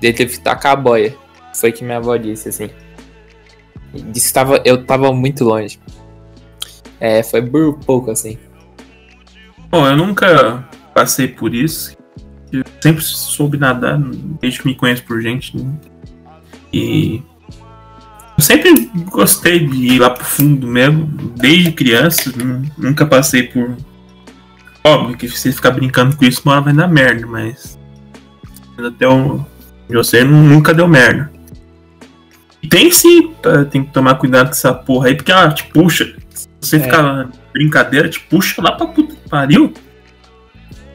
Daí 0.00 0.10
ele 0.10 0.12
teve 0.14 0.32
que 0.32 0.40
tacar 0.40 0.72
a 0.72 0.76
boia. 0.76 1.14
Foi 1.54 1.72
que 1.72 1.84
minha 1.84 1.98
avó 1.98 2.16
disse 2.16 2.48
assim. 2.48 2.70
Disse 4.10 4.28
que 4.28 4.34
tava, 4.34 4.62
eu 4.64 4.84
tava 4.84 5.12
muito 5.12 5.44
longe. 5.44 5.78
É, 6.98 7.22
foi 7.22 7.42
por 7.42 7.78
pouco 7.80 8.10
assim. 8.10 8.38
Bom, 9.70 9.86
eu 9.86 9.96
nunca 9.96 10.66
passei 10.94 11.28
por 11.28 11.54
isso. 11.54 11.96
Eu 12.50 12.62
sempre 12.80 13.02
soube 13.02 13.56
nadar, 13.58 13.98
desde 14.40 14.60
que 14.60 14.66
me 14.68 14.74
conheço 14.74 15.02
por 15.04 15.20
gente. 15.20 15.56
né? 15.56 15.72
E 16.72 17.22
eu 18.38 18.42
sempre 18.44 18.90
gostei 19.10 19.66
de 19.66 19.76
ir 19.94 19.98
lá 19.98 20.10
pro 20.10 20.24
fundo 20.24 20.66
mesmo, 20.66 21.06
desde 21.36 21.72
criança. 21.72 22.32
nu- 22.36 22.62
Nunca 22.78 23.04
passei 23.06 23.42
por. 23.44 23.76
Óbvio 24.84 25.16
que 25.16 25.28
se 25.28 25.52
ficar 25.52 25.70
brincando 25.70 26.16
com 26.16 26.24
isso, 26.24 26.42
uma 26.44 26.60
vai 26.60 26.72
dar 26.72 26.88
merda, 26.88 27.26
mas. 27.26 27.78
Até 28.78 29.06
o. 29.08 29.44
Você 29.88 30.24
nu- 30.24 30.42
nunca 30.42 30.72
deu 30.74 30.88
merda. 30.88 31.30
Tem 32.68 32.90
sim, 32.90 33.32
tá, 33.42 33.64
tem 33.64 33.84
que 33.84 33.92
tomar 33.92 34.14
cuidado 34.14 34.46
com 34.46 34.52
essa 34.52 34.72
porra 34.72 35.08
aí, 35.08 35.14
porque 35.14 35.32
ela 35.32 35.52
te 35.52 35.64
puxa. 35.64 36.14
Se 36.30 36.48
você 36.60 36.76
É. 36.76 36.80
ficar 36.80 37.28
brincadeira, 37.52 38.08
te 38.08 38.20
puxa 38.20 38.62
lá 38.62 38.72
pra 38.72 38.86
puta 38.86 39.14
que 39.14 39.28
pariu. 39.28 39.72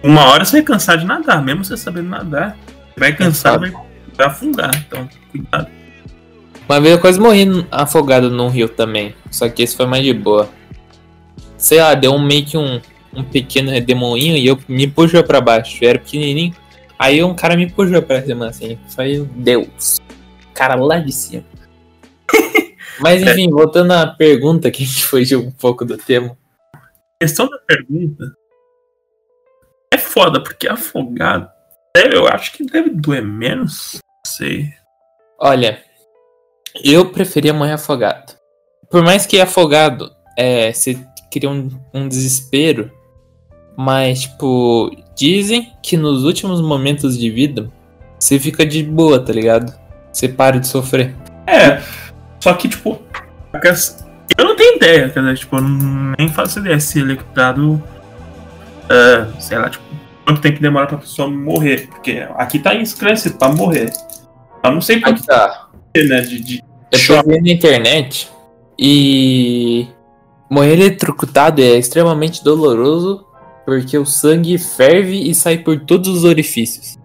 Uma 0.02 0.26
hora 0.32 0.46
você 0.46 0.58
vai 0.58 0.62
cansar 0.64 0.98
de 0.98 1.06
nadar, 1.06 1.44
mesmo 1.44 1.66
você 1.66 1.76
sabendo 1.76 2.10
nadar. 2.10 2.58
Você 2.94 3.00
vai 3.00 3.14
cansar, 3.14 3.60
vai, 3.60 3.72
vai 4.16 4.28
afundar. 4.28 4.72
Então, 4.88 5.08
cuidado. 5.32 5.68
Uma 6.70 6.82
vez 6.82 6.94
eu 6.96 7.00
quase 7.02 7.20
morri 7.20 7.66
afogado 7.72 8.30
num 8.30 8.48
rio 8.50 8.70
também. 8.70 9.14
Só 9.32 9.48
que 9.50 9.64
esse 9.64 9.76
foi 9.76 9.86
mais 9.86 10.04
de 10.04 10.14
boa. 10.14 10.50
Sei 11.58 11.80
lá, 11.80 11.94
deu 11.94 12.14
um 12.14 12.22
meio 12.22 12.46
que 12.46 12.58
um, 12.58 12.80
um 13.14 13.24
pequeno 13.24 13.72
redemoinho 13.72 14.36
e 14.38 14.46
eu 14.48 14.58
me 14.68 14.88
puxou 14.88 15.24
pra 15.24 15.42
baixo. 15.42 15.78
Eu 15.82 15.90
era 15.90 16.00
pequenininho. 16.00 16.54
Aí 17.00 17.24
um 17.24 17.34
cara 17.34 17.56
me 17.56 17.70
puxou 17.70 18.02
pra 18.02 18.22
cima 18.22 18.48
assim. 18.48 18.78
Foi 18.96 19.28
Deus. 19.36 20.00
Cara 20.58 20.74
lá 20.74 20.98
de 20.98 21.12
cima. 21.12 21.44
Mas 23.00 23.22
enfim, 23.22 23.48
voltando 23.52 23.94
à 23.94 24.08
pergunta 24.08 24.72
que 24.72 24.82
a 24.82 24.86
gente 24.88 25.06
fugiu 25.06 25.40
um 25.40 25.52
pouco 25.52 25.86
do 25.86 25.96
tema. 25.96 26.36
A 26.74 26.80
questão 27.22 27.48
da 27.48 27.60
pergunta 27.60 28.36
é 29.94 30.00
foda, 30.00 30.42
porque 30.42 30.68
afogado. 30.68 31.48
é, 31.96 32.12
Eu 32.12 32.28
acho 32.28 32.54
que 32.54 32.66
deve 32.66 32.90
doer 32.90 33.24
menos. 33.24 34.00
Não 34.04 34.32
sei. 34.32 34.74
Olha, 35.40 35.80
eu 36.84 37.12
preferia 37.12 37.54
morrer 37.54 37.74
afogado. 37.74 38.34
Por 38.90 39.04
mais 39.04 39.28
que 39.28 39.40
afogado, 39.40 40.12
é, 40.36 40.74
você 40.74 40.98
cria 41.32 41.52
um, 41.52 41.70
um 41.94 42.08
desespero, 42.08 42.92
mas, 43.78 44.22
tipo, 44.22 44.90
dizem 45.16 45.72
que 45.84 45.96
nos 45.96 46.24
últimos 46.24 46.62
momentos 46.62 47.16
de 47.16 47.30
vida, 47.30 47.72
você 48.20 48.40
fica 48.40 48.66
de 48.66 48.82
boa, 48.82 49.24
tá 49.24 49.32
ligado? 49.32 49.87
Você 50.18 50.28
para 50.28 50.60
de 50.60 50.68
sofrer. 50.68 51.14
É, 51.46 51.80
só 52.40 52.52
que, 52.56 52.68
tipo, 52.68 53.00
eu 54.36 54.46
não 54.46 54.56
tenho 54.56 54.78
ideia, 54.78 55.10
quer 55.10 55.20
dizer, 55.20 55.38
tipo, 55.38 55.58
eu 55.58 55.62
nem 55.62 56.28
faço 56.28 56.58
ideia 56.58 56.80
se 56.80 57.00
electrado, 57.00 57.82
ah, 58.90 59.28
sei 59.40 59.60
lá, 59.60 59.70
tipo, 59.70 59.84
quanto 60.26 60.42
tempo 60.42 60.60
demora 60.60 60.88
pra 60.88 60.98
pessoa 60.98 61.30
morrer, 61.30 61.88
porque 61.88 62.28
aqui 62.36 62.58
tá 62.58 62.74
esclarecido 62.74 63.38
pra 63.38 63.50
morrer. 63.50 63.94
Eu 64.64 64.72
não 64.72 64.82
sei 64.82 64.98
Aqui 65.04 65.24
tá. 65.24 65.68
né, 65.96 66.22
de, 66.22 66.42
de 66.42 66.64
Eu 66.92 66.98
choque. 66.98 67.30
vi 67.30 67.40
na 67.40 67.52
internet 67.52 68.28
e 68.78 69.88
morrer 70.50 70.74
eletrocutado 70.74 71.62
é 71.62 71.78
extremamente 71.78 72.44
doloroso 72.44 73.24
porque 73.68 73.96
o 74.00 74.06
sangue 74.06 74.58
ferve 74.58 75.30
e 75.30 75.36
sai 75.36 75.60
por 75.60 75.80
todos 75.82 76.10
os 76.10 76.24
orifícios. 76.24 76.97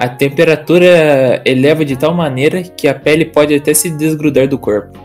A 0.00 0.08
temperatura 0.08 1.42
eleva 1.44 1.84
de 1.84 1.94
tal 1.94 2.14
maneira 2.14 2.62
que 2.62 2.88
a 2.88 2.94
pele 2.94 3.26
pode 3.26 3.54
até 3.54 3.74
se 3.74 3.90
desgrudar 3.90 4.48
do 4.48 4.58
corpo. 4.58 4.98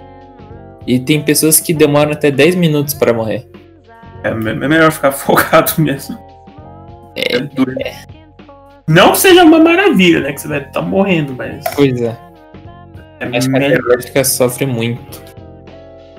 E 0.88 0.98
tem 0.98 1.22
pessoas 1.22 1.60
que 1.60 1.74
demoram 1.74 2.14
até 2.14 2.32
10 2.32 2.56
minutos 2.56 2.94
para 2.94 3.12
morrer. 3.12 3.46
É, 4.24 4.30
é 4.30 4.34
melhor 4.34 4.90
ficar 4.94 5.12
folgado 5.14 5.74
mesmo. 5.80 6.18
É, 7.14 7.40
duro. 7.40 7.76
Não 8.88 9.12
que 9.12 9.18
seja 9.18 9.44
uma 9.44 9.60
maravilha, 9.60 10.22
né, 10.22 10.32
que 10.32 10.40
você 10.40 10.48
vai 10.48 10.62
estar 10.62 10.82
morrendo, 10.82 11.34
mas 11.34 11.62
pois 11.76 12.02
é. 12.02 12.18
é 13.20 13.38
Acho 13.38 13.50
que 13.50 13.58
a 13.58 13.68
elétrica 13.68 14.24
sofre 14.24 14.66
muito. 14.66 15.22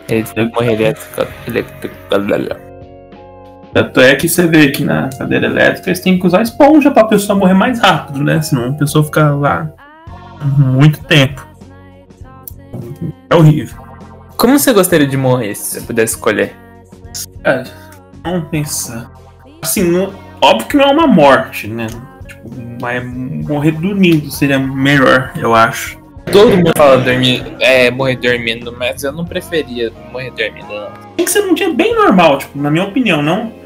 Ele 0.06 0.22
tem 0.22 0.50
que 0.50 0.54
morrer 0.54 0.74
elétrica. 0.74 1.28
elétrica 1.48 2.65
Tanto 3.76 4.00
é 4.00 4.14
que 4.14 4.26
você 4.26 4.46
vê 4.46 4.70
que 4.70 4.82
na 4.82 5.10
cadeira 5.10 5.44
elétrica 5.48 5.90
eles 5.90 6.00
têm 6.00 6.18
que 6.18 6.26
usar 6.26 6.40
esponja 6.40 6.90
pra 6.90 7.04
pessoa 7.04 7.38
morrer 7.38 7.52
mais 7.52 7.78
rápido, 7.78 8.24
né? 8.24 8.40
Senão 8.40 8.70
a 8.70 8.72
pessoa 8.72 9.04
fica 9.04 9.28
lá 9.32 9.70
muito 10.56 10.98
tempo. 11.04 11.46
É 13.28 13.34
horrível. 13.34 13.76
Como 14.38 14.58
você 14.58 14.72
gostaria 14.72 15.06
de 15.06 15.18
morrer 15.18 15.54
se 15.54 15.78
você 15.78 15.86
pudesse 15.86 16.14
escolher? 16.14 16.54
Cara, 17.44 17.64
vamos 18.24 18.48
pensar. 18.48 19.10
Assim, 19.60 19.82
não- 19.82 20.10
óbvio 20.40 20.68
que 20.68 20.76
não 20.78 20.84
é 20.84 20.92
uma 20.92 21.06
morte, 21.06 21.68
né? 21.68 21.86
Tipo, 22.26 22.50
mas 22.80 23.04
morrer 23.04 23.72
dormindo 23.72 24.30
seria 24.30 24.58
melhor, 24.58 25.32
eu 25.36 25.54
acho. 25.54 25.98
Todo 26.32 26.56
mundo 26.56 26.72
fala 26.74 26.96
dormir, 26.96 27.44
é, 27.60 27.90
morrer 27.90 28.16
dormindo, 28.16 28.74
mas 28.74 29.04
eu 29.04 29.12
não 29.12 29.26
preferia 29.26 29.92
morrer 30.10 30.30
dormindo, 30.30 30.66
não. 30.66 30.88
Tem 31.14 31.26
que 31.26 31.30
ser 31.30 31.42
num 31.42 31.52
dia 31.52 31.74
bem 31.74 31.94
normal, 31.94 32.38
tipo, 32.38 32.58
na 32.58 32.70
minha 32.70 32.84
opinião, 32.84 33.20
não. 33.22 33.65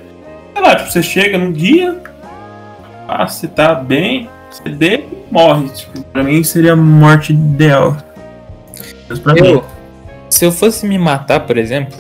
Sei 0.53 0.63
lá, 0.63 0.77
tipo, 0.77 0.91
você 0.91 1.03
chega 1.03 1.39
num 1.39 1.53
dia, 1.53 2.01
ah, 3.09 3.27
você 3.27 3.49
tá 3.49 3.75
bem, 3.75 4.29
você 4.51 4.69
deita 4.69 5.05
e 5.05 5.33
morre. 5.33 5.69
Tipo, 5.71 6.03
pra 6.05 6.23
mim 6.23 6.43
seria 6.45 6.73
a 6.73 6.77
morte 6.77 7.33
ideal. 7.33 7.97
Eu, 9.37 9.65
se 10.29 10.45
eu 10.45 10.53
fosse 10.53 10.87
me 10.87 10.99
matar, 10.99 11.41
por 11.41 11.59
exemplo, 11.59 11.97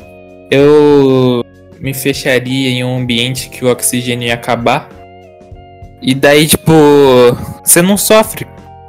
eu 0.50 1.44
me 1.80 1.92
fecharia 1.94 2.70
em 2.70 2.84
um 2.84 2.98
ambiente 2.98 3.48
que 3.48 3.64
o 3.64 3.70
oxigênio 3.70 4.28
ia 4.28 4.34
acabar. 4.34 4.88
E 6.02 6.14
daí, 6.14 6.46
tipo, 6.46 6.72
você 7.64 7.82
não 7.82 7.96
sofre 7.96 8.46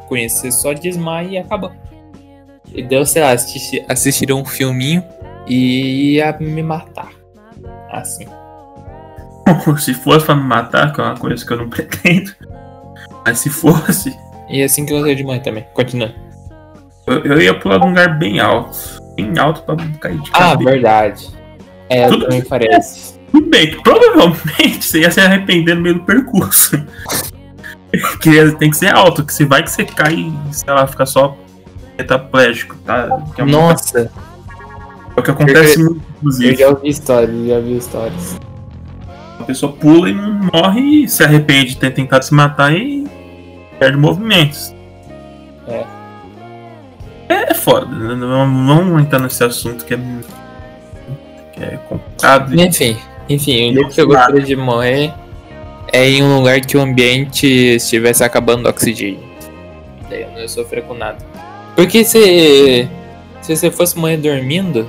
com 0.07 0.16
isso, 0.16 0.38
você 0.38 0.51
só 0.51 0.74
desmaia 0.74 1.28
e 1.28 1.38
acabou. 1.38 1.72
E 2.74 2.84
deu, 2.84 3.05
sei 3.05 3.22
lá, 3.22 3.32
assisti, 3.32 3.84
assistir 3.88 4.32
um 4.32 4.45
filminho 4.45 5.03
e 5.47 6.16
ia 6.16 6.38
me 6.39 6.62
matar. 6.62 7.09
Assim. 7.89 8.26
Se 9.79 9.93
fosse 9.93 10.25
pra 10.25 10.35
me 10.35 10.43
matar, 10.43 10.91
que 10.93 11.01
é 11.01 11.03
uma 11.03 11.15
coisa 11.17 11.45
que 11.45 11.51
eu 11.53 11.57
não 11.57 11.69
pretendo. 11.69 12.31
Mas 13.25 13.39
se 13.39 13.49
fosse, 13.49 14.15
E 14.49 14.63
assim 14.63 14.85
que 14.85 14.93
eu 14.93 15.01
saí 15.01 15.15
de 15.15 15.23
manhã 15.23 15.39
também. 15.39 15.65
Continua. 15.73 16.11
eu, 17.07 17.23
eu 17.25 17.41
ia 17.41 17.57
pular 17.59 17.79
num 17.79 17.89
lugar 17.89 18.17
bem 18.17 18.39
alto. 18.39 18.77
Bem 19.15 19.37
alto 19.37 19.61
pra 19.63 19.75
cair 19.99 20.19
de 20.19 20.29
Ah, 20.33 20.51
cabeça. 20.51 20.71
verdade. 20.71 21.29
É, 21.89 22.05
eu 22.05 22.09
Tudo 22.09 22.23
também 22.25 22.43
isso. 22.79 23.19
Tudo 23.31 23.49
bem, 23.49 23.81
provavelmente 23.81 24.83
você 24.83 25.01
ia 25.01 25.11
se 25.11 25.19
arrepender 25.21 25.75
no 25.75 25.81
meio 25.81 25.95
do 25.95 26.03
percurso. 26.05 26.83
que 28.21 28.51
tem 28.53 28.69
que 28.69 28.77
ser 28.77 28.93
alto, 28.93 29.23
que 29.25 29.33
se 29.33 29.43
vai 29.45 29.63
que 29.63 29.69
você 29.71 29.83
cai 29.85 30.13
e, 30.13 30.33
sei 30.53 30.73
lá, 30.73 30.87
fica 30.87 31.05
só 31.05 31.35
tetraplégico, 31.97 32.75
tá? 32.85 33.07
É, 33.37 33.43
Nossa, 33.43 34.09
é 35.15 35.19
o 35.19 35.21
que 35.23 35.31
acontece 35.31 35.77
muito, 35.83 35.95
eu 35.97 36.01
inclusive. 36.17 36.55
já 36.55 36.69
ouvi 36.69 36.89
histórias, 36.89 37.47
já 37.47 37.59
vi 37.59 37.77
histórias. 37.77 38.39
A 39.41 39.43
pessoa 39.43 39.73
pula 39.73 40.07
e 40.07 40.13
não 40.13 40.49
morre 40.53 41.03
e 41.03 41.09
se 41.09 41.23
arrepende 41.23 41.71
de 41.71 41.77
ter 41.77 41.91
tentado 41.91 42.23
se 42.23 42.33
matar 42.33 42.71
e 42.73 43.03
perde 43.79 43.97
movimentos. 43.97 44.75
É. 45.67 45.83
É, 47.27 47.51
é 47.51 47.53
foda, 47.55 47.87
né? 47.87 48.15
não 48.15 48.67
vamos 48.67 49.01
entrar 49.01 49.19
nesse 49.19 49.43
assunto 49.43 49.83
que 49.83 49.95
é, 49.95 49.99
que 51.53 51.63
é 51.63 51.79
complicado. 51.89 52.53
Enfim, 52.53 52.95
enfim, 53.27 53.71
o 53.71 53.73
jeito 53.73 53.89
que 53.89 54.01
eu 54.01 54.07
gostaria 54.07 54.41
de 54.41 54.55
morrer 54.55 55.11
é 55.91 56.07
em 56.07 56.21
um 56.21 56.37
lugar 56.37 56.61
que 56.61 56.77
o 56.77 56.81
ambiente 56.81 57.47
estivesse 57.47 58.23
acabando 58.23 58.67
o 58.67 58.69
oxigênio. 58.69 59.23
Daí 60.07 60.21
eu 60.21 60.31
não 60.31 60.39
ia 60.39 60.47
sofrer 60.47 60.83
com 60.83 60.93
nada. 60.93 61.17
Porque 61.75 62.03
se, 62.03 62.87
se 63.41 63.55
você 63.55 63.71
fosse 63.71 63.97
morrer 63.97 64.17
dormindo, 64.17 64.87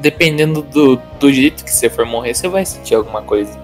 dependendo 0.00 0.62
do, 0.62 0.96
do 1.18 1.32
jeito 1.32 1.64
que 1.64 1.70
você 1.70 1.90
for 1.90 2.06
morrer, 2.06 2.34
você 2.34 2.48
vai 2.48 2.64
sentir 2.64 2.94
alguma 2.94 3.22
coisa. 3.22 3.58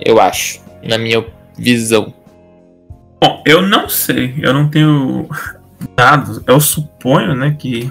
Eu 0.00 0.20
acho, 0.20 0.60
na 0.82 0.98
minha 0.98 1.24
visão. 1.56 2.12
Bom, 3.20 3.42
eu 3.46 3.62
não 3.62 3.88
sei, 3.88 4.34
eu 4.38 4.52
não 4.52 4.68
tenho 4.68 5.28
dados. 5.96 6.42
Eu 6.46 6.60
suponho, 6.60 7.34
né, 7.34 7.56
que. 7.58 7.90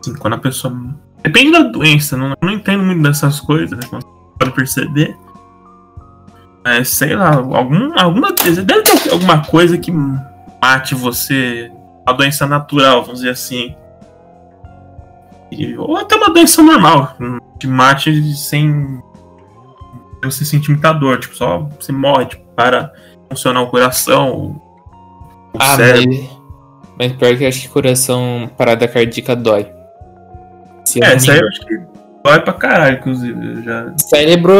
Assim, 0.00 0.14
quando 0.16 0.34
a 0.34 0.38
pessoa. 0.38 0.74
Depende 1.22 1.52
da 1.52 1.62
doença, 1.62 2.16
não, 2.16 2.34
não 2.40 2.52
entendo 2.52 2.84
muito 2.84 3.02
dessas 3.02 3.40
coisas, 3.40 3.76
né, 3.76 3.82
como 3.88 4.02
você 4.02 4.38
pode 4.38 4.52
perceber. 4.52 5.16
Mas 6.64 6.90
sei 6.90 7.16
lá, 7.16 7.34
algum, 7.34 7.98
alguma. 7.98 8.32
Deve 8.32 8.82
ter 8.82 9.10
alguma 9.10 9.44
coisa 9.44 9.78
que 9.78 9.90
mate 9.90 10.94
você. 10.94 11.70
Uma 12.06 12.14
doença 12.14 12.46
natural, 12.46 13.02
vamos 13.02 13.20
dizer 13.20 13.30
assim. 13.30 13.74
E- 15.50 15.76
ou 15.76 15.96
até 15.96 16.16
uma 16.16 16.30
doença 16.30 16.62
normal, 16.62 17.16
que 17.58 17.66
mate 17.66 18.34
sem 18.36 19.00
você 20.22 20.44
sentir 20.44 20.70
muita 20.70 20.92
dor, 20.92 21.18
tipo, 21.20 21.34
só 21.36 21.68
você 21.80 21.92
morre, 21.92 22.26
tipo, 22.26 22.44
para 22.54 22.92
funcionar 23.30 23.62
o 23.62 23.68
coração, 23.68 24.30
o, 24.34 24.62
Ah, 25.58 25.76
cérebro. 25.76 26.10
mas, 26.98 27.08
mas 27.10 27.12
pior 27.12 27.36
que 27.36 27.44
eu 27.44 27.48
acho 27.48 27.62
que 27.62 27.68
coração 27.68 28.50
parada 28.58 28.86
cardíaca 28.88 29.34
dói. 29.36 29.66
Se 30.84 31.02
É, 31.02 31.14
isso 31.16 31.30
aí 31.30 31.38
eu 31.38 31.48
acho 31.48 31.60
que 31.60 31.78
dói 32.24 32.40
pra 32.40 32.52
caralho, 32.52 32.96
inclusive. 32.98 33.62
Já... 33.62 33.92
Cérebro, 33.98 34.54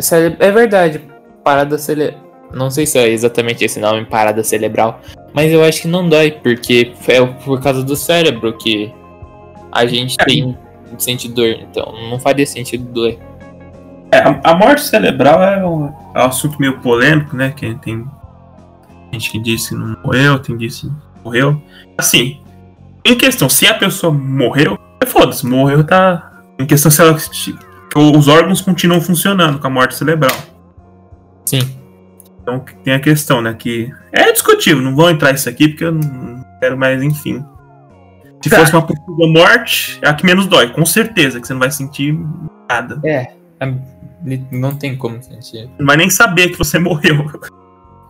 cérebro. 0.00 0.44
É 0.44 0.50
verdade. 0.50 1.00
Parada 1.42 1.78
cerebral. 1.78 2.20
Não 2.52 2.68
sei 2.70 2.84
se 2.84 2.98
é 2.98 3.08
exatamente 3.08 3.64
esse 3.64 3.78
nome, 3.80 4.04
parada 4.04 4.42
cerebral. 4.42 5.00
Mas 5.32 5.52
eu 5.52 5.62
acho 5.62 5.82
que 5.82 5.88
não 5.88 6.08
dói, 6.08 6.32
porque 6.32 6.92
é 7.08 7.24
por 7.24 7.60
causa 7.62 7.82
do 7.84 7.94
cérebro 7.94 8.52
que 8.58 8.92
a 9.72 9.86
gente 9.86 10.16
É. 10.20 10.24
tem 10.24 10.58
sente 10.98 11.28
dor. 11.28 11.56
Então 11.60 11.92
não 12.10 12.18
faria 12.18 12.46
sentido 12.46 12.84
doer. 12.84 13.18
É, 14.12 14.18
a, 14.18 14.40
a 14.44 14.54
morte 14.56 14.82
cerebral 14.82 15.42
é 15.42 15.64
um, 15.64 15.86
é 16.14 16.22
um 16.22 16.26
assunto 16.26 16.58
meio 16.60 16.78
polêmico, 16.80 17.36
né? 17.36 17.50
Que 17.50 17.74
tem 17.76 18.04
gente 19.12 19.30
que 19.30 19.38
disse 19.38 19.70
que 19.70 19.74
não 19.76 19.96
morreu, 20.04 20.38
tem 20.38 20.56
que 20.56 20.66
disse 20.66 20.86
que 20.88 20.92
morreu. 21.24 21.62
Assim, 21.96 22.40
em 23.04 23.16
questão, 23.16 23.48
se 23.48 23.66
a 23.66 23.74
pessoa 23.74 24.12
morreu, 24.12 24.78
é 25.00 25.06
foda-se, 25.06 25.46
morreu, 25.46 25.84
tá. 25.84 26.42
Em 26.58 26.66
questão 26.66 26.90
se 26.90 27.00
ela. 27.00 27.16
os 27.96 28.28
órgãos 28.28 28.60
continuam 28.60 29.00
funcionando 29.00 29.58
com 29.58 29.66
a 29.66 29.70
morte 29.70 29.94
cerebral. 29.94 30.36
Sim. 31.44 31.60
Então 32.42 32.64
tem 32.82 32.94
a 32.94 33.00
questão, 33.00 33.40
né? 33.40 33.54
Que 33.54 33.92
é 34.12 34.32
discutível, 34.32 34.82
não 34.82 34.94
vou 34.94 35.08
entrar 35.08 35.32
nisso 35.32 35.48
aqui 35.48 35.68
porque 35.68 35.84
eu 35.84 35.92
não 35.92 36.44
quero 36.60 36.76
mais, 36.76 37.00
enfim. 37.02 37.44
Se 38.42 38.48
Tá. 38.48 38.58
fosse 38.60 38.72
uma 38.72 38.82
possível 38.86 39.28
morte, 39.28 39.98
é 40.02 40.08
a 40.08 40.14
que 40.14 40.24
menos 40.24 40.46
dói, 40.46 40.72
com 40.72 40.84
certeza, 40.86 41.40
que 41.40 41.46
você 41.46 41.52
não 41.52 41.60
vai 41.60 41.70
sentir 41.70 42.18
nada. 42.68 43.00
É. 43.06 43.32
Não 44.50 44.74
tem 44.76 44.96
como 44.96 45.22
sentir. 45.22 45.68
Não 45.78 45.86
vai 45.86 45.96
nem 45.96 46.08
saber 46.10 46.48
que 46.50 46.58
você 46.58 46.78
morreu. 46.80 47.30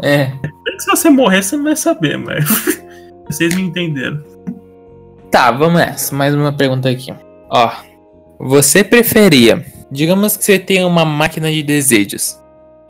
É. 0.02 0.32
Se 0.78 0.86
você 0.88 1.10
morrer, 1.10 1.42
você 1.42 1.56
não 1.56 1.64
vai 1.64 1.76
saber, 1.76 2.16
mas. 2.16 2.44
Vocês 3.28 3.54
me 3.54 3.62
entenderam. 3.62 4.24
Tá, 5.30 5.52
vamos 5.52 5.78
nessa. 5.78 6.12
Mais 6.14 6.34
uma 6.34 6.52
pergunta 6.52 6.88
aqui. 6.90 7.14
Ó. 7.48 7.70
Você 8.40 8.82
preferia. 8.82 9.64
Digamos 9.88 10.36
que 10.36 10.44
você 10.44 10.58
tem 10.58 10.84
uma 10.84 11.04
máquina 11.04 11.50
de 11.50 11.62
desejos. 11.62 12.40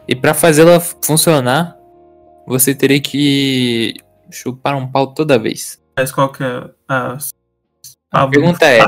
E 0.09 0.15
pra 0.15 0.33
fazê-la 0.33 0.81
funcionar, 0.81 1.77
você 2.47 2.75
teria 2.75 3.01
que 3.01 3.95
chupar 4.31 4.77
um 4.77 4.87
pau 4.87 5.09
toda 5.09 5.39
vez. 5.39 5.79
Mas 5.97 6.13
qual 6.13 6.31
que 6.31 6.43
é 6.43 6.71
a. 6.89 7.19
A 8.13 8.27
pergunta 8.27 8.67
é: 8.67 8.81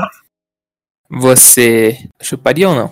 Você 1.09 2.09
chuparia 2.21 2.69
ou 2.69 2.75
não? 2.75 2.91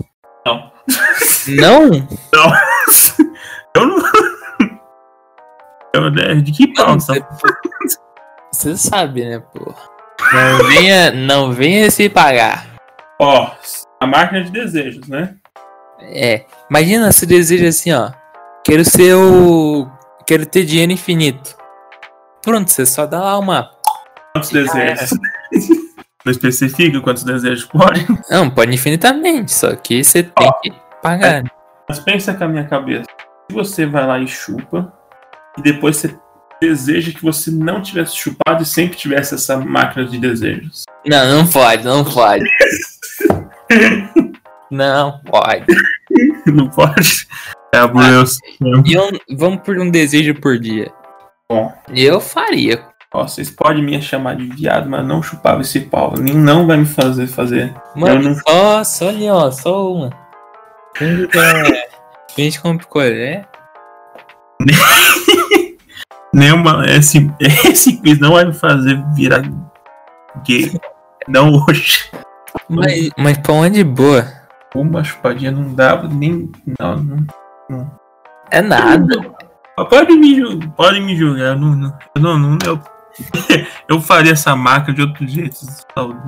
Não. 1.48 2.08
Não? 2.34 2.52
Eu 3.76 3.88
não. 3.88 4.12
Eu, 5.94 6.10
né, 6.12 6.36
de 6.36 6.52
que 6.52 6.74
pau? 6.74 6.88
Não, 6.88 7.00
só- 7.00 7.14
você, 7.14 7.98
você 8.52 8.78
sabe, 8.78 9.26
né, 9.26 9.40
pô? 9.40 9.74
Não 10.34 10.68
venha, 10.70 11.12
não 11.12 11.52
venha 11.52 11.90
se 11.92 12.10
pagar. 12.10 12.66
Ó, 13.20 13.52
a 14.00 14.08
máquina 14.08 14.44
de 14.44 14.52
desejos, 14.52 15.08
né? 15.08 15.36
É. 16.00 16.46
Imagina 16.70 17.12
se 17.12 17.26
deseja 17.26 17.68
assim, 17.68 17.92
ó. 17.92 18.12
Quero 18.64 18.86
ser 18.86 19.16
o. 19.16 19.90
Quero 20.26 20.46
ter 20.46 20.64
dinheiro 20.66 20.92
infinito. 20.92 21.56
Pronto, 22.42 22.70
você 22.72 22.86
só 22.86 23.06
dá 23.06 23.20
lá 23.22 23.38
uma. 23.38 23.72
Quantos 24.34 24.50
desejos? 24.50 25.10
Não 26.24 26.32
especifica 26.32 27.02
quantos 27.02 27.24
desejos 27.24 27.66
pode. 27.66 28.06
Não, 28.30 28.48
pode 28.50 28.72
infinitamente, 28.74 29.52
só 29.52 29.76
que 29.76 30.04
você 30.04 30.22
tem 30.22 30.52
que 30.62 30.72
pagar. 31.02 31.44
Mas 31.90 32.00
pensa 32.00 32.34
com 32.36 32.44
a 32.44 32.48
minha 32.48 32.64
cabeça. 32.66 33.06
Se 33.50 33.56
você 33.56 33.86
vai 33.88 34.06
lá 34.06 34.20
e 34.20 34.28
chupa, 34.28 34.94
e 35.58 35.62
depois 35.64 35.98
você 35.98 36.16
deseja 36.62 37.12
que 37.12 37.24
você 37.24 37.50
não 37.50 37.82
tivesse 37.82 38.16
chupado 38.16 38.62
e 38.62 38.66
sempre 38.68 38.96
tivesse 38.96 39.34
essa 39.34 39.58
máquina 39.58 40.06
de 40.06 40.20
desejos. 40.20 40.84
Não, 41.08 41.38
não 41.38 41.48
pode, 41.48 41.84
não 41.84 42.04
pode. 42.06 42.46
Não 44.72 45.20
pode. 45.26 45.66
Não 46.48 46.70
pode? 46.70 47.28
É 47.74 47.80
a 47.80 47.88
Deus. 47.88 48.38
E 48.86 48.94
eu- 48.94 49.12
vamos 49.38 49.62
por 49.64 49.78
um 49.78 49.92
desejo 49.92 50.34
por 50.36 50.58
dia. 50.58 50.90
Bom. 51.50 51.74
Eu 51.94 52.22
faria. 52.22 52.82
Ó, 53.14 53.28
vocês 53.28 53.50
podem 53.50 53.84
me 53.84 54.02
chamar 54.02 54.36
de 54.38 54.46
viado, 54.48 54.90
mas 54.90 55.06
não 55.06 55.22
chupava 55.22 55.62
esse 55.62 55.82
pau. 55.82 56.14
Nem 56.18 56.34
não 56.34 56.66
vai 56.66 56.78
me 56.78 56.86
fazer 56.86 57.28
fazer. 57.28 57.74
Mano, 57.96 58.22
não- 58.30 58.36
só, 58.36 58.84
só 58.84 59.10
ali, 59.10 59.30
ó, 59.30 59.52
só 59.52 59.92
uma. 59.92 60.10
Finge 62.36 62.60
com 62.62 62.78
picolé. 62.78 63.46
Nenhuma. 66.34 66.86
Esse, 66.88 67.30
esse 67.40 67.98
quiz 67.98 68.20
não 68.20 68.34
vai 68.34 68.46
me 68.46 68.54
fazer 68.54 69.04
virar 69.14 69.42
gay. 70.46 70.72
Não 71.28 71.52
hoje. 71.68 72.10
Mas, 72.70 73.10
mas 73.18 73.38
pão 73.40 73.66
é 73.66 73.70
de 73.70 73.84
boa. 73.84 74.26
Uma 74.74 75.04
chupadinha 75.04 75.52
não 75.52 75.74
dava 75.74 76.08
nem. 76.08 76.50
Não, 76.80 76.96
não. 77.70 77.92
É 78.50 78.62
nada. 78.62 79.16
Pode 79.90 80.14
me, 80.16 80.68
pode 80.78 81.02
me 81.02 81.16
julgar. 81.18 81.58
Não, 81.58 81.76
não, 81.76 81.94
não, 82.18 82.38
não, 82.38 82.58
eu, 82.66 82.80
eu 83.90 84.02
faria 84.02 84.34
essa 84.34 84.56
marca 84.56 84.94
de 84.94 85.02
outro 85.02 85.28
jeito. 85.28 85.56
saúde. 85.96 86.20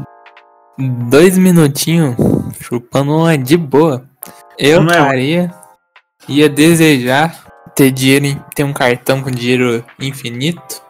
Dois 0.78 1.38
minutinhos 1.38 2.16
chupando 2.62 3.16
uma 3.16 3.38
de 3.38 3.56
boa. 3.58 4.06
Eu 4.58 4.82
Não 4.84 4.94
é- 4.94 4.98
faria. 4.98 5.54
Ia 6.28 6.48
desejar 6.50 7.44
ter 7.76 7.92
dinheiro, 7.92 8.26
em- 8.26 8.42
ter 8.56 8.64
um 8.64 8.74
cartão 8.74 9.22
com 9.22 9.30
dinheiro 9.30 9.84
infinito. 10.00 10.82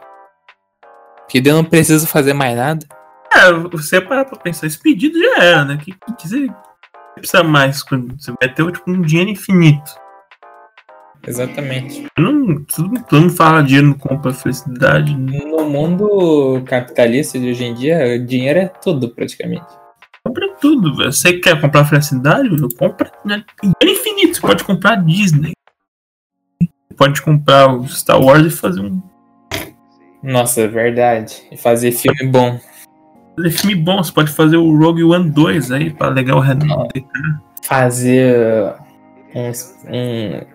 Que 1.28 1.40
eu 1.44 1.54
não 1.56 1.64
preciso 1.64 2.06
fazer 2.06 2.34
mais 2.34 2.56
nada. 2.56 2.86
É, 3.32 3.52
você 3.52 4.00
parar 4.00 4.26
pra 4.26 4.38
pensar, 4.38 4.68
esse 4.68 4.78
pedido 4.78 5.18
já 5.20 5.38
era, 5.44 5.66
né? 5.66 5.78
Que, 5.78 5.92
que, 5.92 6.14
que 6.20 6.28
você 6.28 6.48
precisa 7.16 7.44
mais? 7.44 7.82
quando 7.82 8.14
Você 8.20 8.32
vai 8.40 8.54
ter 8.54 8.72
tipo, 8.72 8.92
um 8.92 9.02
dinheiro 9.02 9.32
infinito. 9.32 9.92
Exatamente. 11.26 12.06
Não, 12.18 12.64
todo, 12.66 13.22
mundo 13.22 13.30
fala 13.34 13.64
dinheiro 13.64 13.88
não 13.88 13.94
compra 13.94 14.34
felicidade. 14.34 15.16
né? 15.16 15.40
No 15.46 15.70
mundo 15.70 16.62
capitalista 16.66 17.40
de 17.40 17.50
hoje 17.50 17.64
em 17.64 17.74
dia, 17.74 18.20
dinheiro 18.20 18.60
é 18.60 18.68
tudo 18.68 19.10
praticamente. 19.10 19.66
Compra 20.24 20.50
tudo, 20.60 20.96
velho. 20.96 21.12
Você 21.12 21.34
quer 21.40 21.60
comprar 21.60 21.86
felicidade? 21.86 22.50
Compra. 22.78 23.12
Né? 23.26 23.44
É 23.82 23.86
infinito. 23.90 24.36
Você 24.36 24.42
pode 24.42 24.64
comprar 24.64 24.96
Disney. 24.96 25.54
Você 26.62 26.96
pode 26.98 27.22
comprar 27.22 27.74
o 27.74 27.88
Star 27.88 28.22
Wars 28.22 28.46
e 28.46 28.50
fazer 28.50 28.82
um 28.82 29.02
Nossa, 30.22 30.62
é 30.62 30.68
verdade. 30.68 31.42
E 31.52 31.58
fazer 31.58 31.92
filme 31.94 32.28
bom. 32.28 32.60
fazer 33.36 33.50
filme 33.52 33.76
bom. 33.76 34.04
Você 34.04 34.12
pode 34.12 34.32
fazer 34.32 34.58
o 34.58 34.78
Rogue 34.78 35.04
One 35.04 35.30
2 35.30 35.72
aí 35.72 35.90
pra 35.90 36.10
legal 36.10 36.38
o 36.38 36.42
Renato. 36.42 36.90
Fazer 37.64 38.76
um, 39.34 39.52
um 39.90 40.53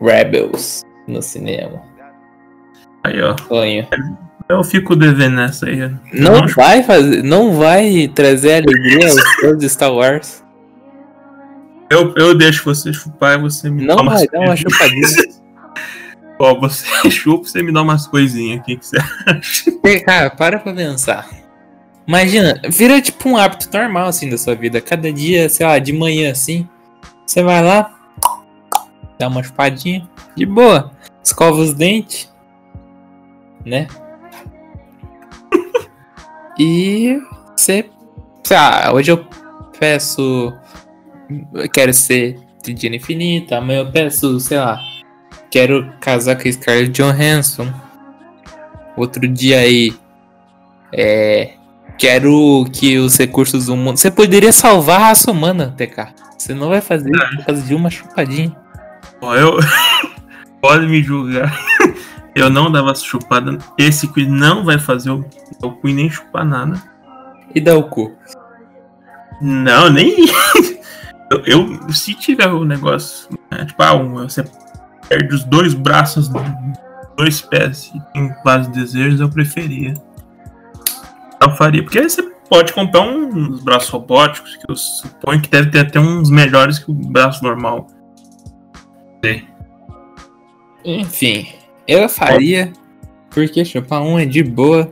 Rebels 0.00 0.84
no 1.06 1.22
cinema. 1.22 1.82
Aí, 3.04 3.20
ó. 3.22 3.36
Sonho. 3.46 3.86
Eu 4.48 4.64
fico 4.64 4.96
devendo 4.96 5.36
nessa 5.36 5.66
aí. 5.66 5.84
ó. 5.84 5.90
Não 6.12 6.46
vai 6.48 6.82
fazer, 6.82 7.22
não 7.22 7.54
vai 7.54 8.08
trazer 8.14 8.54
alegria 8.54 9.08
aos 9.08 9.20
fãs 9.40 9.58
de 9.58 9.68
Star 9.68 9.92
Wars. 9.92 10.44
Eu, 11.90 12.14
eu 12.16 12.36
deixo 12.36 12.64
você 12.64 12.92
chupar 12.92 13.38
e 13.38 13.42
você 13.42 13.70
me 13.70 13.84
Não 13.86 13.96
dá 13.96 14.02
umas 14.02 14.20
vai 14.20 14.28
dar 14.28 14.40
uma 14.40 14.56
chupadinha. 14.56 15.08
Ó, 16.38 16.54
você 16.60 16.84
chupa 17.10 17.46
e 17.46 17.50
você 17.50 17.62
me 17.62 17.72
dá 17.72 17.82
umas 17.82 18.06
coisinhas 18.06 18.60
aqui 18.60 18.76
que 18.76 18.86
você 18.86 18.96
acha. 19.26 19.72
Cara, 20.04 20.30
para 20.30 20.58
pra 20.58 20.72
pensar. 20.72 21.28
Imagina, 22.06 22.60
vira 22.68 23.00
tipo 23.02 23.28
um 23.28 23.36
hábito 23.36 23.68
normal 23.72 24.08
assim 24.08 24.30
da 24.30 24.38
sua 24.38 24.54
vida. 24.54 24.80
Cada 24.80 25.12
dia, 25.12 25.48
sei 25.48 25.66
lá, 25.66 25.78
de 25.78 25.92
manhã 25.92 26.30
assim, 26.30 26.66
você 27.26 27.42
vai 27.42 27.62
lá, 27.62 27.97
dá 29.18 29.28
uma 29.28 29.42
chupadinha, 29.42 30.08
de 30.36 30.46
boa, 30.46 30.90
escova 31.22 31.58
os 31.58 31.74
dentes, 31.74 32.32
né? 33.64 33.86
E 36.60 37.20
você, 37.56 37.88
lá, 38.50 38.92
hoje 38.92 39.12
eu 39.12 39.24
peço, 39.78 40.52
eu 41.54 41.70
quero 41.70 41.94
ser 41.94 42.36
de 42.64 42.74
dinheiro 42.74 43.02
infinito, 43.02 43.54
amanhã 43.54 43.80
eu 43.80 43.92
peço, 43.92 44.40
sei 44.40 44.58
lá, 44.58 44.80
quero 45.50 45.92
casar 46.00 46.36
com 46.36 46.48
a 46.48 46.52
Scarlett 46.52 46.90
Johansson. 46.90 47.72
Outro 48.96 49.28
dia 49.28 49.60
aí, 49.60 49.94
é. 50.92 51.52
Quero 51.96 52.64
que 52.72 52.96
os 52.98 53.16
recursos 53.16 53.66
do 53.66 53.76
mundo. 53.76 53.96
Você 53.96 54.10
poderia 54.10 54.52
salvar 54.52 55.00
a 55.00 55.04
raça 55.08 55.30
humana, 55.30 55.74
TK. 55.76 56.14
Você 56.36 56.54
não 56.54 56.68
vai 56.68 56.80
fazer 56.80 57.10
por 57.10 57.44
causa 57.44 57.62
de 57.62 57.74
uma 57.74 57.90
chupadinha. 57.90 58.56
Ó, 59.20 59.34
eu. 59.34 59.58
Pode 60.60 60.86
me 60.86 61.02
julgar. 61.02 61.56
Eu 62.34 62.48
não 62.50 62.70
dava 62.70 62.94
chupada. 62.94 63.58
Esse 63.76 64.06
quiz 64.06 64.28
não 64.28 64.64
vai 64.64 64.78
fazer 64.78 65.10
o, 65.10 65.24
o 65.62 65.72
quiz 65.72 65.94
nem 65.94 66.08
chupar 66.08 66.44
nada. 66.44 66.80
E 67.52 67.60
dá 67.60 67.74
o 67.76 67.84
cu. 67.88 68.14
Não, 69.40 69.90
nem. 69.90 70.14
Eu, 71.30 71.42
eu- 71.44 71.92
se 71.92 72.14
tiver 72.14 72.46
o 72.48 72.64
negócio, 72.64 73.28
né, 73.50 73.66
tipo, 73.66 73.82
ah, 73.82 73.92
um, 73.94 74.14
você 74.14 74.42
perde 75.10 75.34
os 75.34 75.44
dois 75.44 75.74
braços, 75.74 76.30
dois 77.18 77.42
pés 77.42 77.92
e 77.94 78.00
tem 78.14 78.34
vários 78.42 78.68
desejos, 78.68 79.20
eu 79.20 79.28
preferia. 79.28 79.92
Eu 81.38 81.50
faria, 81.54 81.82
porque 81.82 81.98
aí 81.98 82.08
você 82.08 82.22
pode 82.48 82.72
comprar 82.72 83.02
uns 83.02 83.62
braços 83.62 83.90
robóticos, 83.90 84.56
que 84.56 84.70
eu 84.70 84.74
suponho 84.74 85.42
que 85.42 85.50
deve 85.50 85.70
ter 85.70 85.80
até 85.80 86.00
uns 86.00 86.30
melhores 86.30 86.78
que 86.78 86.90
o 86.90 86.94
braço 86.94 87.44
normal. 87.44 87.86
Enfim, 90.84 91.48
eu 91.86 92.08
faria. 92.08 92.72
Porque 93.30 93.64
chupar 93.64 94.02
um 94.02 94.18
é 94.18 94.24
de 94.24 94.42
boa. 94.42 94.90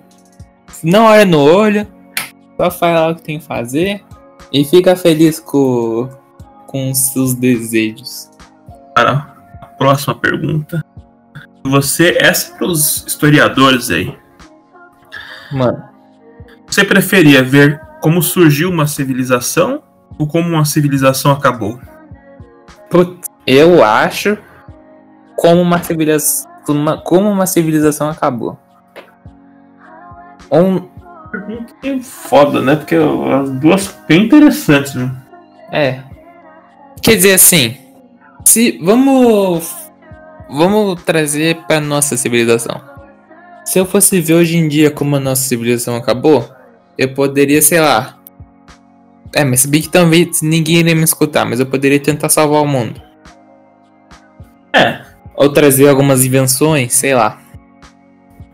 Não 0.83 1.05
olha 1.05 1.25
no 1.25 1.41
olho. 1.41 1.87
Só 2.57 2.71
faz 2.71 2.95
lá 2.95 3.09
o 3.11 3.15
que 3.17 3.23
tem 3.23 3.39
que 3.39 3.45
fazer. 3.45 4.05
E 4.53 4.65
fica 4.65 4.95
feliz 4.95 5.41
com, 5.41 6.09
com 6.67 6.91
os 6.91 6.99
seus 7.13 7.35
desejos. 7.35 8.31
Para 8.95 9.13
a 9.61 9.67
próxima 9.67 10.15
pergunta. 10.15 10.85
Você, 11.65 12.17
essa 12.21 12.55
é 12.55 12.59
para 12.59 12.67
os 12.69 13.05
historiadores 13.07 13.91
aí. 13.91 14.17
Mano, 15.53 15.83
Você 16.67 16.85
preferia 16.85 17.43
ver 17.43 17.81
como 18.01 18.23
surgiu 18.23 18.71
uma 18.71 18.87
civilização 18.87 19.83
ou 20.19 20.27
como 20.27 20.49
uma 20.49 20.65
civilização 20.65 21.33
acabou? 21.33 21.81
putz, 22.91 23.29
eu 23.47 23.83
acho 23.85 24.37
como 25.37 25.61
uma 25.61 25.83
civilização. 25.83 26.51
Uma, 26.69 27.01
como 27.01 27.31
uma 27.31 27.47
civilização 27.47 28.09
acabou. 28.11 28.59
Um, 30.51 30.89
que 31.81 32.01
foda, 32.01 32.61
né? 32.61 32.77
Porque 32.77 32.97
as 32.97 33.51
duas 33.51 33.97
bem 34.09 34.25
interessantes, 34.25 34.95
né? 34.95 35.15
É. 35.71 36.01
Quer 37.03 37.17
dizer 37.17 37.35
assim, 37.35 37.77
se 38.45 38.79
vamos 38.83 39.87
vamos 40.49 41.03
trazer 41.03 41.57
para 41.67 41.81
nossa 41.81 42.17
civilização. 42.17 42.81
Se 43.65 43.79
eu 43.79 43.87
fosse 43.87 44.21
ver 44.21 44.35
hoje 44.35 44.57
em 44.57 44.69
dia 44.69 44.91
como 44.91 45.17
a 45.17 45.21
nossa 45.21 45.43
civilização 45.43 45.97
acabou, 45.97 46.49
eu 46.97 47.13
poderia, 47.15 47.61
sei 47.61 47.81
lá. 47.81 48.17
É, 49.35 49.45
mas 49.45 49.61
se 49.61 49.69
bem 49.69 49.83
que 49.83 49.89
talvez 49.89 50.41
ninguém 50.41 50.77
iria 50.77 50.95
me 50.95 51.03
escutar, 51.03 51.45
mas 51.45 51.59
eu 51.61 51.67
poderia 51.67 51.99
tentar 51.99 52.29
salvar 52.29 52.63
o 52.63 52.67
mundo. 52.67 53.03
É. 54.77 55.01
Ou 55.35 55.53
trazer 55.53 55.89
algumas 55.89 56.25
invenções, 56.25 56.93
sei 56.95 57.15
lá. 57.15 57.41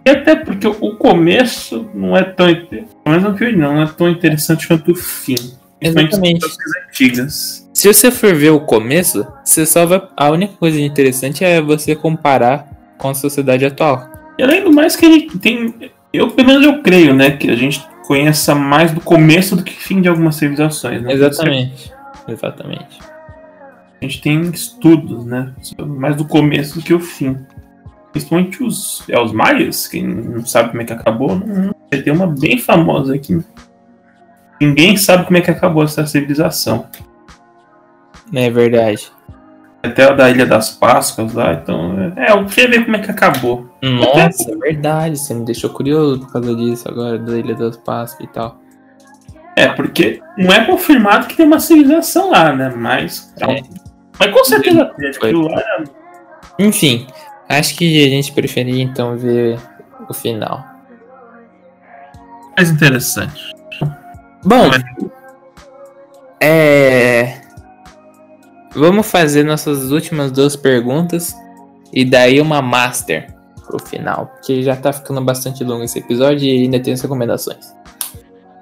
E 0.05 0.11
até 0.11 0.35
porque 0.35 0.67
o 0.67 0.97
começo 0.97 1.89
não 1.95 2.17
é 2.17 2.25
tão. 2.25 2.47
Pelo 2.55 2.87
menos 3.07 3.23
no 3.23 3.37
filme 3.37 3.57
não, 3.57 3.75
não 3.75 3.83
é 3.83 3.87
tão 3.87 4.09
interessante 4.09 4.67
quanto 4.67 4.93
o 4.93 4.95
fim. 4.97 5.37
Exatamente. 5.81 6.47
antigas. 6.89 7.69
Se 7.75 7.93
você 7.93 8.11
for 8.11 8.35
ver 8.35 8.51
o 8.51 8.61
começo, 8.61 9.27
você 9.45 9.67
só 9.67 9.87
vai. 9.87 10.03
A 10.17 10.31
única 10.31 10.55
coisa 10.55 10.81
interessante 10.81 11.45
é 11.45 11.61
você 11.61 11.95
comparar 11.95 12.69
com 12.99 13.09
a 13.09 13.15
sociedade 13.15 13.65
atual. 13.65 14.09
E 14.39 14.43
além 14.43 14.63
do 14.63 14.73
mais 14.73 14.97
que 14.97 15.07
a 15.07 15.11
gente 15.11 15.39
tem. 15.39 15.75
Eu, 16.13 16.31
pelo 16.31 16.49
menos 16.49 16.67
eu 16.67 16.83
creio, 16.83 17.15
né? 17.15 17.31
Que 17.31 17.51
a 17.51 17.57
gente 17.57 17.85
conheça 18.07 18.55
mais 18.55 18.93
do 18.93 19.01
começo 19.01 19.57
do 19.57 19.63
que 19.63 19.73
fim 19.73 20.01
de 20.01 20.09
algumas 20.09 20.37
civilizações, 20.37 21.03
né? 21.03 21.13
Exatamente. 21.13 21.93
Exatamente. 22.29 23.12
A 24.03 24.05
gente 24.05 24.21
tem 24.21 24.41
estudos, 24.51 25.25
né? 25.25 25.53
Mais 25.79 26.17
do 26.17 26.25
começo 26.25 26.81
do 26.81 26.85
que 26.85 26.93
o 26.93 26.99
fim. 26.99 27.39
Principalmente 28.11 28.61
os, 28.61 29.09
é, 29.09 29.19
os 29.21 29.33
maias, 29.33 29.87
quem 29.87 30.05
não 30.05 30.45
sabe 30.45 30.71
como 30.71 30.83
é 30.83 30.85
que 30.85 30.93
acabou, 30.93 31.37
não, 31.37 31.73
tem 31.89 32.13
uma 32.13 32.27
bem 32.27 32.59
famosa 32.59 33.15
aqui. 33.15 33.41
Ninguém 34.61 34.97
sabe 34.97 35.25
como 35.25 35.39
é 35.39 35.41
que 35.41 35.53
acabou 35.53 35.85
essa 35.85 36.05
civilização. 36.05 36.87
É 38.35 38.51
verdade. 38.51 39.09
Até 39.81 40.05
a 40.05 40.13
da 40.13 40.29
Ilha 40.31 40.47
das 40.47 40.71
Páscoas 40.71 41.33
lá, 41.33 41.53
então. 41.53 42.13
É, 42.17 42.33
eu 42.33 42.45
queria 42.47 42.71
ver 42.71 42.85
como 42.85 42.97
é 42.97 42.99
que 42.99 43.11
acabou. 43.11 43.71
Nossa, 43.81 44.51
é 44.51 44.57
verdade. 44.57 45.17
Você 45.17 45.33
me 45.33 45.45
deixou 45.45 45.71
curioso 45.71 46.21
por 46.21 46.33
causa 46.33 46.57
disso 46.57 46.89
agora, 46.89 47.19
da 47.21 47.39
Ilha 47.39 47.55
das 47.55 47.77
Páscoas 47.77 48.29
e 48.29 48.33
tal. 48.33 48.61
É, 49.55 49.69
porque 49.69 50.21
não 50.37 50.53
é 50.53 50.65
confirmado 50.65 51.29
que 51.29 51.37
tem 51.37 51.47
uma 51.47 51.61
civilização 51.61 52.31
lá, 52.31 52.53
né? 52.53 52.73
Mas. 52.75 53.33
É. 53.41 53.82
Mas 54.19 54.33
com 54.33 54.45
certeza 54.45 54.83
aquilo 54.83 55.49
lá 55.49 55.61
era 55.61 55.85
Enfim, 56.59 57.07
acho 57.49 57.77
que 57.77 58.05
a 58.05 58.09
gente 58.09 58.33
preferia 58.33 58.83
então 58.83 59.17
ver 59.17 59.59
o 60.09 60.15
final. 60.15 60.65
mais 62.57 62.71
interessante. 62.71 63.53
Bom, 64.45 64.71
é. 66.41 67.41
Vamos 68.75 69.07
fazer 69.07 69.45
nossas 69.45 69.91
últimas 69.91 70.33
duas 70.33 70.57
perguntas 70.57 71.37
e 71.93 72.05
daí 72.05 72.41
uma 72.41 72.63
master 72.63 73.33
pro 73.67 73.79
final, 73.79 74.27
porque 74.27 74.63
já 74.63 74.75
tá 74.75 74.93
ficando 74.93 75.21
bastante 75.21 75.63
longo 75.63 75.85
esse 75.85 75.99
episódio 75.99 76.49
e 76.49 76.63
ainda 76.65 76.81
tem 76.81 76.95
as 76.95 77.01
recomendações. 77.01 77.75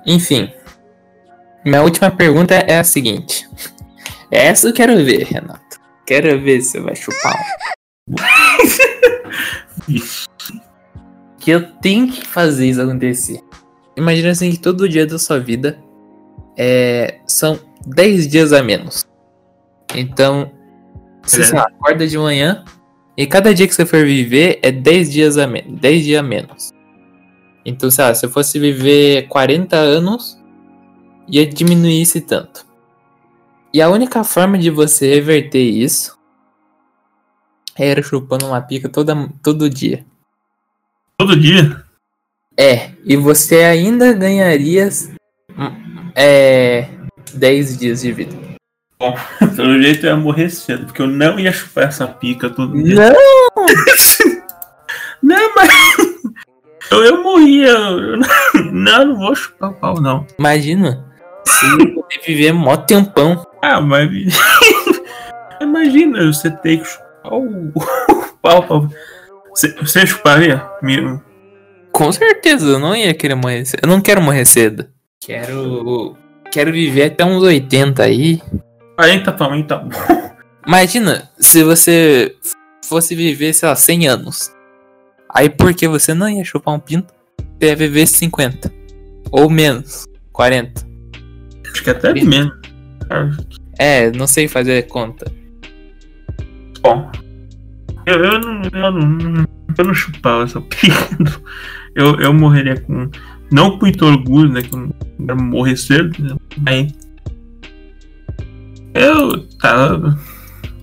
Enfim, 0.04 0.52
minha 1.64 1.82
última 1.82 2.10
pergunta 2.10 2.54
é 2.54 2.78
a 2.78 2.84
seguinte: 2.84 3.48
essa 4.30 4.68
eu 4.68 4.72
quero 4.72 4.96
ver, 5.04 5.24
Renato. 5.24 5.80
Quero 6.06 6.40
ver 6.40 6.60
se 6.60 6.72
você 6.72 6.80
vai 6.80 6.96
chupar 6.96 7.34
um. 8.08 8.14
que 11.38 11.50
eu 11.50 11.72
tenho 11.80 12.08
que 12.08 12.26
fazer 12.26 12.68
isso 12.68 12.82
acontecer. 12.82 13.40
Imagina 13.96 14.30
assim 14.30 14.50
que 14.50 14.58
todo 14.58 14.88
dia 14.88 15.06
da 15.06 15.18
sua 15.18 15.38
vida 15.38 15.78
é, 16.56 17.18
são 17.26 17.58
10 17.86 18.28
dias 18.28 18.52
a 18.52 18.62
menos. 18.62 19.06
Então, 19.94 20.50
você 21.22 21.40
É. 21.40 21.44
sei 21.44 21.58
lá, 21.58 21.64
acorda 21.64 22.06
de 22.06 22.18
manhã 22.18 22.64
e 23.16 23.26
cada 23.26 23.54
dia 23.54 23.66
que 23.66 23.74
você 23.74 23.86
for 23.86 24.04
viver 24.04 24.58
é 24.62 24.70
10 24.70 25.10
dias 25.10 25.38
a 25.38 25.46
menos. 25.46 25.80
10 25.80 26.04
dias 26.04 26.20
a 26.20 26.22
menos. 26.22 26.70
Então, 27.64 27.90
sei 27.90 28.04
lá, 28.04 28.14
se 28.14 28.24
eu 28.24 28.30
fosse 28.30 28.58
viver 28.58 29.26
40 29.28 29.76
anos, 29.76 30.38
ia 31.28 31.46
diminuir 31.46 32.02
esse 32.02 32.20
tanto. 32.20 32.66
E 33.72 33.80
a 33.80 33.88
única 33.88 34.24
forma 34.24 34.58
de 34.58 34.70
você 34.70 35.14
reverter 35.14 35.62
isso 35.62 36.18
era 37.76 38.02
chupando 38.02 38.46
uma 38.46 38.60
pica 38.60 38.88
toda, 38.88 39.28
todo 39.42 39.70
dia. 39.70 40.04
Todo 41.18 41.38
dia? 41.38 41.84
É, 42.58 42.90
e 43.04 43.16
você 43.16 43.62
ainda 43.64 44.12
ganharia 44.12 44.88
é, 46.14 46.88
10 47.32 47.78
dias 47.78 48.00
de 48.02 48.12
vida. 48.12 48.36
Pelo 49.56 49.80
jeito 49.80 50.04
eu 50.06 50.10
ia 50.10 50.16
morrer 50.16 50.50
cedo, 50.50 50.86
porque 50.86 51.00
eu 51.00 51.06
não 51.06 51.38
ia 51.38 51.52
chupar 51.52 51.84
essa 51.84 52.06
pica 52.06 52.50
todo 52.50 52.82
dia. 52.82 52.94
Não! 52.96 53.66
Não, 55.22 55.54
mas. 55.54 55.68
Eu, 56.90 57.04
eu 57.04 57.22
morria. 57.22 57.68
eu 57.68 58.16
não- 58.16 58.72
não, 58.72 59.16
vou 59.16 59.32
chupar 59.36 59.70
o 59.70 59.74
pau, 59.74 60.00
não. 60.00 60.26
Imagina. 60.36 61.06
Se 61.46 62.26
viver 62.26 62.52
mó 62.52 62.76
tempão. 62.76 63.46
Ah, 63.62 63.80
mas. 63.80 64.10
Imagina 65.60 66.24
você 66.26 66.50
ter 66.50 66.78
que 66.78 66.84
chupar 66.84 67.32
o, 67.32 67.68
o 67.74 67.82
pau. 68.42 68.62
pau. 68.66 68.88
Você, 69.50 69.74
você 69.76 70.06
chuparia? 70.06 70.64
Me- 70.82 71.20
Com 71.92 72.10
certeza, 72.12 72.66
eu 72.66 72.78
não 72.78 72.94
ia 72.96 73.12
querer 73.14 73.34
morrer 73.34 73.64
cedo. 73.64 73.80
Eu 73.82 73.88
não 73.88 74.00
quero 74.00 74.20
morrer 74.22 74.44
cedo. 74.44 74.86
Quero. 75.20 76.16
Quero 76.50 76.72
viver 76.72 77.04
até 77.04 77.24
uns 77.24 77.42
80 77.42 78.02
aí. 78.02 78.40
40 78.96 79.32
também 79.32 79.62
tá 79.64 79.76
bom. 79.78 79.90
Imagina 80.66 81.28
se 81.38 81.62
você 81.62 82.34
fosse 82.84 83.14
viver, 83.14 83.52
sei 83.52 83.68
lá, 83.68 83.76
100 83.76 84.08
anos. 84.08 84.52
Aí 85.32 85.48
porque 85.48 85.86
você 85.86 86.12
não 86.14 86.28
ia 86.28 86.44
chupar 86.44 86.74
um 86.74 86.80
pinto, 86.80 87.12
você 87.58 87.68
ia 87.68 87.76
viver 87.76 88.06
50. 88.06 88.72
Ou 89.30 89.48
menos. 89.48 90.04
40. 90.32 90.86
Acho 91.72 91.84
que 91.84 91.90
até 91.90 92.12
menos. 92.14 92.52
É, 93.78 94.10
não 94.12 94.26
sei 94.26 94.46
fazer 94.48 94.86
conta. 94.86 95.30
Bom. 96.82 97.10
Eu, 98.06 98.24
eu, 98.24 98.40
não, 98.40 98.62
eu, 98.72 98.92
não, 98.92 99.46
eu 99.76 99.84
não 99.84 99.94
chupava 99.94 100.44
essa 100.44 100.60
pica. 100.62 101.40
Eu, 101.94 102.20
eu 102.20 102.32
morreria 102.32 102.80
com. 102.80 103.10
Não 103.50 103.72
com 103.72 103.84
muito 103.84 104.04
orgulho, 104.04 104.52
né? 104.52 104.62
Que 104.62 104.76
morrer 105.34 105.76
cedo. 105.76 106.38
né. 106.58 106.88
Eu. 108.94 109.46
Tá. 109.58 110.16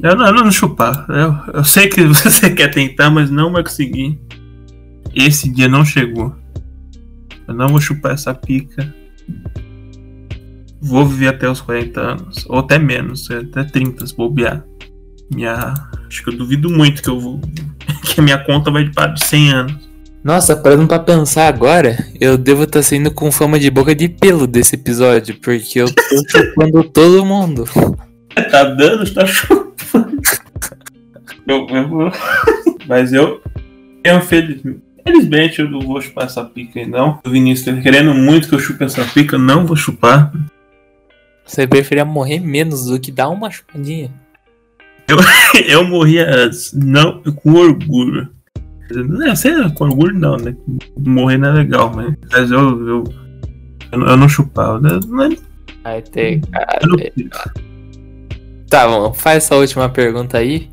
Eu 0.01 0.15
não, 0.15 0.27
eu 0.27 0.33
não 0.33 0.51
chupar. 0.51 1.05
Eu, 1.09 1.55
eu 1.55 1.63
sei 1.63 1.87
que 1.87 2.03
você 2.05 2.49
quer 2.49 2.69
tentar, 2.69 3.09
mas 3.09 3.29
não 3.29 3.51
vai 3.51 3.63
conseguir. 3.63 4.19
Esse 5.15 5.49
dia 5.49 5.67
não 5.67 5.83
chegou. 5.83 6.35
Eu 7.47 7.53
não 7.53 7.69
vou 7.69 7.79
chupar 7.81 8.13
essa 8.13 8.33
pica. 8.33 8.93
Vou 10.81 11.05
viver 11.05 11.29
até 11.29 11.49
os 11.49 11.61
40 11.61 11.99
anos. 11.99 12.45
Ou 12.47 12.59
até 12.59 12.77
menos, 12.77 13.29
até 13.31 13.63
30 13.63 14.05
se 14.05 14.15
bobear. 14.15 14.63
Minha. 15.33 15.73
Acho 16.07 16.23
que 16.23 16.29
eu 16.29 16.37
duvido 16.37 16.69
muito 16.69 17.01
que 17.01 17.09
eu 17.09 17.19
vou. 17.19 17.41
Que 18.03 18.19
a 18.19 18.23
minha 18.23 18.37
conta 18.37 18.69
vai 18.69 18.89
para 18.89 19.13
de 19.13 19.25
100 19.25 19.49
anos. 19.51 19.89
Nossa, 20.23 20.55
parando 20.55 20.87
pra 20.87 20.99
pensar 20.99 21.47
agora, 21.47 21.97
eu 22.19 22.37
devo 22.37 22.63
estar 22.63 22.81
saindo 22.81 23.11
com 23.11 23.31
fama 23.31 23.59
de 23.59 23.69
boca 23.69 23.95
de 23.95 24.09
pelo 24.09 24.45
desse 24.45 24.75
episódio, 24.75 25.35
porque 25.41 25.79
eu 25.79 25.87
tô 25.93 26.03
chupando 26.29 26.83
todo 26.85 27.25
mundo. 27.25 27.65
Tá 28.51 28.65
dando, 28.65 29.11
tá 29.15 29.25
chupando. 29.25 30.21
Eu, 31.47 31.67
eu. 31.69 32.11
Mas 32.87 33.11
eu. 33.11 33.41
Eu 34.03 34.21
felizmente. 34.21 34.79
Felizmente 35.03 35.59
eu 35.59 35.71
não 35.71 35.79
vou 35.79 36.01
chupar 36.01 36.25
essa 36.25 36.43
pica 36.43 36.79
aí, 36.79 36.85
não. 36.85 37.19
O 37.25 37.29
Vinícius 37.31 37.75
tá 37.75 37.81
querendo 37.81 38.13
muito 38.13 38.47
que 38.47 38.53
eu 38.53 38.59
chupe 38.59 38.83
essa 38.83 39.03
pica, 39.05 39.37
eu 39.37 39.39
não 39.39 39.65
vou 39.65 39.75
chupar. 39.75 40.31
Você 41.47 41.65
preferia 41.65 42.03
morrer 42.05 42.39
menos 42.39 42.85
do 42.85 42.99
que 42.99 43.11
dar 43.11 43.29
uma 43.29 43.49
chupadinha. 43.49 44.11
Eu 45.67 45.83
morria 45.87 46.29
antes, 46.29 46.73
não 46.73 47.21
com 47.23 47.53
orgulho. 47.53 48.29
Não, 48.91 49.35
sei 49.35 49.51
com 49.71 49.85
orgulho 49.85 50.17
não, 50.17 50.37
né? 50.37 50.55
Morrer 50.97 51.37
não 51.37 51.49
é 51.49 51.53
legal, 51.53 51.91
mas, 51.93 52.13
mas 52.31 52.51
eu, 52.51 52.59
eu, 52.87 53.03
eu, 53.91 53.99
não- 53.99 54.07
eu 54.07 54.29
chupava. 54.29 54.79
né? 54.79 54.99
Mas 55.07 55.41
Vai 55.83 56.01
ter. 56.01 56.41
eu 56.81 56.89
não- 56.89 56.97
Tá 58.69 58.85
bom, 58.87 59.13
faz 59.13 59.37
essa 59.45 59.55
última 59.55 59.87
pergunta 59.89 60.37
aí. 60.37 60.69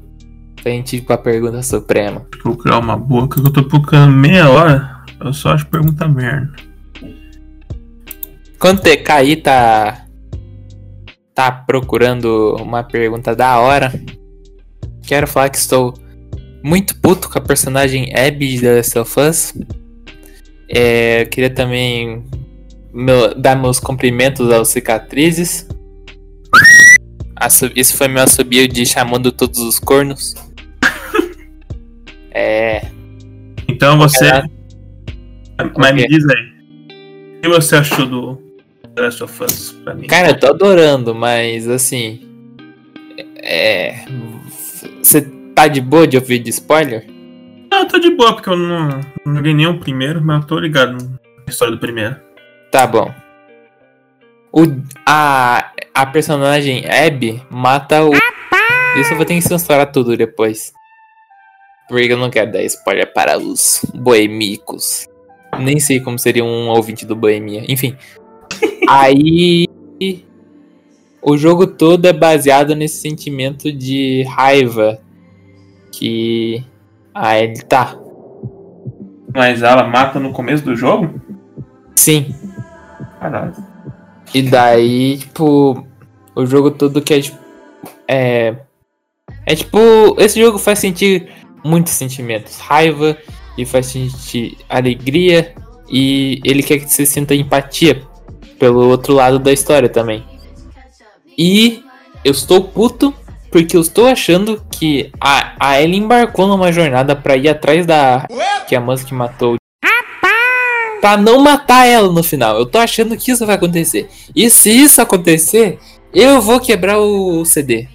Pra 0.62 0.72
gente 0.72 0.96
ir 0.96 1.02
pra 1.02 1.18
pergunta 1.18 1.62
suprema. 1.62 2.26
procurar 2.42 2.78
uma 2.78 2.96
boa, 2.96 3.28
que 3.28 3.38
eu 3.38 3.52
tô 3.52 3.62
procurando 3.64 4.12
meia 4.12 4.48
hora, 4.48 5.04
eu 5.20 5.32
só 5.32 5.50
acho 5.50 5.66
pergunta 5.66 6.08
merda. 6.08 6.50
Quando 8.58 8.80
TK 8.80 9.10
aí 9.12 9.36
tá. 9.36 10.03
Tá 11.34 11.50
procurando 11.50 12.56
uma 12.60 12.82
pergunta 12.84 13.34
da 13.34 13.58
hora, 13.58 13.92
quero 15.06 15.26
falar 15.26 15.48
que 15.50 15.58
estou 15.58 15.92
muito 16.62 16.98
puto 17.00 17.28
com 17.28 17.38
a 17.38 17.42
personagem 17.42 18.12
Abby 18.16 18.54
de 18.54 18.60
The 18.60 18.76
Last 18.76 18.98
of 18.98 19.20
Us. 19.20 19.54
É, 20.68 21.22
eu 21.22 21.26
queria 21.26 21.50
também 21.50 22.24
meu- 22.92 23.34
dar 23.34 23.56
meus 23.56 23.78
cumprimentos 23.80 24.50
aos 24.50 24.68
cicatrizes. 24.68 25.66
Isso 27.74 27.96
foi 27.96 28.08
meu 28.08 28.22
assobio 28.22 28.66
de 28.66 28.86
chamando 28.86 29.30
todos 29.30 29.58
os 29.58 29.78
cornos. 29.78 30.34
É. 32.30 32.86
Então 33.68 33.98
você. 33.98 34.30
Mas 35.76 35.94
me 35.94 36.06
diz 36.08 36.24
aí. 36.28 36.54
O 37.36 37.40
que 37.42 37.48
você 37.48 37.76
achou 37.76 38.06
do 38.06 38.43
The 38.94 39.02
Last 39.02 39.24
of 39.24 39.44
Us 39.44 39.72
pra 39.84 39.94
mim? 39.94 40.06
Cara, 40.06 40.28
eu 40.28 40.38
tô 40.38 40.48
adorando, 40.48 41.14
mas 41.14 41.68
assim. 41.68 42.28
É. 43.36 44.04
Você 45.02 45.22
tá 45.54 45.68
de 45.68 45.80
boa 45.80 46.06
de 46.06 46.16
ouvir 46.16 46.38
de 46.38 46.50
spoiler? 46.50 47.06
Ah, 47.70 47.80
eu 47.80 47.88
tô 47.88 47.98
de 47.98 48.10
boa, 48.10 48.34
porque 48.34 48.48
eu 48.48 48.56
não, 48.56 49.00
não 49.26 49.36
joguei 49.36 49.52
nem 49.52 49.66
o 49.66 49.80
primeiro, 49.80 50.20
mas 50.22 50.42
eu 50.42 50.46
tô 50.46 50.58
ligado 50.58 50.92
na 50.92 51.18
história 51.48 51.74
do 51.74 51.80
primeiro. 51.80 52.16
Tá 52.70 52.86
bom. 52.86 53.12
O, 54.52 54.62
a, 55.04 55.72
a 55.92 56.06
personagem 56.06 56.84
Abby 56.88 57.42
mata 57.50 58.04
o. 58.04 58.12
Isso 58.96 59.12
eu 59.12 59.16
vou 59.16 59.26
ter 59.26 59.34
que 59.34 59.42
censurar 59.42 59.90
tudo 59.90 60.16
depois. 60.16 60.72
Porque 61.88 62.12
eu 62.12 62.16
não 62.16 62.30
quero 62.30 62.52
dar 62.52 62.62
spoiler 62.62 63.12
para 63.12 63.36
os 63.36 63.84
boemicos. 63.92 65.06
Nem 65.58 65.78
sei 65.78 66.00
como 66.00 66.18
seria 66.18 66.44
um 66.44 66.68
ouvinte 66.68 67.04
do 67.04 67.14
Boemia. 67.14 67.64
Enfim. 67.68 67.96
Aí. 68.88 69.66
O 71.22 71.38
jogo 71.38 71.66
todo 71.66 72.06
é 72.06 72.12
baseado 72.12 72.74
nesse 72.74 72.98
sentimento 72.98 73.72
de 73.72 74.24
raiva 74.24 75.00
que 75.90 76.62
a 77.14 77.38
Ellie 77.38 77.64
tá. 77.64 77.96
Mas 79.34 79.62
ela 79.62 79.84
mata 79.84 80.20
no 80.20 80.32
começo 80.32 80.62
do 80.62 80.76
jogo? 80.76 81.18
Sim, 81.96 82.34
Caralho. 83.24 83.54
E 84.34 84.42
daí, 84.42 85.16
tipo, 85.16 85.86
o 86.34 86.44
jogo 86.44 86.70
todo 86.70 87.00
que 87.00 87.14
é 87.14 87.20
tipo. 87.22 87.38
É. 88.06 88.54
É 89.46 89.54
tipo. 89.54 89.78
Esse 90.18 90.38
jogo 90.38 90.58
faz 90.58 90.78
sentir 90.78 91.30
muitos 91.64 91.94
sentimentos. 91.94 92.58
Raiva, 92.58 93.16
e 93.56 93.64
faz 93.64 93.86
sentir 93.86 94.58
alegria, 94.68 95.54
e 95.88 96.38
ele 96.44 96.62
quer 96.62 96.78
que 96.78 96.88
você 96.92 97.06
sinta 97.06 97.34
empatia 97.34 98.02
pelo 98.64 98.88
outro 98.88 99.12
lado 99.12 99.38
da 99.38 99.52
história 99.52 99.90
também. 99.90 100.24
E 101.36 101.82
eu 102.24 102.32
estou 102.32 102.64
puto 102.64 103.12
porque 103.52 103.76
eu 103.76 103.82
estou 103.82 104.06
achando 104.06 104.64
que 104.70 105.12
a, 105.20 105.52
a 105.60 105.82
Ellie 105.82 105.98
embarcou 106.00 106.46
numa 106.48 106.72
jornada 106.72 107.14
pra 107.14 107.36
ir 107.36 107.50
atrás 107.50 107.84
da. 107.84 108.26
Que 108.66 108.74
a 108.74 108.80
Musk 108.80 109.10
matou. 109.12 109.56
Pra 110.98 111.18
não 111.18 111.40
matar 111.42 111.84
ela 111.86 112.10
no 112.10 112.22
final. 112.22 112.56
Eu 112.58 112.64
tô 112.64 112.78
achando 112.78 113.14
que 113.18 113.30
isso 113.30 113.44
vai 113.44 113.56
acontecer. 113.56 114.08
E 114.34 114.48
se 114.48 114.70
isso 114.70 115.02
acontecer, 115.02 115.78
eu 116.14 116.40
vou 116.40 116.58
quebrar 116.58 116.98
o 116.98 117.44
CD. 117.44 117.86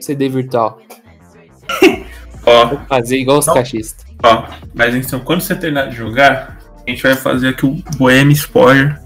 CD 0.00 0.30
virtual. 0.30 0.78
Ó, 2.46 2.66
Vou 2.68 2.80
fazer 2.88 3.18
igual 3.18 3.38
os 3.38 3.46
cachistas. 3.46 4.06
ó. 4.22 4.44
Mas 4.74 4.94
então, 4.94 5.20
quando 5.20 5.42
você 5.42 5.54
terminar 5.54 5.88
de 5.90 5.96
jogar, 5.96 6.58
a 6.86 6.90
gente 6.90 7.02
vai 7.02 7.14
fazer 7.14 7.48
aqui 7.48 7.66
o 7.66 7.82
Bohemia 7.98 8.32
Spoiler. 8.34 9.03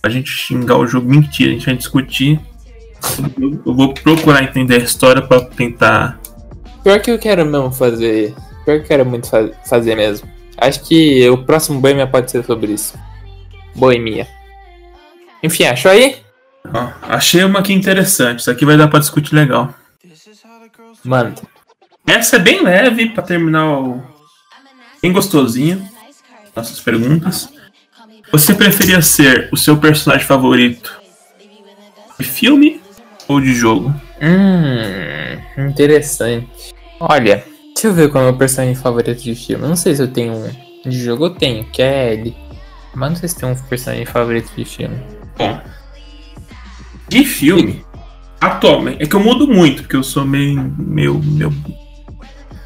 Pra 0.00 0.10
gente 0.10 0.30
xingar 0.30 0.76
o 0.78 0.86
jogo 0.86 1.08
mentira, 1.08 1.50
a 1.50 1.54
gente 1.54 1.66
vai 1.66 1.76
discutir. 1.76 2.40
Eu- 3.40 3.74
vou 3.74 3.92
procurar 3.94 4.42
entender 4.42 4.76
a 4.76 4.78
história 4.78 5.22
pra 5.22 5.40
tentar. 5.42 6.18
Pior 6.82 7.00
que 7.00 7.10
eu 7.10 7.18
quero 7.18 7.44
mesmo 7.44 7.70
fazer. 7.70 8.34
Pior 8.64 8.76
que 8.78 8.84
eu 8.84 8.88
quero 8.88 9.06
muito 9.06 9.28
fa- 9.28 9.50
fazer 9.68 9.94
mesmo. 9.94 10.28
Acho 10.56 10.82
que 10.84 11.28
o 11.28 11.38
próximo 11.44 11.80
Boemia 11.80 12.06
pode 12.06 12.30
ser 12.30 12.44
sobre 12.44 12.72
isso. 12.72 12.98
Boemia. 13.74 14.26
Enfim, 15.42 15.64
achou 15.64 15.90
aí? 15.90 16.16
Ó, 16.72 16.88
achei 17.02 17.42
uma 17.44 17.60
aqui 17.60 17.72
interessante. 17.72 18.40
Isso 18.40 18.50
aqui 18.50 18.64
vai 18.66 18.76
dar 18.76 18.88
pra 18.88 18.98
discutir 19.00 19.34
legal. 19.34 19.72
Mano. 21.04 21.34
Essa 22.06 22.36
é 22.36 22.38
bem 22.38 22.62
leve 22.62 23.10
pra 23.10 23.22
terminar 23.22 23.78
o. 23.78 24.02
Bem 25.02 25.12
gostosinho. 25.12 25.86
Nossas 26.54 26.80
perguntas. 26.80 27.48
Você 28.32 28.54
preferia 28.54 29.02
ser 29.02 29.48
o 29.52 29.56
seu 29.56 29.76
personagem 29.76 30.26
favorito 30.26 31.00
de 32.18 32.24
filme 32.24 32.80
ou 33.26 33.40
de 33.40 33.54
jogo? 33.54 33.94
Hum, 34.22 35.66
interessante. 35.68 36.48
Olha, 37.00 37.42
Deixa 37.80 37.88
eu 37.88 37.94
ver 37.94 38.10
qual 38.10 38.24
é 38.24 38.26
o 38.26 38.30
meu 38.30 38.38
personagem 38.38 38.74
favorito 38.74 39.22
de 39.22 39.34
filme. 39.34 39.64
Eu 39.64 39.70
não 39.70 39.74
sei 39.74 39.96
se 39.96 40.02
eu 40.02 40.12
tenho 40.12 40.34
um. 40.34 40.50
De 40.84 41.02
jogo 41.02 41.24
eu 41.24 41.30
tenho, 41.30 41.64
que 41.64 41.80
é 41.80 42.12
ele. 42.12 42.36
Mas 42.94 43.08
não 43.08 43.16
sei 43.16 43.26
se 43.26 43.38
tem 43.38 43.48
um 43.48 43.54
personagem 43.54 44.04
favorito 44.04 44.52
de 44.54 44.66
filme. 44.66 45.02
Bom. 45.38 45.62
De 47.08 47.24
filme, 47.24 47.82
atualmente. 48.38 49.02
É 49.02 49.06
que 49.06 49.16
eu 49.16 49.20
mudo 49.20 49.48
muito, 49.48 49.82
porque 49.82 49.96
eu 49.96 50.02
sou 50.02 50.26
meio. 50.26 50.60
meio. 50.76 51.22
meio... 51.24 51.54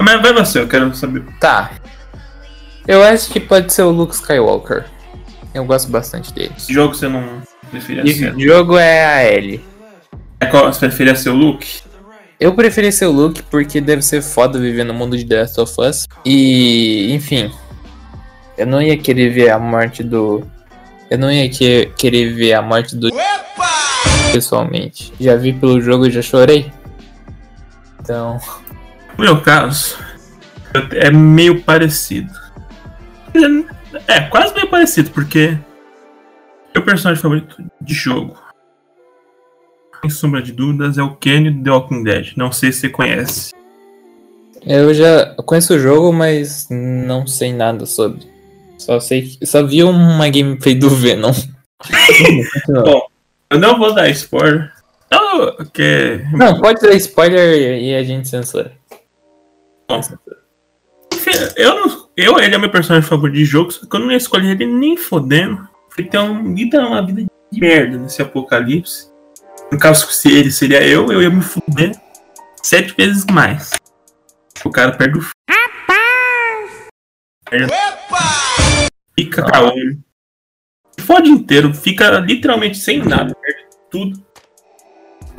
Mas 0.00 0.20
vai 0.20 0.32
você, 0.32 0.58
eu 0.58 0.66
quero 0.66 0.92
saber. 0.96 1.22
Tá. 1.38 1.70
Eu 2.84 3.00
acho 3.04 3.30
que 3.30 3.38
pode 3.38 3.72
ser 3.72 3.82
o 3.82 3.90
Luke 3.90 4.16
Skywalker. 4.16 4.86
Eu 5.54 5.64
gosto 5.64 5.88
bastante 5.90 6.32
dele. 6.34 6.52
Esse 6.56 6.72
jogo 6.72 6.94
você 6.94 7.08
não 7.08 7.40
preferia 7.70 8.02
De 8.02 8.12
ser? 8.14 8.34
jogo 8.38 8.76
é 8.76 9.04
a 9.06 9.32
Ellie. 9.32 9.64
É 10.40 10.46
qual 10.46 10.66
você 10.72 10.80
preferia 10.80 11.14
ser 11.14 11.30
o 11.30 11.34
Luke? 11.34 11.80
Eu 12.40 12.54
preferi 12.54 12.90
ser 12.90 13.06
o 13.06 13.12
Luke 13.12 13.42
porque 13.44 13.80
deve 13.80 14.02
ser 14.02 14.20
foda 14.20 14.58
viver 14.58 14.84
no 14.84 14.92
mundo 14.92 15.16
de 15.16 15.24
The 15.24 15.40
Last 15.42 15.60
of 15.60 15.72
Us. 15.80 16.06
E, 16.24 17.12
enfim. 17.14 17.50
Eu 18.58 18.66
não 18.66 18.82
ia 18.82 18.96
querer 18.98 19.30
ver 19.30 19.50
a 19.50 19.58
morte 19.58 20.02
do. 20.02 20.44
Eu 21.10 21.18
não 21.18 21.30
ia 21.30 21.48
que- 21.48 21.86
querer 21.96 22.32
ver 22.34 22.52
a 22.54 22.60
morte 22.62 22.96
do. 22.96 23.08
Pessoalmente. 24.32 25.12
Já 25.20 25.36
vi 25.36 25.52
pelo 25.52 25.80
jogo 25.80 26.06
e 26.06 26.10
já 26.10 26.20
chorei. 26.22 26.70
Então. 28.00 28.38
No 29.16 29.24
meu 29.24 29.40
caso, 29.40 29.96
é 30.92 31.10
meio 31.10 31.62
parecido. 31.62 32.32
É, 34.08 34.20
quase 34.22 34.54
meio 34.54 34.68
parecido, 34.68 35.10
porque 35.10 35.56
meu 36.74 36.84
personagem 36.84 37.22
favorito 37.22 37.56
de 37.80 37.94
jogo, 37.94 38.36
sem 40.00 40.10
sombra 40.10 40.42
de 40.42 40.52
dúvidas, 40.52 40.98
é 40.98 41.02
o 41.02 41.14
Kenny 41.16 41.50
do 41.50 41.62
The 41.64 41.70
Walking 41.70 42.02
Dead. 42.02 42.32
Não 42.36 42.50
sei 42.52 42.72
se 42.72 42.80
você 42.80 42.88
conhece. 42.88 43.52
Eu 44.66 44.92
já 44.94 45.34
conheço 45.44 45.74
o 45.74 45.78
jogo, 45.78 46.12
mas 46.12 46.66
não 46.70 47.26
sei 47.26 47.52
nada 47.52 47.84
sobre. 47.86 48.26
Só 48.78 48.98
sei 48.98 49.22
que. 49.22 49.46
Só 49.46 49.62
vi 49.64 49.82
uma 49.84 50.28
gameplay 50.28 50.74
do 50.74 50.88
Venom. 50.90 51.32
Bom, 52.68 53.06
eu 53.50 53.58
não 53.58 53.78
vou 53.78 53.94
dar 53.94 54.08
spoiler. 54.10 54.72
Não, 55.10 55.54
que 55.72 56.24
Não, 56.32 56.60
pode 56.60 56.80
dar 56.80 56.94
spoiler 56.94 57.80
e 57.80 57.94
a 57.94 58.02
gente 58.02 58.26
censura. 58.28 58.72
eu, 61.56 61.74
não- 61.86 62.03
eu, 62.16 62.38
ele 62.38 62.54
é 62.54 62.58
meu 62.58 62.70
personagem 62.70 63.08
favorito 63.08 63.36
de 63.36 63.44
jogo, 63.44 63.70
só 63.70 63.86
que 63.86 63.94
eu 63.96 64.00
não 64.00 64.10
ia 64.10 64.16
escolher 64.16 64.50
ele 64.50 64.66
nem 64.66 64.96
fodendo. 64.96 65.68
Porque 65.88 66.04
tem 66.04 66.20
um, 66.20 66.54
vida, 66.54 66.80
uma 66.86 67.04
vida 67.04 67.22
de 67.52 67.60
merda 67.60 67.96
nesse 67.98 68.20
apocalipse. 68.22 69.08
No 69.70 69.78
caso, 69.78 70.10
se 70.12 70.28
ele 70.30 70.50
seria 70.50 70.82
eu, 70.86 71.10
eu 71.12 71.22
ia 71.22 71.30
me 71.30 71.40
fuder 71.42 71.92
sete 72.62 72.94
vezes 72.96 73.24
mais. 73.26 73.70
O 74.64 74.70
cara 74.70 74.92
perde 74.92 75.18
o. 75.18 75.22
f- 75.22 75.32
Perde- 77.48 77.72
Fica 79.18 79.42
caolho. 79.44 79.98
Fode 81.00 81.28
inteiro, 81.28 81.72
fica 81.74 82.18
literalmente 82.20 82.78
sem 82.78 82.98
nada, 83.02 83.34
perde 83.34 83.64
tudo. 83.90 84.24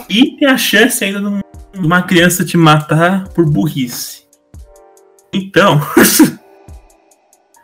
E 0.09 0.37
tem 0.37 0.47
a 0.47 0.57
chance 0.57 1.03
ainda 1.03 1.19
de 1.19 1.79
uma 1.79 2.01
criança 2.03 2.45
te 2.45 2.55
matar 2.57 3.27
por 3.29 3.45
burrice. 3.49 4.23
Então, 5.33 5.79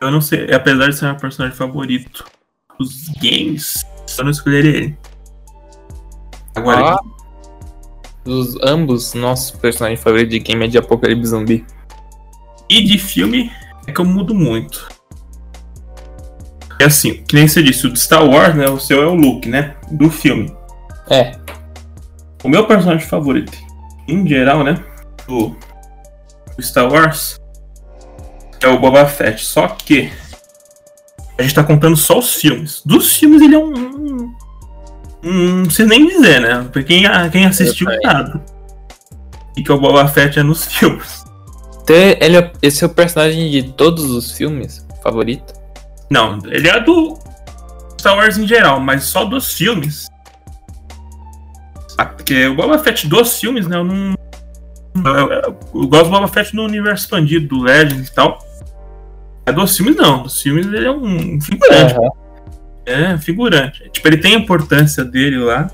eu 0.01 0.11
não 0.11 0.19
sei, 0.21 0.51
apesar 0.53 0.87
de 0.89 0.95
ser 0.97 1.05
meu 1.05 1.15
personagem 1.15 1.55
favorito 1.57 2.25
dos 2.79 3.07
games, 3.21 3.85
eu 4.17 4.23
não 4.23 4.31
escolheria 4.31 4.77
ele. 4.77 4.97
Agora, 6.55 6.95
Ah. 6.95 6.99
Os 8.23 8.55
ambos 8.61 9.15
nossos 9.15 9.49
personagens 9.49 9.99
favoritos 9.99 10.29
de 10.31 10.39
game 10.39 10.63
é 10.65 10.67
de 10.67 10.77
Apocalipse 10.77 11.31
Zumbi. 11.31 11.65
e 12.69 12.83
de 12.83 12.99
filme 12.99 13.51
é 13.87 13.91
que 13.91 13.99
eu 13.99 14.05
mudo 14.05 14.35
muito. 14.35 14.87
É 16.79 16.85
assim, 16.85 17.23
que 17.23 17.33
nem 17.35 17.47
você 17.47 17.63
disse, 17.63 17.87
o 17.87 17.91
de 17.91 17.99
Star 17.99 18.23
Wars, 18.23 18.55
né? 18.55 18.69
O 18.69 18.79
seu 18.79 19.01
é 19.01 19.07
o 19.07 19.15
Luke, 19.15 19.49
né? 19.49 19.75
Do 19.91 20.09
filme. 20.11 20.55
É, 21.09 21.31
O 22.43 22.49
meu 22.49 22.65
personagem 22.67 23.07
favorito, 23.07 23.57
em 24.07 24.25
geral, 24.27 24.63
né? 24.63 24.75
Do 25.27 25.55
Star 26.59 26.91
Wars, 26.91 27.40
é 28.65 28.69
o 28.69 28.79
Boba 28.79 29.05
Fett. 29.05 29.45
Só 29.45 29.67
que 29.67 30.11
a 31.37 31.41
gente 31.41 31.55
tá 31.55 31.63
contando 31.63 31.95
só 31.97 32.19
os 32.19 32.35
filmes. 32.35 32.81
Dos 32.85 33.15
filmes 33.17 33.41
ele 33.41 33.55
é 33.55 33.59
um. 33.59 33.73
um- 33.73 34.35
um- 35.23 35.55
não 35.63 35.69
sei 35.69 35.85
nem 35.85 36.05
dizer, 36.07 36.41
né? 36.41 36.67
Pra 36.71 36.83
quem, 36.83 37.03
quem 37.31 37.45
assistiu 37.45 37.87
nada. 38.03 38.43
E 39.57 39.63
que 39.63 39.71
o 39.71 39.79
Boba 39.79 40.07
Fett 40.07 40.39
é 40.39 40.43
nos 40.43 40.65
filmes. 40.65 41.23
Ele 41.87 42.37
é, 42.37 42.51
esse 42.61 42.83
é 42.83 42.87
o 42.87 42.89
personagem 42.89 43.49
de 43.51 43.63
todos 43.73 44.05
os 44.05 44.31
filmes 44.31 44.85
favorito? 45.03 45.53
Não, 46.09 46.39
ele 46.45 46.69
é 46.69 46.79
do 46.79 47.17
Star 47.99 48.15
Wars 48.15 48.37
em 48.37 48.47
geral, 48.47 48.79
mas 48.79 49.03
só 49.03 49.25
dos 49.25 49.53
filmes. 49.53 50.07
Ah, 51.97 52.05
Porque 52.05 52.47
o 52.47 52.55
Boba 52.55 52.79
Fett 52.79 53.07
dos 53.07 53.37
filmes, 53.39 53.67
né? 53.67 53.77
Eu 53.77 53.83
não. 53.83 54.15
Eu, 54.95 55.31
eu- 55.31 55.59
eu 55.75 55.87
gosto 55.87 56.05
do 56.05 56.09
Boba 56.11 56.27
Fett 56.27 56.55
no 56.55 56.63
universo 56.63 57.03
expandido, 57.05 57.47
do 57.47 57.63
Legends 57.63 58.07
e 58.07 58.13
tal. 58.13 58.39
É 59.45 59.51
dos 59.51 59.75
filmes, 59.75 59.95
não. 59.95 60.23
Dos 60.23 60.41
filmes 60.41 60.65
ele 60.67 60.85
é 60.85 60.91
um 60.91 61.39
figurante. 61.41 61.95
É, 62.85 63.17
figurante. 63.17 63.89
Tipo, 63.91 64.07
ele 64.07 64.17
tem 64.17 64.35
a 64.35 64.39
importância 64.39 65.03
dele 65.03 65.37
lá. 65.37 65.69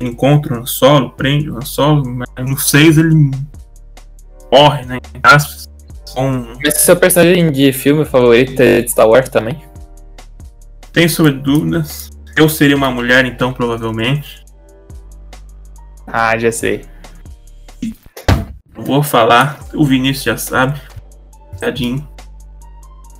Encontra 0.00 0.60
o 0.60 0.66
solo, 0.66 1.10
prende 1.10 1.50
o 1.50 1.60
solo, 1.62 2.04
mas 2.06 2.28
no 2.38 2.56
6 2.56 2.98
ele 2.98 3.30
morre, 4.52 4.84
né? 4.84 4.98
Em 5.14 5.20
aspas. 5.22 5.68
Com 6.14 6.54
Mas 6.62 6.78
seu 6.78 6.96
personagem 6.96 7.50
de 7.50 7.72
filme 7.72 8.04
favorito 8.04 8.60
é 8.60 8.80
de 8.80 8.90
Star 8.90 9.08
Wars 9.08 9.28
também? 9.28 9.62
Tem 10.92 11.08
sobre 11.08 11.32
dúvidas. 11.32 12.10
Eu 12.36 12.48
seria 12.48 12.76
uma 12.76 12.90
mulher, 12.90 13.24
então, 13.24 13.52
provavelmente. 13.52 14.44
Ah, 16.06 16.38
já 16.38 16.50
sei. 16.50 16.84
Não 18.74 18.84
Vou 18.84 19.02
falar, 19.02 19.58
o 19.74 19.84
Vinícius 19.84 20.24
já 20.24 20.36
sabe. 20.36 20.80
Tadinho. 21.58 22.08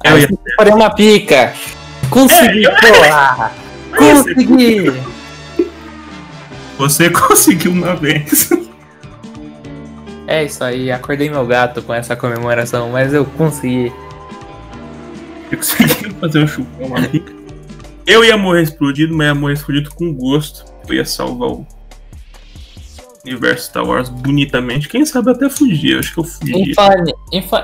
Eu 0.05 0.19
ia- 0.19 0.29
eu 0.31 0.39
parei 0.57 0.73
uma 0.73 0.91
pica! 0.91 1.53
Consegui, 2.11 2.67
É, 2.67 2.69
eu- 2.69 2.77
porra! 2.77 3.53
Consegui! 3.97 4.93
Você 6.79 7.11
conseguiu 7.11 7.73
uma 7.73 7.95
vez. 7.97 8.51
É 10.27 10.45
isso 10.45 10.63
aí, 10.63 10.91
acordei 10.93 11.29
meu 11.31 11.47
gato 11.47 11.83
com 11.83 11.93
essa 11.93 12.15
comemoração, 12.15 12.91
mas 12.91 13.13
eu 13.15 13.25
consegui. 13.25 13.93
Eu 15.51 15.57
consegui 15.59 16.11
fazer 16.21 16.45
um 16.45 16.47
chupão 16.47 16.95
aqui. 16.97 17.25
Eu 18.07 18.25
ia 18.25 18.37
morrer 18.37 18.63
explodido, 18.63 19.15
mas 19.17 19.27
ia 19.29 19.35
morrer 19.35 19.55
explodido 19.55 19.91
com 19.95 20.13
gosto. 20.15 20.65
Eu 20.87 20.95
ia 20.95 21.05
salvar 21.05 21.49
o 21.49 21.67
universo 23.25 23.67
Star 23.67 23.85
Wars 23.87 24.09
bonitamente. 24.09 24.89
Quem 24.89 25.05
sabe 25.05 25.31
até 25.31 25.49
fugir. 25.51 25.93
Eu 25.93 25.99
acho 26.01 26.13
que 26.15 26.21
eu 26.21 26.25
fugi. 26.25 26.53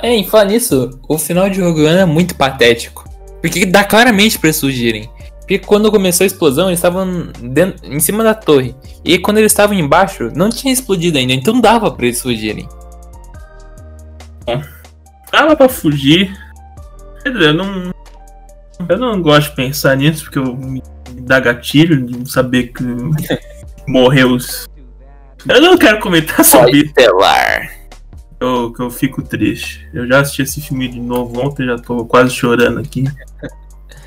É, 0.02 0.14
em 0.14 0.24
falar 0.24 0.44
nisso, 0.44 0.90
o 1.08 1.18
final 1.18 1.48
de 1.48 1.60
Rogue 1.60 1.82
One 1.86 1.98
é 1.98 2.04
muito 2.04 2.34
patético. 2.34 3.04
Porque 3.40 3.64
dá 3.66 3.84
claramente 3.84 4.38
pra 4.38 4.48
eles 4.48 4.60
fugirem. 4.60 5.08
Porque 5.40 5.58
quando 5.58 5.90
começou 5.90 6.24
a 6.24 6.26
explosão, 6.26 6.68
eles 6.68 6.78
estavam 6.78 7.28
dentro- 7.42 7.86
em 7.86 8.00
cima 8.00 8.24
da 8.24 8.34
torre. 8.34 8.74
E 9.04 9.18
quando 9.18 9.36
eles 9.38 9.52
estavam 9.52 9.76
embaixo, 9.76 10.30
não 10.34 10.48
tinha 10.48 10.72
explodido 10.72 11.18
ainda, 11.18 11.34
então 11.34 11.60
dava 11.60 11.90
pra 11.90 12.06
eles 12.06 12.22
fugirem. 12.22 12.66
Dava 15.30 15.56
pra 15.56 15.68
fugir. 15.68 16.34
Quer 17.22 17.32
dizer, 17.32 17.48
eu 17.48 17.54
não. 17.54 17.92
Eu 18.88 18.98
não 18.98 19.20
gosto 19.22 19.50
de 19.50 19.56
pensar 19.56 19.96
nisso, 19.96 20.24
porque 20.24 20.38
eu 20.38 20.56
me 20.56 20.82
dá 21.20 21.40
gatilho 21.40 22.04
de 22.04 22.30
saber 22.30 22.68
que 22.68 22.82
morreu 23.86 24.30
os. 24.32 24.66
Eu 25.48 25.60
não 25.60 25.76
quero 25.76 26.00
comentar 26.00 26.44
sobre 26.44 26.78
isso, 26.78 26.86
Estelar. 26.86 27.68
que 28.38 28.44
eu, 28.44 28.72
que 28.72 28.82
eu 28.82 28.90
fico 28.90 29.22
triste. 29.22 29.86
Eu 29.92 30.06
já 30.06 30.20
assisti 30.20 30.42
esse 30.42 30.60
filme 30.60 30.88
de 30.88 31.00
novo 31.00 31.40
ontem, 31.40 31.66
já 31.66 31.76
tô 31.76 32.04
quase 32.06 32.34
chorando 32.34 32.80
aqui. 32.80 33.04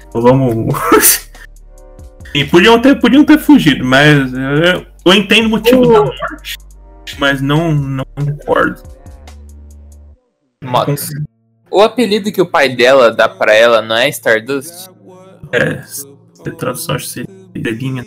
Então 0.07 0.21
vamos. 0.21 0.73
e 2.33 2.43
podiam 2.45 2.81
ter, 2.81 2.99
podiam 2.99 3.23
ter 3.23 3.37
fugido, 3.37 3.85
mas 3.85 4.33
eu, 4.33 4.85
eu 5.05 5.13
entendo 5.13 5.45
o 5.45 5.49
motivo 5.49 5.85
da 5.85 6.03
morte, 6.03 6.57
mas 7.19 7.41
não, 7.41 7.73
não 7.73 8.05
concordo. 8.15 8.81
Motos. 10.63 11.09
O 11.69 11.81
apelido 11.81 12.31
que 12.31 12.41
o 12.41 12.49
pai 12.49 12.75
dela 12.75 13.11
dá 13.11 13.29
pra 13.29 13.53
ela 13.53 13.81
não 13.81 13.95
é 13.95 14.09
Stardust? 14.09 14.89
É, 15.51 15.83
tradução 16.51 16.95
acho 16.95 17.05
que 17.05 17.11
seria 17.11 17.71
linha. 17.71 18.05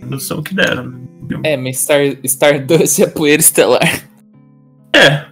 Tradução 0.00 0.42
que 0.42 0.54
deram. 0.54 1.01
É, 1.44 1.56
mas 1.56 1.78
Star, 1.78 2.00
Stardust 2.24 3.00
é 3.00 3.06
poeira 3.06 3.40
estelar. 3.40 4.08
É. 4.94 5.24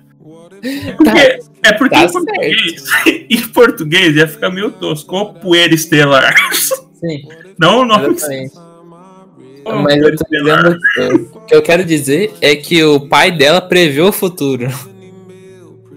Porque, 0.97 1.41
é 1.63 1.73
porque 1.73 1.95
tá 1.95 2.05
em, 2.05 2.13
português, 2.13 2.85
em 3.31 3.49
português 3.49 4.17
ia 4.17 4.29
ficar 4.29 4.51
meio 4.51 4.71
tosco. 4.73 5.15
Ou 5.15 5.35
poeira 5.35 5.75
estelar. 5.75 6.35
Sim, 6.55 7.23
Não 7.59 7.81
o 7.81 7.85
nome. 7.85 8.09
exatamente. 8.15 8.55
Ou 9.65 9.77
Mas 9.83 9.97
eu 10.03 10.11
dizendo 10.15 10.79
o 11.35 11.41
que 11.41 11.55
eu 11.55 11.63
quero 11.63 11.85
dizer 11.85 12.33
é 12.41 12.57
que 12.57 12.83
o 12.83 13.01
pai 13.09 13.31
dela 13.31 13.61
prevê 13.61 14.01
o 14.01 14.11
futuro. 14.13 14.67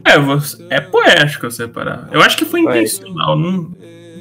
É, 0.05 0.19
você, 0.19 0.65
é 0.69 0.81
poético 0.81 1.49
separar. 1.49 2.09
Eu 2.11 2.21
acho 2.21 2.35
que 2.37 2.43
foi 2.43 2.61
Poético. 2.61 3.05
intencional, 3.07 3.37
não 3.39 3.71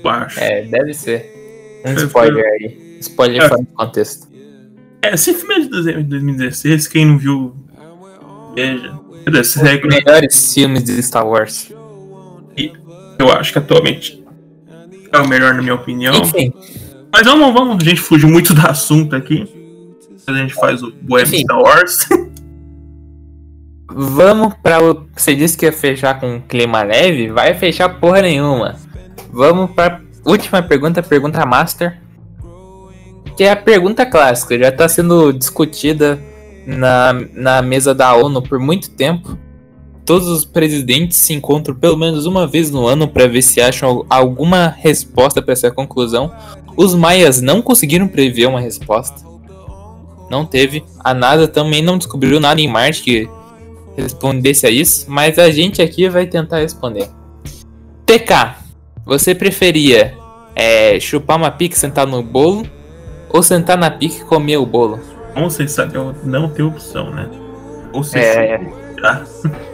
acho. 0.05 0.39
É, 0.39 0.63
deve 0.63 0.95
ser. 0.95 1.83
Um 1.85 1.95
spoiler 2.05 2.45
aí. 2.45 2.99
Spoiler 3.01 3.43
É. 3.43 3.49
fora 3.49 3.61
do 3.63 3.67
contexto. 3.67 4.29
É, 5.03 5.15
esse 5.15 5.35
filme 5.35 5.55
é 5.57 5.61
de 5.61 6.03
2016, 6.05 6.87
quem 6.87 7.05
não 7.05 7.19
viu, 7.19 7.55
veja. 8.55 9.01
Os 9.25 9.83
melhores 9.83 10.55
filmes 10.55 10.85
de 10.85 11.01
Star 11.03 11.27
Wars. 11.27 11.73
eu 13.19 13.31
acho 13.33 13.53
que 13.53 13.59
atualmente 13.59 14.23
é 15.13 15.19
o 15.19 15.29
melhor, 15.29 15.55
na 15.55 15.63
minha 15.63 15.75
opinião. 15.75 16.15
Enfim, 16.15 16.53
Mas 17.13 17.27
vamos, 17.27 17.53
vamos, 17.53 17.83
a 17.83 17.85
gente 17.85 18.01
fugiu 18.01 18.29
muito 18.29 18.55
do 18.55 18.67
assunto 18.67 19.15
aqui. 19.15 19.47
A 20.27 20.33
gente 20.33 20.55
faz 20.55 20.83
o 20.83 20.93
Enfim. 21.21 21.41
Star 21.41 21.61
Wars. 21.61 22.09
vamos 23.95 24.55
pra 24.63 24.83
o. 24.83 25.07
Você 25.15 25.35
disse 25.35 25.57
que 25.57 25.67
ia 25.67 25.73
fechar 25.73 26.19
com 26.19 26.37
um 26.37 26.41
clima 26.41 26.83
leve? 26.83 27.29
Vai 27.29 27.55
fechar 27.55 27.89
porra 27.89 28.23
nenhuma. 28.23 28.77
Vamos 29.33 29.71
pra 29.73 30.01
última 30.25 30.63
pergunta, 30.63 31.03
pergunta 31.03 31.45
master. 31.45 32.01
Que 33.37 33.45
é 33.45 33.51
a 33.51 33.57
pergunta 33.57 34.05
clássica, 34.05 34.59
já 34.59 34.71
tá 34.71 34.89
sendo 34.89 35.33
discutida 35.33 36.23
na, 36.67 37.13
na 37.33 37.63
mesa 37.63 37.95
da 37.95 38.15
ONU 38.15 38.43
por 38.43 38.59
muito 38.59 38.91
tempo. 38.91 39.39
Todos 40.05 40.29
os 40.29 40.45
presidentes 40.45 41.17
se 41.19 41.33
encontram 41.33 41.75
pelo 41.75 41.97
menos 41.97 42.27
uma 42.27 42.47
vez 42.47 42.71
no 42.71 42.87
ano 42.87 43.07
para 43.09 43.27
ver 43.29 43.41
se 43.43 43.61
acham 43.61 43.89
al- 43.89 44.07
alguma 44.11 44.69
resposta 44.79 45.41
para 45.41 45.53
essa 45.53 45.71
conclusão. 45.71 46.31
Os 46.77 46.95
maias 46.95 47.41
não 47.41 47.63
conseguiram 47.63 48.09
prever 48.09 48.47
uma 48.47 48.61
resposta. 48.61 49.23
Não 50.29 50.45
teve. 50.45 50.83
A 51.01 51.15
NASA 51.15 51.47
também 51.47 51.83
não 51.83 51.97
descobriu 51.99 52.41
nada 52.41 52.61
em 52.61 52.67
Marte 52.69 53.03
que 53.03 53.29
respondesse 53.97 54.67
a 54.67 54.71
isso, 54.71 55.05
mas 55.09 55.39
a 55.39 55.51
gente 55.51 55.81
aqui 55.81 56.09
vai 56.09 56.27
tentar 56.27 56.59
responder. 56.59 57.09
TK, 58.07 58.57
você 59.07 59.35
preferia 59.35 60.15
é, 60.57 60.99
chupar 60.99 61.37
uma 61.37 61.51
pique 61.51 61.77
e 61.77 61.79
sentar 61.79 62.07
no 62.07 62.23
bolo 62.23 62.67
ou 63.33 63.43
sentar 63.43 63.77
na 63.79 63.91
pique 63.91 64.21
e 64.21 64.25
comer 64.25 64.59
o 64.59 64.67
bolo? 64.67 65.01
Como 65.35 65.51
vocês 65.51 65.73
sabem, 65.73 65.97
eu 65.97 66.15
não 66.25 66.49
tenho 66.49 66.69
opção, 66.69 67.11
né? 67.11 67.29
Ou 67.93 68.05
vocês 68.05 68.25
É. 68.25 68.59
Tá. 69.01 69.23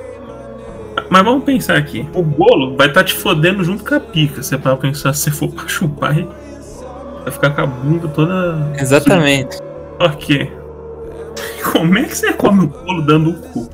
Mas 1.11 1.25
vamos 1.25 1.45
pensar 1.45 1.77
aqui. 1.77 2.07
O 2.15 2.23
bolo 2.23 2.77
vai 2.77 2.89
estar 2.89 3.05
te 3.05 3.15
fodendo 3.15 3.65
junto 3.65 3.85
com 3.85 3.95
a 3.95 4.01
pica. 4.01 4.43
Se 4.43 4.55
é 4.55 4.59
pra 4.59 4.77
pensar, 4.77 5.13
se 5.15 5.31
for 5.31 5.49
pra 5.53 5.67
chupar, 5.67 6.15
vai 6.15 7.33
ficar 7.33 7.51
com 7.51 7.63
a 7.63 7.67
bunda 7.67 8.09
toda. 8.09 8.73
Exatamente. 8.79 9.59
Ok. 9.99 10.53
Como 11.73 11.99
é 11.99 12.05
que 12.05 12.17
você 12.17 12.33
come 12.33 12.65
o 12.65 12.69
bolo 12.69 13.03
dando 13.03 13.31
o 13.31 13.35
cu? 13.35 13.69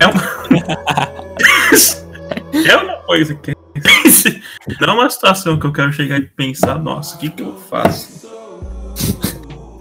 É 0.00 0.06
uma. 0.06 0.22
é 2.66 2.76
uma 2.76 2.96
coisa 3.02 3.34
que. 3.34 3.56
Não 4.80 4.88
é 4.88 4.92
uma 4.92 5.10
situação 5.10 5.58
que 5.58 5.66
eu 5.66 5.72
quero 5.72 5.92
chegar 5.92 6.18
e 6.18 6.22
pensar, 6.22 6.78
nossa, 6.78 7.16
o 7.16 7.18
que, 7.18 7.30
que 7.30 7.42
eu 7.42 7.56
faço? 7.56 8.28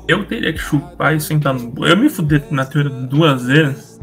Eu 0.07 0.23
teria 0.25 0.53
que 0.53 0.59
chupar 0.59 1.15
e 1.15 1.19
sentar 1.19 1.53
no. 1.53 1.85
Eu 1.85 1.97
me 1.97 2.09
fudei 2.09 2.41
na 2.49 2.65
teoria 2.65 2.89
duas 2.89 3.45
vezes. 3.45 3.99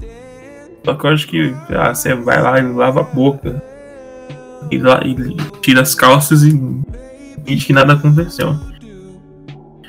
Só 0.85 0.95
que 0.95 1.07
eu 1.07 1.11
acho 1.11 1.27
que 1.27 1.55
ah, 1.71 1.95
você 1.95 2.15
vai 2.15 2.43
lá 2.43 2.59
e 2.59 2.63
lava 2.63 3.01
a 3.01 3.05
boca. 3.05 3.63
E, 4.71 4.79
lá, 4.79 5.01
e 5.05 5.15
tira 5.61 5.81
as 5.81 5.95
calças 5.95 6.43
e 6.43 6.51
finge 7.47 7.67
que 7.67 7.73
nada 7.73 7.95
aconteceu. 7.95 8.55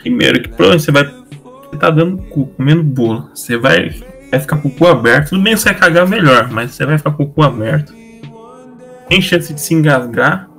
Primeiro, 0.02 0.42
que 0.42 0.50
provavelmente 0.50 0.86
você 0.86 0.92
vai 0.92 1.26
você 1.76 1.78
tá 1.78 1.90
dando 1.90 2.18
cu, 2.18 2.48
comendo 2.48 2.84
bolo. 2.84 3.30
Você 3.34 3.58
vai, 3.58 3.90
vai 4.32 4.40
ficar 4.40 4.58
com 4.58 4.70
o 4.70 4.72
cu 4.72 4.88
aberto. 4.88 5.30
Tudo 5.30 5.42
bem 5.42 5.56
você 5.58 5.66
vai 5.66 5.78
cagar 5.78 6.08
melhor, 6.08 6.50
mas 6.50 6.72
você 6.72 6.86
vai 6.86 6.98
ficar 6.98 7.12
com 7.12 7.24
o 7.24 7.30
cu 7.30 7.44
aberto. 7.44 7.94
Tem 9.10 9.22
chance 9.22 9.54
de 9.54 9.60
se 9.60 9.74
engasgar. 9.74 10.50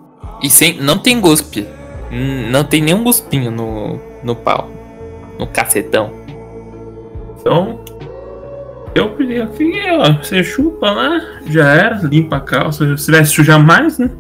E 0.43 0.51
sem, 0.51 0.81
não 0.81 0.99
tem 0.99 1.19
guspe. 1.21 1.67
Hum, 2.13 2.51
Não 2.51 2.63
tem 2.63 2.83
nenhum 2.83 3.03
guspinho 3.03 3.51
no, 3.51 3.99
no 4.27 4.35
pau. 4.35 4.69
No 5.39 5.47
cacetão. 5.47 6.11
Então, 7.39 7.81
eu 8.95 9.15
queria 9.17 9.47
que 9.47 9.73
ó, 9.91 10.13
você 10.13 10.43
chupa 10.43 10.91
lá, 10.91 11.21
já 11.47 11.73
era, 11.73 12.01
limpa 12.03 12.37
a 12.37 12.41
calça. 12.41 12.97
Se 12.97 13.11
vai 13.11 13.25
sujar 13.25 13.63
mais, 13.63 13.99
né? 13.99 14.11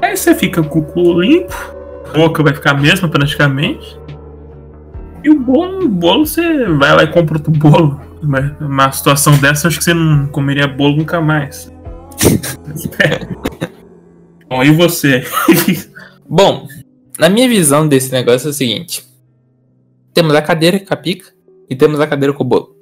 Aí 0.00 0.16
você 0.16 0.34
fica 0.34 0.62
com 0.62 0.78
o 0.78 0.84
cu 0.84 1.20
limpo, 1.20 1.54
a 2.08 2.18
boca 2.18 2.42
vai 2.42 2.54
ficar 2.54 2.70
a 2.70 2.74
mesma 2.74 3.08
praticamente. 3.08 3.98
E 5.22 5.30
o 5.30 5.38
bolo, 5.38 5.84
o 5.84 5.88
bolo 5.88 6.26
você 6.26 6.66
vai 6.66 6.94
lá 6.94 7.04
e 7.04 7.08
compra 7.08 7.36
outro 7.36 7.52
bolo. 7.52 8.00
Mas 8.22 8.52
Uma 8.60 8.90
situação 8.92 9.36
dessa, 9.38 9.68
acho 9.68 9.78
que 9.78 9.84
você 9.84 9.94
não 9.94 10.26
comeria 10.26 10.66
bolo 10.66 10.96
nunca 10.96 11.20
mais. 11.20 11.72
Bom, 14.48 14.62
e 14.62 14.70
você? 14.70 15.24
Bom, 16.28 16.68
na 17.18 17.28
minha 17.28 17.48
visão 17.48 17.86
desse 17.86 18.10
negócio 18.12 18.48
é 18.48 18.50
o 18.50 18.54
seguinte: 18.54 19.04
temos 20.12 20.34
a 20.34 20.42
cadeira 20.42 20.78
com 20.80 20.92
a 20.92 20.96
pica 20.96 21.32
e 21.68 21.74
temos 21.74 22.00
a 22.00 22.06
cadeira 22.06 22.32
com 22.32 22.42
o 22.42 22.46
bolo. 22.46 22.76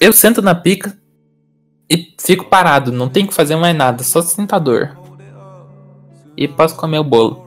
Eu 0.00 0.12
sento 0.12 0.40
na 0.40 0.54
pica 0.54 0.98
e 1.90 2.14
fico 2.18 2.46
parado, 2.46 2.92
não 2.92 3.08
tenho 3.08 3.26
que 3.28 3.34
fazer 3.34 3.56
mais 3.56 3.76
nada, 3.76 4.02
só 4.02 4.22
sentador. 4.22 4.96
E 6.36 6.48
posso 6.48 6.76
comer 6.76 6.98
o 6.98 7.04
bolo. 7.04 7.46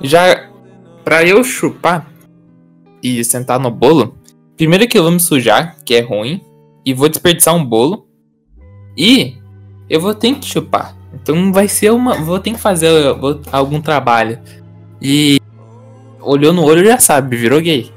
Já 0.00 0.48
pra 1.04 1.24
eu 1.24 1.42
chupar 1.44 2.10
e 3.02 3.22
sentar 3.24 3.58
no 3.58 3.70
bolo, 3.70 4.16
primeiro 4.56 4.86
que 4.88 4.96
eu 4.96 5.02
vou 5.02 5.12
me 5.12 5.20
sujar, 5.20 5.76
que 5.84 5.94
é 5.94 6.00
ruim, 6.00 6.40
e 6.84 6.94
vou 6.94 7.08
desperdiçar 7.08 7.54
um 7.54 7.64
bolo. 7.64 8.06
E 8.96 9.36
eu 9.88 10.00
vou 10.00 10.14
ter 10.14 10.34
que 10.36 10.46
chupar. 10.46 10.96
Então 11.22 11.52
vai 11.52 11.68
ser 11.68 11.90
uma. 11.92 12.14
Vou 12.16 12.38
ter 12.38 12.52
que 12.52 12.58
fazer 12.58 13.12
vou- 13.14 13.40
algum 13.52 13.80
trabalho. 13.80 14.38
E 15.00 15.38
olhou 16.20 16.52
no 16.52 16.64
olho 16.64 16.84
já 16.84 16.98
sabe, 16.98 17.36
virou 17.36 17.60
gay. 17.60 17.90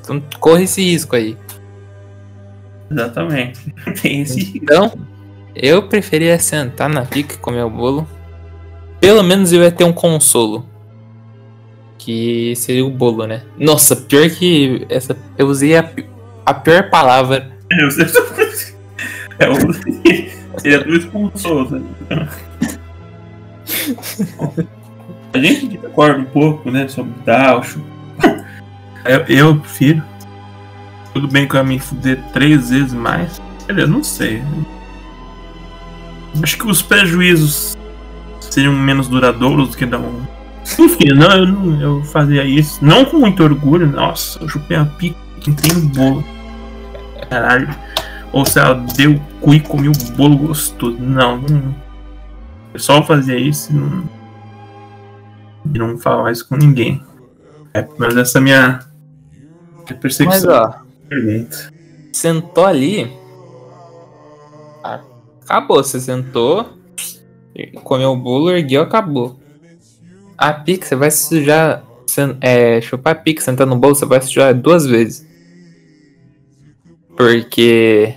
Então 0.00 0.22
corre 0.40 0.64
esse 0.64 0.82
risco 0.82 1.16
aí. 1.16 1.36
Exatamente. 2.90 3.60
Então, 4.54 4.92
eu 5.54 5.82
preferia 5.82 6.38
sentar 6.38 6.88
na 6.88 7.02
pica 7.04 7.34
e 7.34 7.38
comer 7.38 7.62
o 7.64 7.70
bolo. 7.70 8.06
Pelo 9.00 9.22
menos 9.22 9.52
eu 9.52 9.62
ia 9.62 9.70
ter 9.72 9.84
um 9.84 9.92
consolo. 9.92 10.64
Que 11.98 12.54
seria 12.56 12.84
o 12.86 12.90
bolo, 12.90 13.26
né? 13.26 13.42
Nossa, 13.58 13.96
pior 13.96 14.28
que 14.30 14.86
essa. 14.88 15.16
Eu 15.36 15.48
usei 15.48 15.76
a, 15.76 15.90
a 16.44 16.54
pior 16.54 16.88
palavra. 16.90 17.50
Eu 17.70 17.90
sei. 17.90 18.04
É 19.38 19.48
o. 19.50 19.54
Seria 20.60 20.84
dois 20.84 21.04
consolo. 21.06 21.68
né? 22.08 22.28
A 25.32 25.38
gente 25.38 25.68
discorda 25.68 26.18
um 26.18 26.24
pouco, 26.24 26.70
né? 26.70 26.88
Sobre 26.88 27.12
Dalcho. 27.24 27.80
Eu, 29.04 29.20
eu 29.28 29.56
prefiro. 29.56 30.02
Tudo 31.14 31.28
bem 31.28 31.46
que 31.46 31.54
eu 31.54 31.58
ia 31.58 31.64
me 31.64 31.78
fuder 31.78 32.20
três 32.32 32.70
vezes 32.70 32.92
mais. 32.92 33.40
Dizer, 33.68 33.86
não 33.86 34.02
sei. 34.02 34.42
Acho 36.42 36.58
que 36.58 36.66
os 36.66 36.82
prejuízos 36.82 37.76
seriam 38.40 38.72
menos 38.72 39.06
duradouros 39.06 39.70
do 39.70 39.76
que 39.76 39.86
dar 39.86 39.98
um. 39.98 40.26
Enfim, 40.78 41.12
não, 41.14 41.30
eu, 41.30 41.46
não, 41.46 41.80
eu 41.80 42.04
fazia 42.04 42.44
isso. 42.44 42.84
Não 42.84 43.04
com 43.04 43.18
muito 43.18 43.44
orgulho. 43.44 43.86
Nossa, 43.86 44.40
eu 44.40 44.48
chupei 44.48 44.76
a 44.76 44.84
pica 44.84 45.16
que 45.40 45.52
tem 45.52 45.76
um 45.76 45.86
bolo. 45.86 46.24
Caralho. 47.30 47.68
Ou 48.32 48.44
se 48.44 48.58
ela 48.58 48.74
deu 48.96 49.12
o 49.12 49.20
cu 49.40 49.54
e 49.54 49.60
comeu 49.60 49.92
o 49.92 50.12
bolo 50.16 50.36
gostoso. 50.36 50.96
Não, 50.98 51.38
não. 51.38 51.85
Só 52.78 53.02
fazia 53.02 53.38
isso 53.38 53.72
e 53.72 53.74
não. 53.74 54.08
E 55.74 55.78
não 55.78 55.98
falava 55.98 56.30
isso 56.30 56.48
com 56.48 56.56
ninguém. 56.56 57.02
É, 57.74 57.86
mas 57.98 58.16
essa 58.16 58.38
é 58.38 58.40
a 58.40 58.42
minha, 58.42 58.80
minha 59.84 60.00
percepção. 60.00 60.26
Mas 60.26 60.44
ó, 60.46 60.82
sentou 62.12 62.64
ali. 62.64 63.12
ah, 64.82 65.00
Acabou, 65.42 65.82
você 65.82 66.00
sentou, 66.00 66.68
comeu 67.84 68.10
o 68.10 68.16
bolo, 68.16 68.50
ergueu, 68.50 68.82
acabou. 68.82 69.38
A 70.36 70.52
pica, 70.52 70.86
você 70.86 70.96
vai 70.96 71.10
sujar. 71.10 71.84
É, 72.40 72.80
chupar 72.80 73.12
a 73.12 73.16
pica, 73.16 73.42
sentar 73.42 73.66
no 73.66 73.76
bolo, 73.76 73.94
você 73.94 74.06
vai 74.06 74.20
sujar 74.22 74.54
duas 74.54 74.86
vezes. 74.86 75.26
Porque 77.16 78.14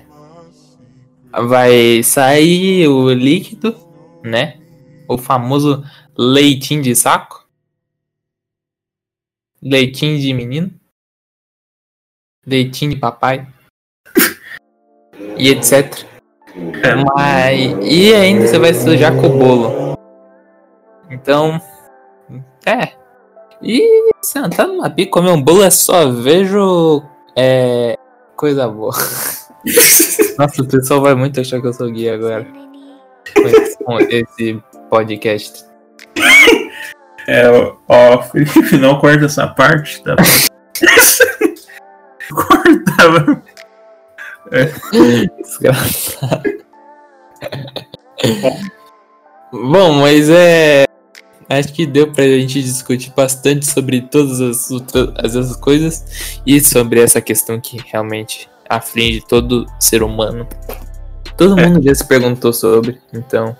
vai 1.31 2.01
sair 2.03 2.87
o 2.87 3.11
líquido, 3.11 3.75
né? 4.23 4.59
O 5.07 5.17
famoso 5.17 5.83
leitinho 6.17 6.81
de 6.81 6.95
saco. 6.95 7.47
Leitinho 9.61 10.19
de 10.19 10.33
menino. 10.33 10.71
Leitinho 12.45 12.93
de 12.93 12.97
papai. 12.97 13.47
E 15.37 15.49
etc. 15.49 16.05
Mas. 17.15 17.77
E 17.81 18.13
ainda 18.13 18.47
você 18.47 18.59
vai 18.59 18.73
sujar 18.73 19.15
com 19.15 19.27
o 19.27 19.39
bolo. 19.39 19.97
Então. 21.09 21.61
É. 22.65 22.93
E 23.61 24.11
sentar 24.21 24.67
numa 24.67 24.89
pica 24.89 25.11
comer 25.11 25.31
um 25.31 25.41
bolo 25.41 25.63
é 25.63 25.69
só 25.69 26.09
vejo. 26.09 27.03
É. 27.35 27.95
Coisa 28.35 28.67
boa. 28.67 28.93
Nossa, 30.37 30.61
o 30.61 30.67
pessoal 30.67 31.01
vai 31.01 31.15
muito 31.15 31.39
achar 31.39 31.59
que 31.59 31.67
eu 31.67 31.73
sou 31.73 31.91
gay 31.91 32.09
agora. 32.09 32.47
Com 33.83 33.99
esse, 33.99 34.63
podcast. 34.89 35.65
É, 37.27 37.43
ó, 37.87 38.21
Felipe, 38.23 38.77
não 38.77 38.99
corta 38.99 39.25
essa 39.25 39.45
parte, 39.45 40.01
tá? 40.01 40.15
corta, 42.33 43.07
mano. 43.07 43.43
Desgraçado. 45.37 46.41
Bom, 49.51 49.93
mas 49.93 50.27
é. 50.29 50.85
Acho 51.47 51.73
que 51.73 51.85
deu 51.85 52.11
pra 52.11 52.23
gente 52.23 52.63
discutir 52.63 53.13
bastante 53.15 53.67
sobre 53.67 54.01
todas 54.01 54.41
as 54.41 54.71
outras 54.71 55.35
as 55.35 55.55
coisas 55.55 56.41
e 56.45 56.59
sobre 56.59 56.99
essa 56.99 57.21
questão 57.21 57.59
que 57.59 57.77
realmente 57.85 58.49
aflige 58.67 59.21
todo 59.27 59.67
ser 59.79 60.01
humano. 60.01 60.47
Todo 61.39 61.59
É. 61.59 61.65
mundo 61.67 61.81
já 61.81 61.95
se 61.95 62.05
perguntou 62.07 62.51
sobre, 62.53 62.99
então. 63.13 63.55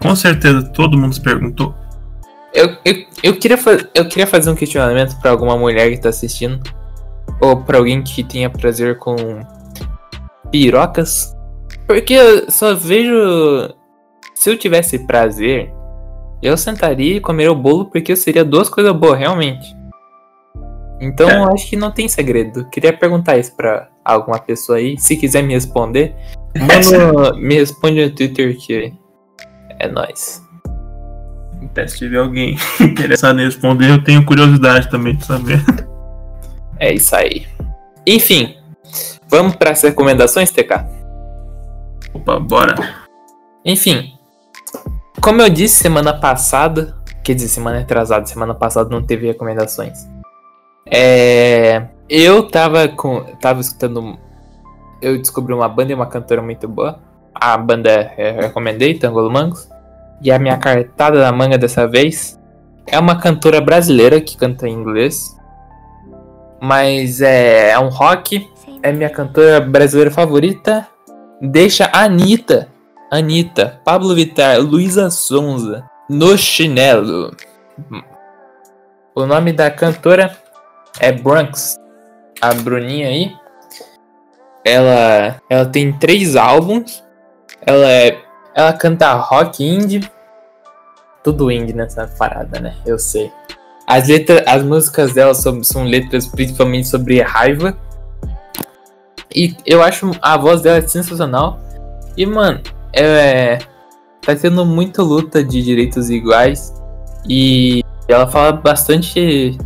Com 0.00 0.14
certeza 0.14 0.62
todo 0.68 0.96
mundo 0.98 1.14
se 1.14 1.20
perguntou. 1.20 1.74
Eu, 2.54 2.76
eu, 2.84 2.94
eu, 3.22 3.36
queria, 3.38 3.56
fa- 3.58 3.78
eu 3.94 4.06
queria 4.08 4.26
fazer 4.26 4.50
um 4.50 4.54
questionamento 4.54 5.18
pra 5.20 5.30
alguma 5.30 5.56
mulher 5.56 5.90
que 5.90 5.96
tá 6.00 6.10
assistindo. 6.10 6.60
Ou 7.40 7.56
pra 7.62 7.78
alguém 7.78 8.02
que 8.02 8.22
tenha 8.22 8.50
prazer 8.50 8.98
com 8.98 9.16
pirocas. 10.50 11.34
Porque 11.86 12.14
eu 12.14 12.50
só 12.50 12.74
vejo. 12.74 13.74
Se 14.34 14.50
eu 14.50 14.58
tivesse 14.58 15.00
prazer, 15.06 15.72
eu 16.42 16.56
sentaria 16.56 17.16
e 17.16 17.20
comeria 17.20 17.50
o 17.50 17.54
bolo 17.56 17.86
porque 17.86 18.14
seria 18.14 18.44
duas 18.44 18.68
coisas 18.68 18.92
boas, 18.94 19.18
realmente. 19.18 19.76
Então 21.00 21.28
É. 21.30 21.36
eu 21.38 21.52
acho 21.52 21.68
que 21.68 21.76
não 21.76 21.90
tem 21.90 22.08
segredo. 22.08 22.64
Queria 22.70 22.92
perguntar 22.92 23.38
isso 23.38 23.54
pra 23.56 23.88
alguma 24.04 24.38
pessoa 24.38 24.78
aí. 24.78 24.98
Se 24.98 25.16
quiser 25.16 25.42
me 25.42 25.54
responder, 25.54 26.14
mano, 26.58 27.36
me 27.40 27.54
responde 27.56 28.04
no 28.04 28.10
Twitter 28.10 28.56
que 28.56 28.92
é 29.78 29.88
nóis. 29.88 30.42
Até 31.64 31.86
se 31.86 31.98
tiver 31.98 32.18
alguém 32.18 32.56
interessado 32.80 33.40
em 33.40 33.44
responder, 33.44 33.90
eu 33.90 34.02
tenho 34.02 34.24
curiosidade 34.24 34.90
também 34.90 35.16
de 35.16 35.24
saber. 35.24 35.60
É 36.78 36.92
isso 36.92 37.14
aí. 37.14 37.46
Enfim, 38.06 38.56
vamos 39.28 39.56
para 39.56 39.72
as 39.72 39.82
recomendações, 39.82 40.50
TK? 40.50 40.84
Opa, 42.14 42.38
bora. 42.38 42.74
Enfim, 43.64 44.12
como 45.20 45.42
eu 45.42 45.50
disse 45.50 45.82
semana 45.82 46.14
passada, 46.14 46.96
quer 47.22 47.34
dizer, 47.34 47.48
semana 47.48 47.80
atrasada, 47.80 48.24
semana 48.26 48.54
passada 48.54 48.88
não 48.88 49.02
teve 49.02 49.26
recomendações. 49.26 50.06
É, 50.86 51.88
eu 52.08 52.48
tava 52.48 52.88
com, 52.88 53.20
tava 53.40 53.60
escutando, 53.60 54.18
eu 55.00 55.16
descobri 55.18 55.54
uma 55.54 55.68
banda 55.68 55.92
e 55.92 55.94
uma 55.94 56.06
cantora 56.06 56.42
muito 56.42 56.68
boa. 56.68 56.98
A 57.34 57.56
banda 57.56 57.90
é, 58.16 58.36
eu 58.36 58.42
recomendei, 58.42 58.94
Tango 58.94 59.28
Mangos. 59.30 59.68
E 60.20 60.30
a 60.32 60.38
minha 60.38 60.56
cartada 60.56 61.20
na 61.20 61.30
manga 61.30 61.56
dessa 61.56 61.86
vez 61.86 62.38
é 62.86 62.98
uma 62.98 63.16
cantora 63.16 63.60
brasileira 63.60 64.20
que 64.20 64.36
canta 64.36 64.66
em 64.66 64.72
inglês. 64.72 65.36
Mas 66.60 67.20
é, 67.20 67.70
é 67.70 67.78
um 67.78 67.88
rock. 67.88 68.48
É 68.82 68.90
minha 68.92 69.10
cantora 69.10 69.60
brasileira 69.60 70.10
favorita. 70.10 70.86
Deixa 71.40 71.88
a 71.92 72.04
Anitta. 72.04 72.68
Anitta, 73.10 73.80
Pablo 73.84 74.14
Vittar, 74.14 74.60
Luísa 74.60 75.10
Sonza. 75.10 75.88
No 76.10 76.36
chinelo. 76.36 77.34
O 79.14 79.24
nome 79.24 79.52
da 79.52 79.70
cantora 79.70 80.36
é 81.00 81.12
Bronx. 81.12 81.76
A 82.40 82.52
Bruninha 82.54 83.08
aí. 83.08 83.32
Ela, 84.64 85.40
ela 85.48 85.66
tem 85.66 85.92
três 85.92 86.36
álbuns. 86.36 87.02
Ela 87.66 87.90
é, 87.90 88.18
ela 88.54 88.72
canta 88.72 89.12
rock 89.14 89.64
indie. 89.64 90.08
Tudo 91.22 91.50
indie 91.50 91.74
nessa 91.74 92.06
parada, 92.06 92.60
né? 92.60 92.76
Eu 92.86 92.98
sei. 92.98 93.30
As 93.86 94.08
letras, 94.08 94.42
as 94.46 94.62
músicas 94.62 95.14
dela 95.14 95.34
são, 95.34 95.62
são 95.62 95.84
letras 95.84 96.26
principalmente 96.26 96.88
sobre 96.88 97.22
raiva. 97.22 97.76
E 99.34 99.56
eu 99.64 99.82
acho 99.82 100.10
a 100.20 100.36
voz 100.36 100.60
dela 100.60 100.86
sensacional. 100.86 101.58
E, 102.16 102.26
mano, 102.26 102.60
é. 102.92 103.58
Tá 104.20 104.34
tendo 104.36 104.66
muita 104.66 105.02
luta 105.02 105.42
de 105.42 105.62
direitos 105.62 106.10
iguais. 106.10 106.74
E 107.28 107.82
ela 108.06 108.26
fala 108.26 108.52
bastante 108.52 109.56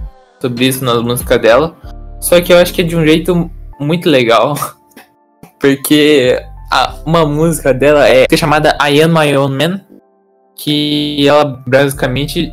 sobre 0.40 0.66
isso 0.66 0.84
nas 0.84 1.02
músicas 1.02 1.40
dela. 1.40 1.76
Só 2.20 2.40
que 2.40 2.52
eu 2.52 2.58
acho 2.58 2.72
que 2.72 2.82
é 2.82 2.84
de 2.84 2.96
um 2.96 3.04
jeito 3.04 3.50
muito 3.78 4.08
legal. 4.08 4.54
Porque 5.62 6.44
a- 6.72 6.96
uma 7.06 7.24
música 7.24 7.72
dela 7.72 8.08
é 8.08 8.26
chamada 8.36 8.76
I 8.82 9.00
Am 9.00 9.12
My 9.14 9.34
Own 9.36 9.48
Man. 9.50 9.80
Que 10.56 11.26
ela 11.26 11.44
basicamente 11.66 12.52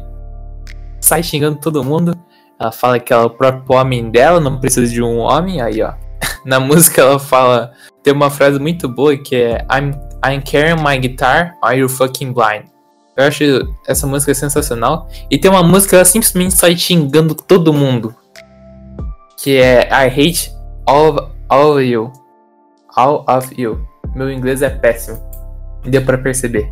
sai 1.02 1.24
xingando 1.24 1.60
todo 1.60 1.84
mundo. 1.84 2.16
Ela 2.60 2.72
fala 2.72 3.00
que 3.00 3.12
ela 3.12 3.24
é 3.24 3.26
o 3.26 3.30
próprio 3.32 3.78
homem 3.80 4.12
dela, 4.12 4.40
não 4.40 4.60
precisa 4.60 4.92
de 4.92 5.02
um 5.02 5.18
homem. 5.18 5.60
Aí, 5.60 5.82
ó. 5.82 5.94
Na 6.46 6.60
música 6.60 7.02
ela 7.02 7.18
fala. 7.20 7.72
Tem 8.04 8.14
uma 8.14 8.30
frase 8.30 8.60
muito 8.60 8.88
boa 8.88 9.18
que 9.18 9.36
é 9.36 9.66
I'm, 9.72 9.92
I'm 10.26 10.42
carrying 10.42 10.82
my 10.82 10.98
guitar, 11.00 11.56
are 11.62 11.78
you 11.80 11.90
fucking 11.90 12.32
blind? 12.32 12.66
Eu 13.18 13.26
acho 13.26 13.44
essa 13.88 14.06
música 14.08 14.34
sensacional. 14.34 15.08
E 15.32 15.38
tem 15.38 15.50
uma 15.52 15.64
música 15.64 15.90
que 15.90 15.96
ela 15.96 16.06
simplesmente 16.06 16.54
sai 16.54 16.78
xingando 16.78 17.34
todo 17.36 17.74
mundo. 17.74 18.16
Que 19.42 19.58
é 19.58 19.90
I 19.92 20.08
hate 20.08 20.54
all 20.86 21.10
of, 21.10 21.28
all 21.50 21.72
of 21.74 21.82
you. 21.84 22.12
All 22.96 23.26
of 23.28 23.54
you. 23.60 23.86
Meu 24.16 24.32
inglês 24.32 24.62
é 24.62 24.70
péssimo. 24.70 25.20
Deu 25.84 26.04
pra 26.04 26.18
perceber. 26.18 26.72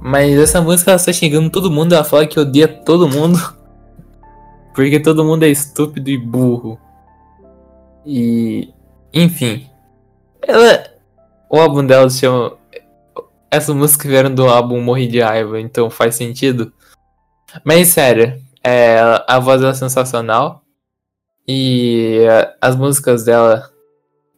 Mas 0.00 0.38
essa 0.38 0.60
música 0.60 0.90
ela 0.92 0.98
sai 0.98 1.12
xingando 1.12 1.50
todo 1.50 1.70
mundo. 1.70 1.94
Ela 1.94 2.04
fala 2.04 2.26
que 2.26 2.40
odeia 2.40 2.68
todo 2.68 3.08
mundo. 3.08 3.38
Porque 4.74 5.00
todo 5.00 5.24
mundo 5.24 5.42
é 5.42 5.48
estúpido 5.48 6.08
e 6.08 6.16
burro. 6.16 6.78
E. 8.06 8.72
Enfim. 9.12 9.68
Ela. 10.46 10.84
O 11.50 11.58
álbum 11.58 11.84
dela 11.84 12.08
se 12.08 12.20
chama. 12.20 12.56
Essa 13.50 13.74
música 13.74 14.08
vieram 14.08 14.32
do 14.32 14.48
álbum 14.48 14.80
Morri 14.80 15.08
de 15.08 15.20
Raiva, 15.20 15.60
então 15.60 15.90
faz 15.90 16.14
sentido. 16.14 16.72
Mas 17.64 17.88
sério, 17.88 18.40
é, 18.62 19.00
a 19.26 19.40
voz 19.40 19.60
dela 19.60 19.72
é 19.72 19.74
sensacional. 19.74 20.62
E 21.46 22.24
é, 22.28 22.54
as 22.60 22.76
músicas 22.76 23.24
dela. 23.24 23.68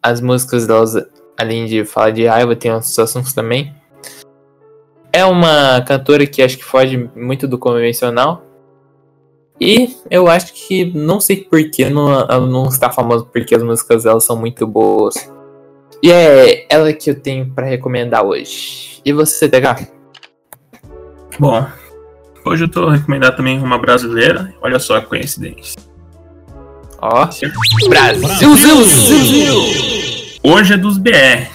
As 0.03 0.21
músicas 0.21 0.67
delas, 0.67 0.95
além 1.39 1.67
de 1.67 1.85
falar 1.85 2.11
de 2.11 2.27
raiva, 2.27 2.57
tem 2.57 2.73
outros 2.73 2.99
assuntos 2.99 3.33
também. 3.33 3.73
É 5.13 5.25
uma 5.25 5.81
cantora 5.83 6.27
que 6.27 6.43
acho 6.43 6.59
que 6.59 6.65
foge 6.65 7.09
muito 7.15 7.47
do 7.47 7.59
convencional. 7.59 8.45
E 9.61 9.95
eu 10.11 10.27
acho 10.27 10.53
que 10.55 10.87
não 10.87 11.21
sei 11.21 11.37
porquê 11.37 11.89
não, 11.89 12.11
ela 12.13 12.47
não 12.47 12.67
está 12.67 12.91
famosa 12.91 13.25
porque 13.25 13.55
as 13.55 13.63
músicas 13.63 14.03
dela 14.03 14.19
são 14.19 14.35
muito 14.35 14.67
boas. 14.67 15.15
E 16.03 16.11
é 16.11 16.67
ela 16.69 16.93
que 16.93 17.11
eu 17.11 17.21
tenho 17.21 17.49
pra 17.55 17.65
recomendar 17.65 18.25
hoje. 18.25 19.01
E 19.05 19.13
você, 19.13 19.49
TK? 19.49 19.87
Bom, 21.39 21.65
hoje 22.45 22.65
eu 22.65 22.69
tô 22.69 22.89
recomendando 22.89 23.37
também 23.37 23.63
uma 23.63 23.79
brasileira. 23.79 24.53
Olha 24.61 24.81
só 24.81 24.97
a 24.97 25.01
coincidência. 25.01 25.81
Ó. 27.01 27.29
Brasil, 27.89 28.57
Zil, 28.57 28.85
Zil. 28.85 29.92
Hoje 30.45 30.75
é 30.75 30.77
dos 30.77 30.99
BR. 30.99 31.49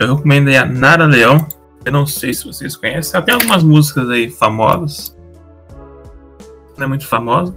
Eu 0.00 0.16
recomendei 0.16 0.56
a 0.56 0.66
Nara 0.66 1.06
Leão. 1.06 1.46
Eu 1.84 1.92
não 1.92 2.04
sei 2.04 2.34
se 2.34 2.44
vocês 2.44 2.76
conhecem. 2.76 3.16
Ela 3.16 3.24
tem 3.24 3.34
algumas 3.34 3.62
músicas 3.62 4.10
aí 4.10 4.28
famosas. 4.28 5.16
Não 6.76 6.84
é 6.84 6.88
muito 6.88 7.06
famosa. 7.06 7.54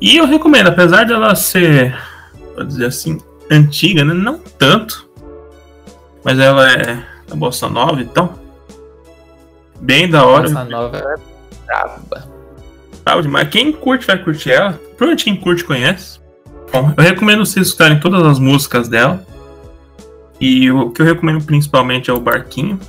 E 0.00 0.16
eu 0.16 0.26
recomendo, 0.26 0.68
apesar 0.68 1.04
dela 1.04 1.34
ser, 1.34 1.98
vou 2.54 2.64
dizer 2.64 2.86
assim, 2.86 3.18
antiga, 3.50 4.04
né? 4.04 4.14
Não 4.14 4.38
tanto. 4.38 5.10
Mas 6.22 6.38
ela 6.38 6.70
é 6.70 7.04
da 7.26 7.34
Bossa 7.34 7.68
Nova, 7.68 8.00
então. 8.00 8.38
Bem 9.80 10.08
da 10.08 10.24
hora. 10.24 10.46
Essa 10.46 10.64
nova 10.64 10.96
é 10.96 11.16
braba. 11.66 12.28
Bravo 13.04 13.22
demais. 13.22 13.48
Quem 13.48 13.72
curte 13.72 14.06
vai 14.06 14.22
curtir 14.22 14.52
ela. 14.52 14.72
Provavelmente 14.96 15.24
quem 15.24 15.36
curte 15.36 15.64
conhece. 15.64 16.20
Bom, 16.74 16.92
eu 16.96 17.04
recomendo 17.04 17.46
vocês 17.46 17.68
escutarem 17.68 18.00
todas 18.00 18.20
as 18.24 18.40
músicas 18.40 18.88
dela. 18.88 19.24
E 20.40 20.68
o 20.72 20.90
que 20.90 21.02
eu 21.02 21.06
recomendo 21.06 21.44
principalmente 21.44 22.10
é 22.10 22.12
o 22.12 22.18
Barquinho. 22.18 22.80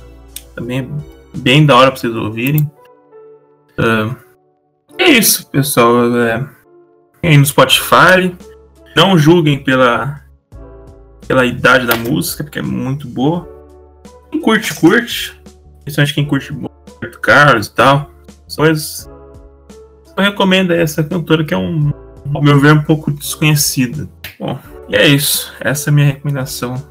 Também 0.56 0.80
é 0.80 1.38
bem 1.38 1.64
da 1.64 1.76
hora 1.76 1.92
pra 1.92 2.00
vocês 2.00 2.12
ouvirem. 2.12 2.68
Ah, 3.78 4.16
é 4.98 5.10
isso, 5.10 5.48
pessoal. 5.50 6.16
É, 6.18 6.44
aí 7.22 7.38
no 7.38 7.46
Spotify. 7.46 8.34
Não 8.96 9.16
julguem 9.16 9.62
pela, 9.62 10.20
pela 11.28 11.46
idade 11.46 11.86
da 11.86 11.94
música, 11.94 12.42
porque 12.42 12.58
é 12.58 12.62
muito 12.62 13.06
boa. 13.06 13.48
Quem 14.32 14.40
curte, 14.40 14.74
curte. 14.74 15.40
Principalmente 15.84 16.14
quem 16.14 16.26
curte 16.26 16.52
Roberto 16.52 17.20
Carlos 17.20 17.68
e 17.68 17.74
tal. 17.76 18.10
Coisas 18.56 19.08
eu 20.16 20.24
recomendo 20.24 20.72
essa 20.72 21.04
cantora 21.04 21.44
que 21.44 21.52
é 21.52 21.58
um, 21.58 21.92
ao 22.34 22.42
meu 22.42 22.60
ver, 22.60 22.72
um 22.72 22.82
pouco 22.82 23.10
desconhecida. 23.10 24.08
Bom, 24.38 24.58
e 24.88 24.96
é 24.96 25.06
isso. 25.06 25.52
Essa 25.60 25.88
é 25.88 25.90
a 25.90 25.94
minha 25.94 26.06
recomendação 26.06 26.82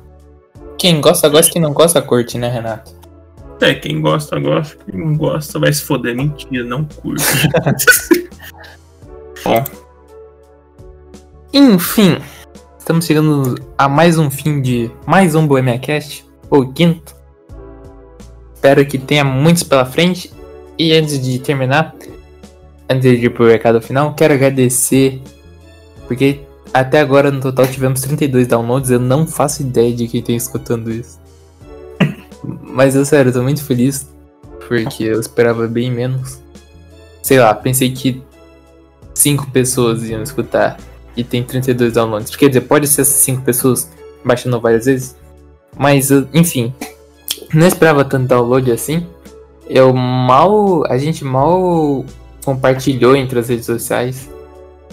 quem 0.78 1.02
gosta, 1.02 1.30
gosta, 1.30 1.52
quem 1.52 1.62
não 1.62 1.74
gosta, 1.74 2.02
curte, 2.02 2.38
né, 2.38 2.50
Renato? 2.50 2.94
É, 3.62 3.74
quem 3.74 4.02
gosta, 4.02 4.38
gosta. 4.40 4.78
Quem 4.86 5.00
não 5.00 5.16
gosta, 5.16 5.58
vai 5.58 5.72
se 5.72 5.82
foder. 5.82 6.16
Mentira, 6.16 6.64
não 6.64 6.84
curte. 6.84 7.24
Enfim, 11.54 12.18
estamos 12.78 13.06
chegando 13.06 13.56
a 13.78 13.88
mais 13.88 14.18
um 14.18 14.30
fim 14.30 14.62
de 14.62 14.92
mais 15.08 15.34
um 15.34 15.48
Bohemia 15.48 15.80
Cast, 15.80 16.26
ou 16.50 16.74
quinto. 16.74 17.16
Espero 18.54 18.86
que 18.86 18.98
tenha 18.98 19.24
muitos 19.24 19.64
pela 19.64 19.86
frente. 19.86 20.34
E 20.78 20.94
antes 20.94 21.20
de 21.20 21.40
terminar, 21.40 21.96
antes 22.90 23.20
de 23.20 23.26
ir 23.26 23.30
pro 23.30 23.48
recado 23.48 23.82
final, 23.82 24.14
quero 24.14 24.34
agradecer, 24.34 25.22
porque 26.08 26.42
até 26.74 27.00
agora 27.00 27.32
no 27.32 27.40
total 27.40 27.68
tivemos 27.68 28.02
32 28.02 28.48
downloads. 28.48 28.92
Eu 28.92 29.00
não 29.00 29.26
faço 29.26 29.62
ideia 29.62 29.94
de 29.94 30.08
quem 30.08 30.22
tem 30.22 30.36
escutando 30.36 30.92
isso. 30.92 31.20
Mas 32.44 32.96
eu 32.96 33.06
sério, 33.06 33.32
tô 33.32 33.42
muito 33.42 33.64
feliz, 33.64 34.08
porque 34.68 35.04
eu 35.06 35.20
esperava 35.20 35.68
bem 35.68 35.92
menos. 35.92 36.40
Sei 37.22 37.40
lá, 37.40 37.54
pensei 37.54 37.92
que 37.92 38.22
5 39.14 39.50
pessoas 39.52 40.04
iam 40.04 40.22
escutar 40.22 40.78
e 41.16 41.24
tem 41.24 41.44
32 41.44 41.94
downloads. 41.94 42.36
Quer 42.36 42.50
dizer, 42.50 42.62
pode 42.62 42.88
ser 42.88 43.02
essas 43.02 43.22
5 43.22 43.42
pessoas 43.42 43.90
baixando 44.24 44.60
várias 44.60 44.86
vezes, 44.86 45.16
mas 45.78 46.10
enfim, 46.34 46.74
não 47.54 47.68
esperava 47.68 48.04
tanto 48.04 48.28
download 48.28 48.72
assim. 48.72 49.06
Eu 49.68 49.94
mal. 49.94 50.86
A 50.88 50.98
gente 50.98 51.24
mal 51.24 52.06
compartilhou 52.46 53.16
entre 53.16 53.40
as 53.40 53.50
redes 53.50 53.66
sociais. 53.66 54.30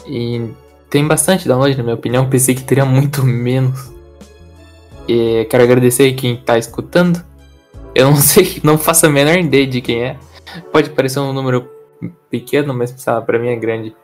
E 0.06 0.48
tem 0.88 1.06
bastante 1.06 1.46
download, 1.46 1.76
na 1.76 1.82
minha 1.82 1.94
opinião. 1.94 2.28
Pensei 2.28 2.54
que 2.54 2.64
teria 2.64 2.84
muito 2.84 3.22
menos. 3.22 3.92
E 5.06 5.46
quero 5.50 5.62
agradecer 5.62 6.12
quem 6.14 6.36
tá 6.36 6.58
escutando. 6.58 7.22
Eu 7.94 8.06
não 8.10 8.16
sei, 8.20 8.60
não 8.64 8.78
faço 8.78 9.06
a 9.06 9.10
menor 9.10 9.38
ideia 9.38 9.66
de 9.66 9.80
quem 9.80 10.02
é. 10.02 10.16
Pode 10.72 10.90
parecer 10.90 11.20
um 11.20 11.32
número 11.32 11.68
pequeno, 12.30 12.74
mas 12.74 12.92
pra 13.24 13.38
mim 13.38 13.48
é 13.48 13.56
grande. 13.56 13.94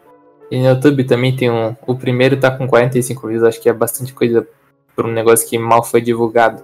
E 0.50 0.58
no 0.58 0.66
YouTube 0.66 1.04
também 1.04 1.34
tem 1.34 1.50
um. 1.50 1.74
O 1.86 1.94
primeiro 1.94 2.36
tá 2.36 2.50
com 2.50 2.66
45 2.66 3.28
views, 3.28 3.42
acho 3.42 3.60
que 3.60 3.68
é 3.68 3.72
bastante 3.72 4.12
coisa 4.12 4.46
por 4.94 5.06
um 5.06 5.12
negócio 5.12 5.48
que 5.48 5.58
mal 5.58 5.82
foi 5.82 6.00
divulgado. 6.00 6.62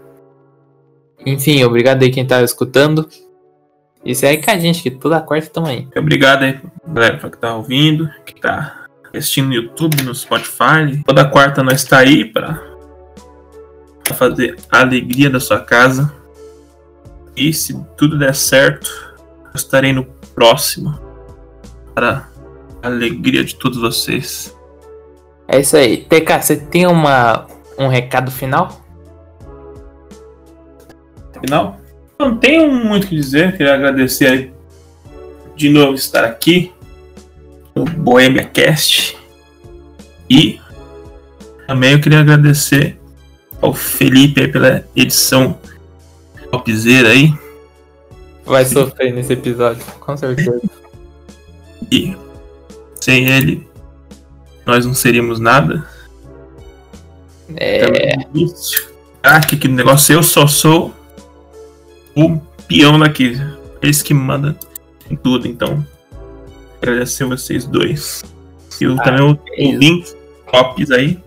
Enfim, 1.25 1.63
obrigado 1.65 2.03
aí 2.03 2.11
quem 2.11 2.27
tá 2.27 2.43
escutando. 2.43 3.09
E 4.05 4.15
segue 4.15 4.45
com 4.45 4.51
a 4.51 4.59
gente, 4.59 4.83
que 4.83 4.91
toda 4.91 5.21
quarta 5.21 5.49
tamo 5.49 5.67
aí. 5.67 5.89
Obrigado 5.97 6.43
aí, 6.43 6.61
galera, 6.87 7.19
que 7.19 7.39
tá 7.39 7.55
ouvindo, 7.55 8.11
que 8.27 8.39
tá 8.39 8.85
assistindo 9.15 9.49
no 9.49 9.55
YouTube, 9.55 10.03
no 10.03 10.15
Spotify. 10.15 11.03
Toda 11.07 11.29
quarta 11.29 11.63
nós 11.63 11.85
tá 11.85 11.99
aí 11.99 12.25
pra 12.25 12.61
fazer 14.15 14.57
a 14.71 14.81
alegria 14.81 15.31
da 15.31 15.41
sua 15.41 15.61
casa. 15.61 16.13
E 17.35 17.53
se 17.53 17.75
tudo 17.97 18.19
der 18.19 18.35
certo, 18.35 18.91
eu 19.45 19.57
estarei 19.57 19.93
no 19.93 20.05
próximo 20.35 20.99
para 21.95 22.29
a 22.83 22.87
alegria 22.87 23.43
de 23.43 23.55
todos 23.55 23.79
vocês. 23.79 24.55
É 25.49 25.61
isso 25.61 25.77
aí. 25.77 26.05
TK, 26.05 26.43
você 26.43 26.57
tem 26.57 26.87
uma, 26.87 27.47
um 27.79 27.89
recado 27.89 28.31
final? 28.31 28.85
Final, 31.41 31.81
não 32.19 32.37
tenho 32.37 32.71
muito 32.71 33.05
o 33.05 33.09
que 33.09 33.17
dizer, 33.17 33.57
queria 33.57 33.75
agradecer 33.75 34.27
aí 34.27 34.53
de 35.57 35.69
novo 35.69 35.95
estar 35.95 36.25
aqui 36.25 36.73
no 37.75 37.85
Bohemia 37.85 38.45
Cast. 38.45 39.17
E 40.29 40.61
também 41.67 41.93
eu 41.93 42.01
queria 42.01 42.21
agradecer 42.21 42.99
ao 43.61 43.73
Felipe 43.73 44.41
aí 44.41 44.49
pela 44.49 44.85
edição 44.95 45.59
topzera 46.51 47.11
aí. 47.11 47.33
Vai 48.45 48.65
sofrer 48.65 49.13
nesse 49.13 49.33
episódio, 49.33 49.85
com 50.01 50.17
certeza. 50.17 50.61
E 51.91 52.17
sem 53.01 53.27
ele, 53.29 53.67
nós 54.67 54.87
não 54.87 54.95
seríamos 54.95 55.41
nada. 55.41 55.87
É, 57.57 58.17
que, 59.49 59.57
que 59.57 59.69
negócio, 59.69 60.15
eu 60.15 60.23
só 60.23 60.47
sou 60.47 60.95
o 62.17 62.39
peão 62.69 62.99
daqui. 62.99 63.41
Eles 63.83 64.03
que 64.03 64.15
mandam 64.15 64.55
em 65.11 65.17
tudo, 65.17 65.47
então. 65.47 65.85
Agradecer 66.81 67.25
vocês 67.25 67.67
dois. 67.67 68.23
E 68.81 68.87
Ah, 68.87 69.03
também 69.03 69.23
o, 69.23 69.39
é 69.57 69.67
o 69.69 69.79
link, 69.79 70.15
Tops 70.51 70.91
aí. 70.91 71.23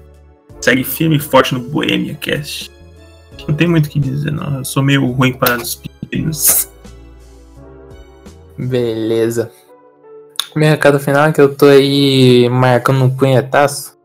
Segue 0.60 0.84
firme 0.84 1.18
e 1.18 1.20
forte 1.20 1.54
no 1.54 1.60
Bohemia 1.60 2.16
Cast. 2.16 2.72
Não 3.48 3.56
tem 3.56 3.68
muito 3.68 3.86
o 3.86 3.90
que 3.90 4.00
dizer, 4.00 4.32
não. 4.32 4.58
Eu 4.58 4.66
sou 4.66 4.82
meio 4.84 5.06
ruim 5.12 5.34
para 5.34 5.58
os 5.58 5.76
pequenos. 5.76 6.68
beleza. 8.58 9.52
Meu 10.56 10.70
recado 10.70 11.00
final 11.00 11.28
é 11.28 11.32
que 11.32 11.40
eu 11.40 11.54
tô 11.54 11.68
aí 11.68 12.50
marcando 12.50 13.04
um 13.04 13.16
punhetaço 13.16 13.96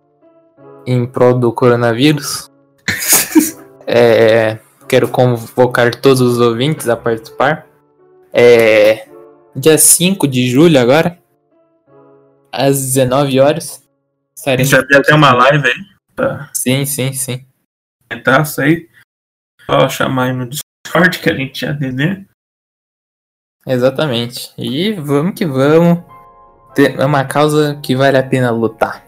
em 0.86 1.06
prol 1.06 1.38
do 1.38 1.52
coronavírus. 1.52 2.50
É, 3.84 4.58
quero 4.92 5.08
convocar 5.08 5.94
todos 5.94 6.20
os 6.20 6.38
ouvintes 6.38 6.86
a 6.86 6.94
participar. 6.94 7.66
É, 8.30 9.08
dia 9.56 9.78
5 9.78 10.28
de 10.28 10.50
julho 10.50 10.78
agora, 10.78 11.18
às 12.52 12.78
19 12.78 13.40
horas. 13.40 13.82
A 13.82 14.34
Estaremos 14.36 14.68
gente 14.68 14.78
já 14.78 14.86
tem 14.86 14.98
até 14.98 15.14
uma 15.14 15.32
live 15.32 15.66
aí 15.66 15.84
pra 16.14 16.50
Sim, 16.52 16.84
sim, 16.84 17.10
sim. 17.14 17.46
tentar 18.06 18.42
isso 18.42 18.60
aí. 18.60 18.86
Só 19.64 19.88
chamar 19.88 20.24
aí 20.24 20.32
no 20.34 20.46
Discord 20.46 21.20
que 21.20 21.30
a 21.30 21.34
gente 21.36 21.58
já 21.58 21.70
entender. 21.70 22.26
Exatamente. 23.66 24.52
E 24.58 24.92
vamos 24.92 25.32
que 25.34 25.46
vamos. 25.46 26.04
É 26.76 27.06
uma 27.06 27.24
causa 27.24 27.80
que 27.82 27.96
vale 27.96 28.18
a 28.18 28.22
pena 28.22 28.50
lutar. 28.50 29.02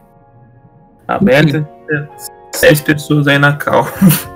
Aberta. 1.07 1.69
10 2.59 2.81
pessoas 2.81 3.27
aí 3.29 3.39
na 3.39 3.55
cal. 3.55 3.85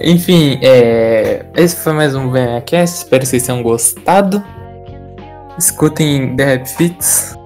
Enfim, 0.00 0.58
é... 0.62 1.46
esse 1.54 1.76
foi 1.76 1.92
mais 1.92 2.14
um 2.14 2.30
VMAcast. 2.30 2.98
Espero 2.98 3.20
que 3.20 3.28
vocês 3.28 3.42
tenham 3.44 3.62
gostado. 3.62 4.44
Escutem 5.58 6.36
The 6.36 6.44
Rap 6.44 6.66
Fits. 6.66 7.36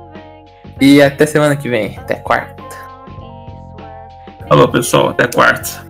E 0.81 1.01
até 1.01 1.27
semana 1.27 1.57
que 1.57 1.69
vem. 1.69 1.97
Até 1.99 2.17
quarta. 2.17 2.63
Falou, 4.49 4.69
pessoal. 4.69 5.11
Até 5.11 5.29
quarta. 5.29 5.89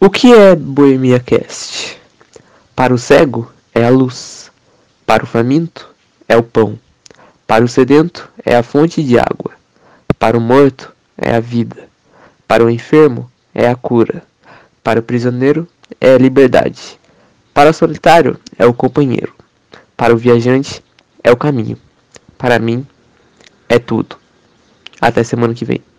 O 0.00 0.10
que 0.10 0.32
é 0.32 0.56
Boemia 0.56 1.20
Cast? 1.20 2.01
Para 2.74 2.94
o 2.94 2.98
cego 2.98 3.52
é 3.74 3.84
a 3.84 3.90
luz, 3.90 4.50
para 5.04 5.24
o 5.24 5.26
faminto 5.26 5.88
é 6.26 6.36
o 6.36 6.42
pão, 6.42 6.78
para 7.46 7.62
o 7.62 7.68
sedento 7.68 8.30
é 8.44 8.56
a 8.56 8.62
fonte 8.62 9.02
de 9.02 9.18
água, 9.18 9.52
para 10.18 10.38
o 10.38 10.40
morto 10.40 10.90
é 11.18 11.34
a 11.34 11.40
vida, 11.40 11.88
para 12.48 12.64
o 12.64 12.70
enfermo 12.70 13.30
é 13.54 13.68
a 13.68 13.76
cura, 13.76 14.22
para 14.82 15.00
o 15.00 15.02
prisioneiro 15.02 15.68
é 16.00 16.14
a 16.14 16.18
liberdade, 16.18 16.98
para 17.52 17.70
o 17.70 17.74
solitário 17.74 18.40
é 18.58 18.64
o 18.64 18.72
companheiro, 18.72 19.34
para 19.94 20.14
o 20.14 20.16
viajante 20.16 20.82
é 21.22 21.30
o 21.30 21.36
caminho, 21.36 21.78
para 22.38 22.58
mim 22.58 22.86
é 23.68 23.78
tudo. 23.78 24.16
Até 24.98 25.22
semana 25.22 25.52
que 25.52 25.64
vem. 25.64 25.91